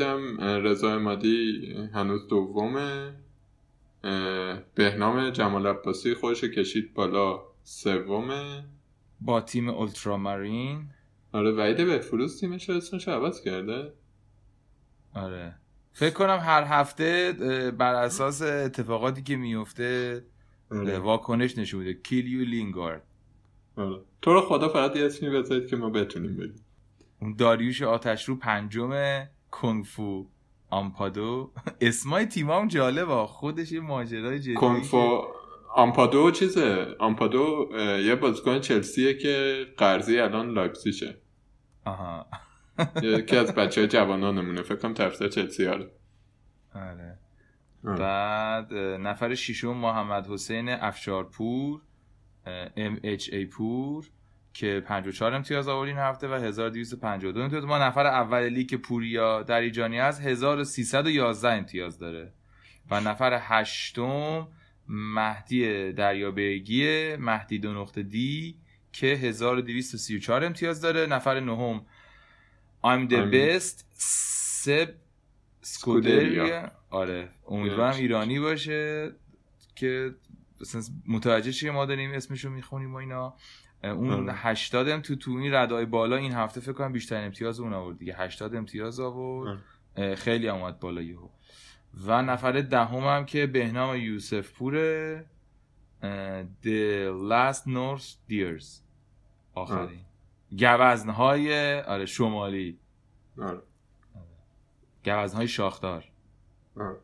[0.03, 1.63] هم اه، رضا امادی
[1.95, 3.13] هنوز دومه.
[4.75, 7.41] بهنام جمال عباسی خودش کشید بالا.
[7.67, 8.65] سومه
[9.21, 10.89] با تیم اولترامارین.
[11.33, 13.93] آره وعید بهفروز تیمش رو اسمش عوض کرده.
[15.15, 15.55] آره.
[15.93, 17.33] فکر کنم هر هفته
[17.79, 20.25] بر اساس اتفاقاتی که میفته
[20.71, 20.99] آره.
[20.99, 21.95] واکنش نشون میده.
[21.95, 23.03] کیلیو لینگارد.
[23.77, 24.01] آره.
[24.23, 26.65] تو رو خدا فقط یه اسمی بذارید که ما بتونیم بگیم
[27.21, 30.27] اون داریوش آتش رو پنجم کنگفو
[30.71, 31.53] آمپادو.
[31.81, 33.27] اسمای تیمام جالبه.
[33.27, 35.23] خودش یه ماجرای جدی کنفو
[35.77, 37.69] آمپادو چیزه؟ آمپادو
[38.05, 41.17] یه بازیکن چلسیه که قرضی الان لایپزیشه
[41.85, 42.27] آها.
[43.03, 44.63] یکی از بچه های جوانانمونه.
[44.63, 45.91] فکر کنم طرفدار چلسی آره.
[46.75, 47.19] آره.
[47.85, 47.99] آره.
[47.99, 51.81] بعد نفر ششم محمد حسین افشارپور
[52.77, 54.07] ام اچ ای پور
[54.53, 57.65] که 54 امتیاز آورد این هفته و 1252 امتیاز.
[57.65, 62.33] ما نفر اول لیگ پوریا دریجانی از 1311 امتیاز داره.
[62.91, 64.49] و نفر هشتم
[64.89, 68.57] مهدی دریابیگی مهدی دو نقطه دی
[68.93, 71.07] که 1234 امتیاز داره.
[71.07, 71.87] نفر نهم
[72.85, 74.95] I'm the best سب
[75.61, 76.71] سکودریا.
[76.91, 77.97] آره امیدوارم.
[77.97, 79.13] ایرانی باشه
[79.75, 80.15] که
[81.09, 83.35] متوجه چیه ما داریم اسمشو می‌خونیم و اینا.
[83.85, 84.33] اون آره.
[84.33, 87.99] 80 هم تو تو این ردای بالا این هفته فکر کنم بیشتر امتیاز اون آورد
[87.99, 88.17] دیگه.
[88.17, 89.59] 80 امتیاز آورد.
[89.97, 90.15] آره.
[90.15, 91.29] خیلی اومد بالا یهو.
[92.05, 95.27] و نفر دهم هم که بهنام یوسف پوره
[96.63, 98.67] The Last North Deers.
[99.55, 100.01] آخرین.
[100.59, 102.79] گوزنهای آره شمالی.
[103.39, 103.63] آره.
[105.05, 106.05] گوزنهای شاخدار.
[106.77, 106.97] آره.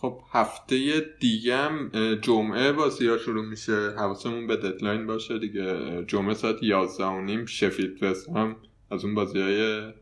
[0.00, 3.94] خب هفته دیگه هم جمعه بازی ها شروع میشه.
[3.96, 6.04] حواسمون به deadline باشه دیگه.
[6.04, 8.56] جمعه ساعت 11 و نیم شفیلد وستهم
[8.90, 9.92] از اون بازی های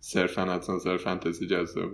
[0.00, 1.90] صرفا از نظر فانتزی جذاب.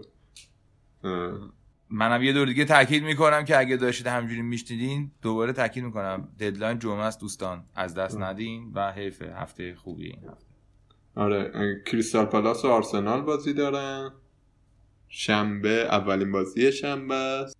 [1.90, 6.28] منم یه دور دیگه تاکید می‌کنم که اگه داشتید همینجوری میشنیدین دوباره تاکید می‌کنم.
[6.40, 7.64] deadline جمعه است دوستان.
[7.74, 10.46] از دست ندین و حیف هفته خوبی این هفته.
[11.14, 14.12] آره کریستال پالاس و آرسنال بازی دارن.
[15.08, 17.56] شنبه اولین بازی شنبه است.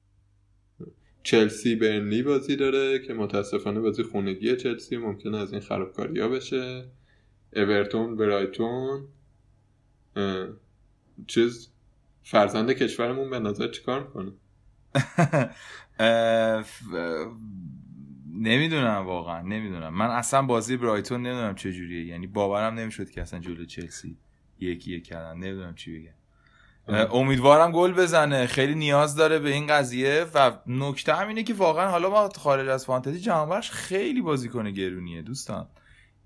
[1.23, 6.91] چلسی برنلی بازی داره که متاسفانه بازی خونگی چلسی ممکنه از این خرابکاری ها بشه.
[7.57, 9.09] اورتون برایتون.
[11.27, 11.71] چیز
[12.23, 14.33] فرزند کشورمون به نظر چیکار می‌کنه
[18.41, 19.95] نمی‌دونم واقعا نمی‌دونم.
[19.95, 22.05] من اصلا بازی برایتون نمی‌دونم چه جوریه.
[22.05, 24.17] یعنی باورم نمی‌شد که اصلا جلو چلسی
[24.61, 25.39] یکی یک کردن.
[25.39, 26.13] نمی‌دونم چی بگم.
[27.13, 28.47] امیدوارم گل بزنه.
[28.47, 32.69] خیلی نیاز داره به این قضیه و نکته هم اینه که واقعا حالا ما خارج
[32.69, 35.69] از فانتزی جهانبخش خیلی بازیکن گرونیه دوستان.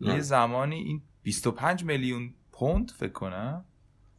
[0.00, 0.20] یه.
[0.20, 3.64] زمانی این 25 میلیون پوند فکر کنم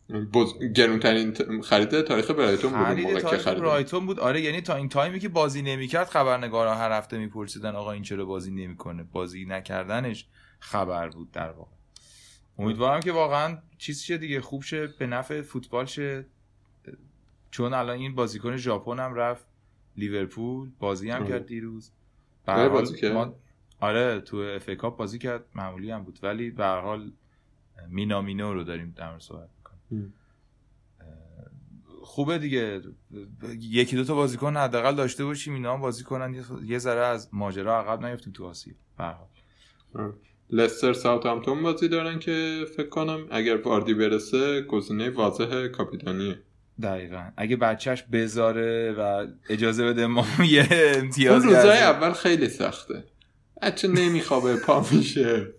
[0.10, 0.54] بز...
[0.76, 4.20] گرونترین خرید تاریخ برایتون بود موقع که خرید برایتون بود.
[4.20, 8.26] آره یعنی تا این تایمی که بازی نمی‌کرد خبرنگارا هر هفته میپرسیدن آقا این چرا
[8.26, 10.28] بازی نمی‌کنه؟ بازی نکردنش
[10.60, 11.72] خبر بود در واقع.
[12.60, 16.26] امیدوارم که واقعا چیز شه دیگه خوب شه به نفع فوتبال شه.
[17.52, 19.46] چون الان این بازیکن ژاپن هم رفت
[19.98, 21.30] لیورپول بازی هم آره.
[21.30, 21.92] کرد دیروز.
[22.48, 23.36] آره، بازی کرد؟ ما-
[23.80, 26.20] آره تو اف بازی کرد معمولی هم بود.
[26.24, 27.12] ولی به هر حال
[27.90, 29.50] مینامینو رو داریم در صحبت.
[32.04, 32.82] خوبه دیگه.
[33.60, 37.80] یکی دو تا بازیکن حداقل داشته باشیم اینا هم بازی کنن یه- ذره از ماجرا
[37.80, 38.74] عقب نیفتیم تو آسیا.
[38.98, 39.16] به.
[40.50, 46.40] لستر ساوثهامپتون بازی دارن که فکر کنم اگر واردی برسه گزینه واضح کاپیتانیه.
[46.82, 47.32] دقیقا.
[47.38, 51.84] اگه بچهش بذاره و اجازه بده ما یه اون امتیاز روزای گرزیم.
[51.88, 53.04] اول خیلی سخته.
[53.62, 55.48] بچه نمیخوابه پا میشه.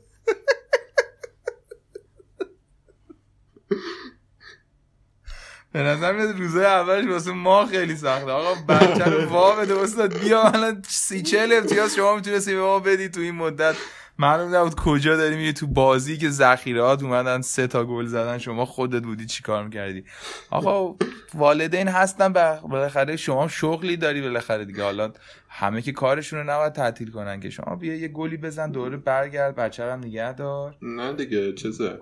[5.77, 8.31] به نظر میاد روزای اولش واسه ما خیلی سخته.
[8.31, 12.79] آقا بچه رو وا بده استاد بیا الان سی چل امتیاز شما می‌تونستی به ما
[12.79, 13.77] بدی تو این مدت.
[14.19, 18.39] معلوم نبود کجا داری میری تو بازی که ذخیرات اومدن سه تا گل زدن.
[18.39, 20.05] شما خودت بودی چیکار می‌کردی؟
[20.51, 20.97] آقا
[21.35, 22.33] والدین هستن
[22.69, 24.83] بالاخره شما شغلی داری بالاخره دیگه.
[24.83, 25.13] حالا
[25.49, 27.51] همه که کارشون رو نباید تعطیل کنن که.
[27.51, 30.77] شما بیا یه گلی بزن دوره برگرد بچه هم نگه دار.
[30.83, 31.99] نه دیگه چیزه.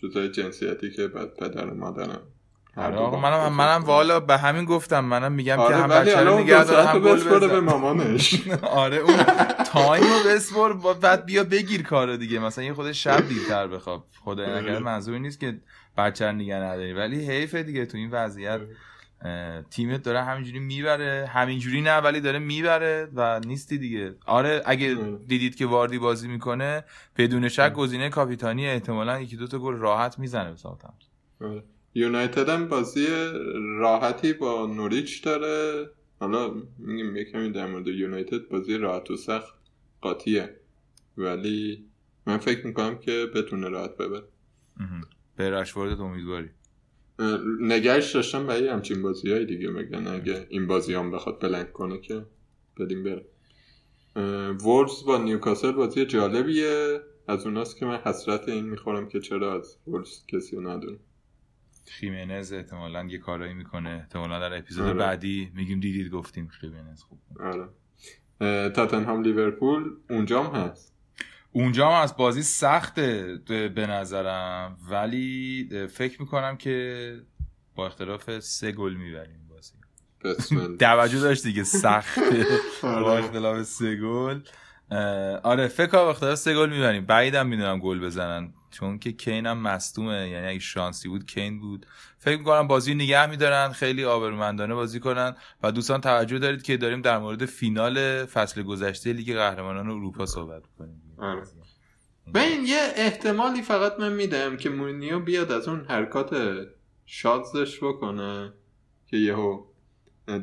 [0.00, 2.20] چیزای جنسیتی که بعد پدر و مادرم.
[2.76, 6.16] آره آقا منم منم والا به همین گفتم منم میگم که آره هم ولی بچه
[6.16, 8.48] حالا رو اون نگه دو دار ساعت هم گل بسپره به بزن مامانش.
[8.62, 9.16] آره اون
[9.72, 12.38] تایم رو بسپر بعد بیا بگیر کارو دیگه.
[12.38, 15.58] مثلا یه خود شب دیرتر بخواب خدای نکرده منظور نیست که
[15.98, 16.92] بچه رو نگه نداری.
[16.92, 18.60] ولی حیفه دیگه تو این وضعیت.
[19.70, 21.30] تیمت داره همینجوری می‌بره.
[21.32, 24.14] همینجوری نه ولی داره می‌بره و نیستی دیگه.
[24.26, 25.16] آره اگه ام.
[25.16, 26.84] دیدید که واردی بازی می‌کنه
[27.16, 31.10] بدون شک گزینه کاپیتانی احتمالا یکی دو تا گل راحت می‌زنه به ساوثهامپتون.
[31.40, 31.64] آره.
[31.94, 33.06] یونایتد هم بازی
[33.78, 35.86] راحتی با نوریچ داره.
[36.20, 39.54] حالا میگیم یکمی در مورد یونایتد بازی راحت و سخت
[40.00, 40.56] قاطیه.
[41.16, 41.84] ولی
[42.26, 44.22] من فکر می‌کنم که بتونه راحت ببره.
[45.36, 46.50] به رشوارد امیدواری.
[47.60, 51.98] نگهش داشتم برای همچین بازی های دیگه مگن اگه این بازی هم بخواد بلنگ کنه
[52.00, 52.26] که
[52.80, 53.24] بدیم بره.
[54.52, 57.00] وولز با نیوکاسل بازی جالبیه.
[57.28, 60.98] از اوناست که من حسرت این می‌خورم که چرا از وولز کسی رو نداره
[61.86, 63.90] خیمنز احتمالا یه کارایی می‌کنه.
[63.90, 64.94] احتمالا در اپیزود آره.
[64.94, 67.68] بعدی میگیم دیدید گفتیم خیمنز خوب آره.
[68.70, 70.95] تاتنهام لیورپول اونجا هم هست.
[71.56, 74.76] اونجا هم از بازی سخته به نظرم.
[74.90, 77.16] ولی فکر می‌کنم که
[77.74, 79.72] با اختلاف سه گل می‌بریم بازی.
[80.78, 82.46] توجه داشت دیگه سخته.
[82.82, 83.24] با آره.
[83.24, 84.40] اختلاف سه گل.
[85.42, 87.06] آره فکر کنم با اختلاف سه گل می‌بریم.
[87.06, 90.28] بعیدم می‌دونم گل بزنن چون که کین هم مصدومه.
[90.28, 91.86] یعنی اگه شانسی بود کین بود.
[92.18, 95.36] فکر می‌کنم بازی نگه میدارن خیلی آبرومندانه بازی کنن.
[95.62, 100.62] و دوستان توجه دارید که داریم در مورد فینال فصل گذشته لیگ قهرمانان اروپا صحبت
[100.78, 101.02] کنیم.
[101.18, 101.42] آره.
[102.34, 106.36] ببین یه احتمالی فقط من میدم که مورینیو بیاد از اون حرکات
[107.06, 108.52] شادزش بکنه
[109.06, 109.64] که یهو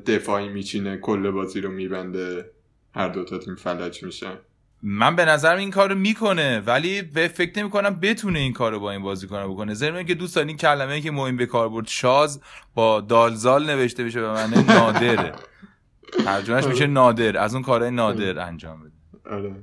[0.05, 2.51] دفاعی میچینه کل بازی رو میبنده
[2.95, 4.37] هر دوتا تیم فلج میشن
[4.83, 8.91] من به نظرم این کارو می‌کنه ولی به فکر نمی کنم بتونه این کارو با
[8.91, 9.73] این بازیکن بکنه.
[9.73, 12.41] ضمن که دوست این کلمه که مهم به کار برد شاز
[12.75, 15.31] با دالزال نوشته بشه به معنی نادره.
[16.25, 19.35] ترجمهش میشه نادر از اون کارهای نادر انجام بده.
[19.35, 19.55] آره.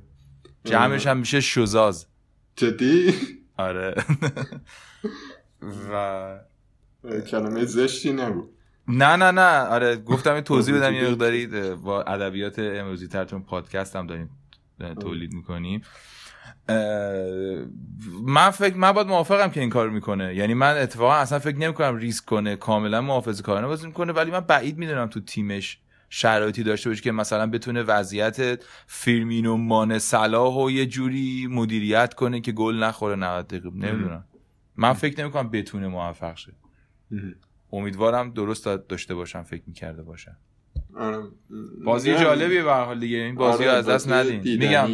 [0.64, 2.06] جمعش هم میشه شزاز
[2.56, 3.14] جدی؟
[3.56, 3.94] آره.
[5.92, 6.38] و
[7.30, 8.50] کلمه زشتی نبود.
[8.88, 9.60] نه نه نه.
[9.60, 11.08] آره گفتم یه توضیح بدم یه.
[11.10, 11.46] مقداری
[11.84, 14.30] با ادبیات امروزی تر چون پادکست هم داریم
[15.00, 15.82] تولید می‌کنیم.
[18.22, 20.34] من فکر من باید موافقم که این کار می‌کنه.
[20.34, 24.40] یعنی من اتفاقا اصلا فکر نمی‌کنم ریسک کنه کاملا محافظه کارانه بازی می‌کنه ولی من
[24.40, 25.78] بعید می‌دونم تو تیمش
[26.12, 32.40] شرایطی داشته باشه که مثلا بتونه وضعیت فیرمینو مان صلاح و یه جوری مدیریت کنه
[32.40, 33.70] که گل نخوره 90 دقیقه.
[33.70, 34.24] نمی‌دونم.
[34.76, 36.52] من فکر نمی‌کنم بتونه موفق شه.
[37.72, 40.36] امیدوارم درست داشته باشم فکر می‌کرده باشم.
[40.96, 41.22] آره.
[41.84, 42.20] بازی نه.
[42.20, 43.16] جالبیه به هر حال دیگه.
[43.16, 44.40] این بازی آره، از دست ندین.
[44.40, 44.88] میگم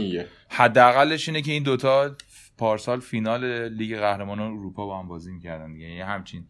[0.49, 2.17] حداقلش اینه که این دوتا
[2.59, 5.87] پارسال فینال لیگ قهرمانان اروپا با هم بازی می‌کردن دیگه.
[5.87, 6.47] یعنی همچین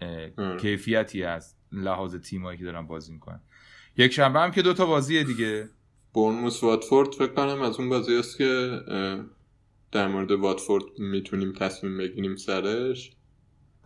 [0.00, 0.56] آره.
[0.60, 3.40] کیفیتی از لحاظ تیمایی که دارن بازی می‌کنن.
[3.96, 5.68] یک شنبه هم که دوتا بازیه دیگه.
[6.14, 8.80] برنموس واتفورد فکر کنم از اون بازی است که
[9.92, 13.12] در مورد واتفورد می‌تونیم تصمیم بگیریم سرش.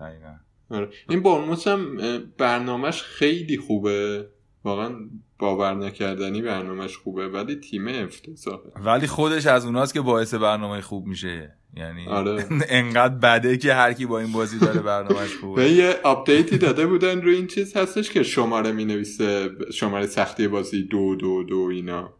[0.01, 0.35] دقیقا.
[0.71, 0.91] آره.
[1.09, 1.97] این برنموس هم
[2.39, 4.29] برنامهش خیلی خوبه.
[4.65, 4.95] واقعا
[5.39, 8.73] باور نکردنی برنامهش خوبه ولی تیم افتضاحه.
[8.77, 11.57] ولی خودش از اوناست که باعث برنامه خوب میشه.
[11.77, 12.47] یعنی آره.
[12.69, 15.71] انقدر بده که هر کی با این بازی داره برنامهش خوبه.
[15.71, 20.83] یه آپدیتی داده بودن روی این چیز هستش که شماره می نویسه شماره سختی بازی
[20.83, 22.13] دو دو دو اینا.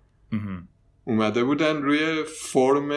[1.05, 2.89] اومده بودن روی فرم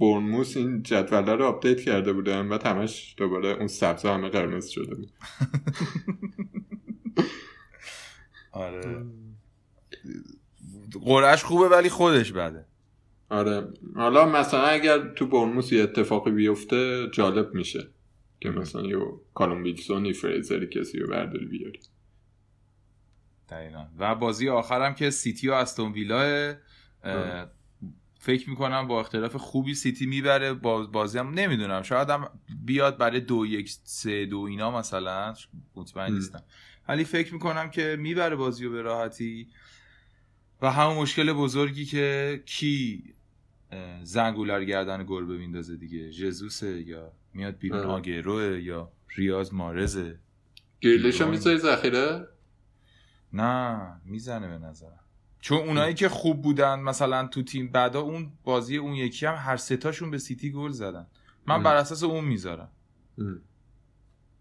[0.00, 4.94] بورنموث این جدوله رو آپدیت کرده بودن و همش دوباره اون سبز همه قرمز شده
[4.94, 5.12] بود.
[8.52, 9.06] آره.
[11.04, 12.64] قرعش خوبه ولی خودش بده.
[13.30, 13.68] آره.
[13.94, 17.88] حالا مثلا اگر تو بورنموث یه اتفاقی بیفته جالب میشه
[18.40, 18.96] که مثلا یه
[19.34, 21.80] کالوم ویلسونی فریزری کسی رو برداری بیاری.
[23.48, 23.86] دقیقا.
[23.98, 26.54] و بازی آخرم که سیتی و استون ویلا.
[28.18, 30.52] فکر می‌کنم با اختلاف خوبی سیتی می‌بره.
[30.52, 31.82] باز بازی هم نمی‌دونم.
[31.82, 32.28] شاید هم
[32.64, 35.34] بیاد برای دو یک سه دو اینا مثلا.
[35.74, 36.12] مطمئن.
[36.12, 36.42] نیستم.
[36.88, 39.48] ولی فکر می‌کنم که می‌بره بازی رو به راحتی.
[40.62, 43.04] و همون مشکل بزرگی که کی
[44.02, 46.10] زنگولر گردن گل ببیندازه دیگه.
[46.10, 47.86] ژزوسه یا میاد بیرون آه.
[47.86, 50.18] آگروه یا ریاض مارزه.
[50.80, 51.30] گریلیش رو دیوانه.
[51.30, 52.28] می‌ذاری ذخیره؟
[53.32, 55.00] نه می‌زنه به نظرم.
[55.40, 59.56] چون اونایی که خوب بودن مثلا تو تیم بعدا اون بازی اون یکی هم هر
[59.56, 61.06] ستاشون به سیتی گل زدن.
[61.46, 61.62] من.
[61.62, 62.70] بر اساس اون می‌ذارم.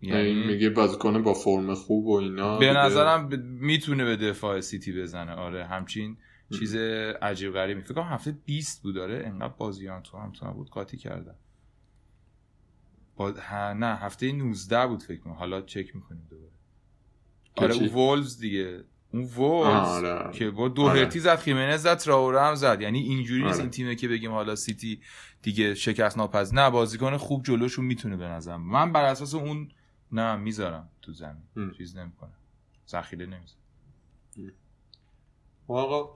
[0.02, 5.02] یعنی میگه بازیکن با فرم خوب و اینا به نظرم ب- می‌تونه به دفاع سیتی
[5.02, 5.31] بزنه.
[5.31, 6.18] آره همچین
[6.51, 6.76] چیز
[7.22, 7.81] عجیب غریبی.
[7.81, 11.35] فکر کنم هفته 20 بود داره انقدر بازیان تو هم تو بود قاطی کردن
[13.15, 13.31] با...
[13.31, 15.34] ها نه هفته 19 بود فکر کنم.
[15.34, 16.51] حالا چک می‌کنیم دوباره.
[17.55, 18.84] آره؟ اون وولز دیگه.
[19.13, 20.31] اون وولز آره.
[20.31, 20.99] که با دو آره.
[20.99, 22.81] هرتی زد خیمنز زد تراوره هم زد.
[22.81, 23.61] یعنی اینجوری نیست آره.
[23.61, 25.01] این تیمه که بگیم حالا سیتی
[25.41, 26.59] دیگه شکست ناپذیر.
[26.59, 28.61] نه بازیکن خوب جلوشون می‌تونه به نظرم.
[28.61, 29.72] من بر اساس اون
[30.11, 31.43] نه می‌ذارم تو زمین.
[31.55, 31.72] ام.
[31.72, 32.34] چیز نمی‌کنم.
[32.88, 33.61] ذخیره نمی‌ذارم.
[35.67, 36.15] آقا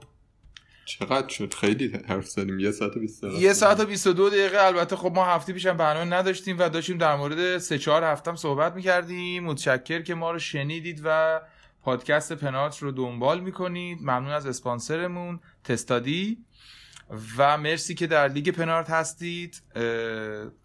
[0.98, 2.58] چقدر شد؟ خیلی حرف زدیم.
[2.58, 4.62] یه ساعت و بیست دقیقه یه ساعت و 22 دقیقه.
[4.62, 8.74] البته خب ما هفته پیشم برنامه نداشتیم و داشتیم در مورد سه چهار هفتم صحبت
[8.74, 9.44] می‌کردیم.
[9.44, 11.40] متشکر که ما رو شنیدید و
[11.82, 13.98] پادکست پنالت رو دنبال می‌کنید.
[14.02, 15.40] ممنون از اسپانسرمون.
[15.64, 16.38] تستادی.
[17.36, 19.62] و مرسی که در لیگ پنارت هستید.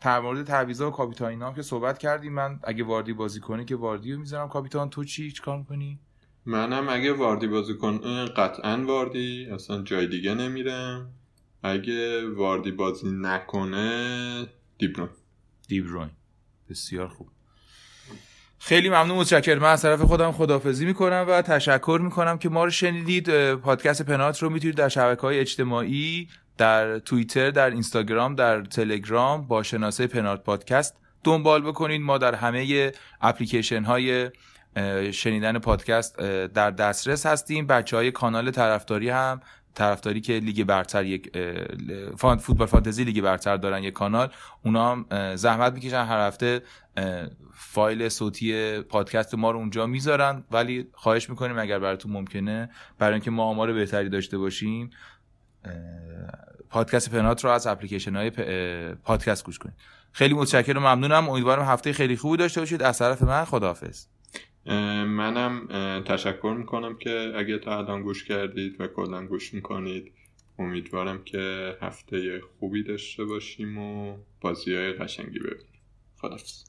[0.01, 2.33] در مورد تعویضا و کاپیتانینا هم که صحبت کردیم.
[2.33, 4.49] من اگه واردی بازی کنه که واردی رو می‌ذارم.
[4.49, 5.99] کاپیتان تو چی؟ چیکار می‌کنی؟
[6.45, 11.11] منم اگه واردی بازی کنه قطعا واردی اصلا جای دیگه نمیرم.
[11.63, 14.47] اگه واردی بازی نکنه
[14.77, 15.09] دیبرون
[15.67, 16.09] دیبروین.
[16.69, 17.27] بسیار خوب.
[18.59, 19.61] خیلی ممنون متشکرم.
[19.61, 23.55] من از طرف خودم خدافزی می‌کنم و تشکر می‌کنم که ما رو شنیدید.
[23.55, 26.27] پادکست پنات رو می‌تونید در شبکه های اجتماعی
[26.57, 32.01] در توییتر در اینستاگرام در تلگرام با شناسه پنات پادکست دنبال بکنید.
[32.01, 32.91] ما در همه
[33.21, 34.31] اپلیکیشن های
[35.11, 37.67] شنیدن پادکست در دسترس هستیم.
[37.67, 39.39] بچه های کانال طرفداری هم
[39.73, 41.37] طرفداری که لیگ برتر یک
[42.17, 44.29] فوتبال فانتزی لیگ برتر دارن یک کانال
[44.63, 46.05] اونا هم زحمت می‌کشن.
[46.05, 46.61] هر هفته
[47.53, 50.43] فایل صوتی پادکست ما رو اونجا می‌ذارن.
[50.51, 52.69] ولی خواهش می‌کنیم اگر براتون ممکنه
[52.99, 54.89] برای اینکه ما آمار بهتری داشته باشیم
[56.69, 58.29] پادکست پنات رو از اپلیکیشن های
[58.93, 59.75] پادکست گوش کنید.
[60.11, 61.29] خیلی متشکرم ممنونم.
[61.29, 62.83] امیدوارم هفته خیلی خوبی داشته باشید.
[62.83, 64.05] از طرف من خداحافظ.
[64.65, 65.67] منم
[66.07, 70.11] تشکر می‌کنم که اگه تا الان گوش کردید و کلا گوش می‌کنید
[70.59, 75.81] امیدوارم که هفته خوبی داشته باشیم و بازی های قشنگی ببینیم.
[76.17, 76.63] خدافز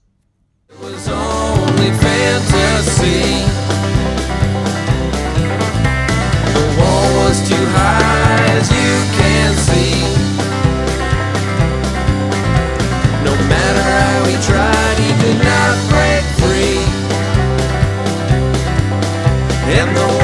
[19.68, 20.15] in the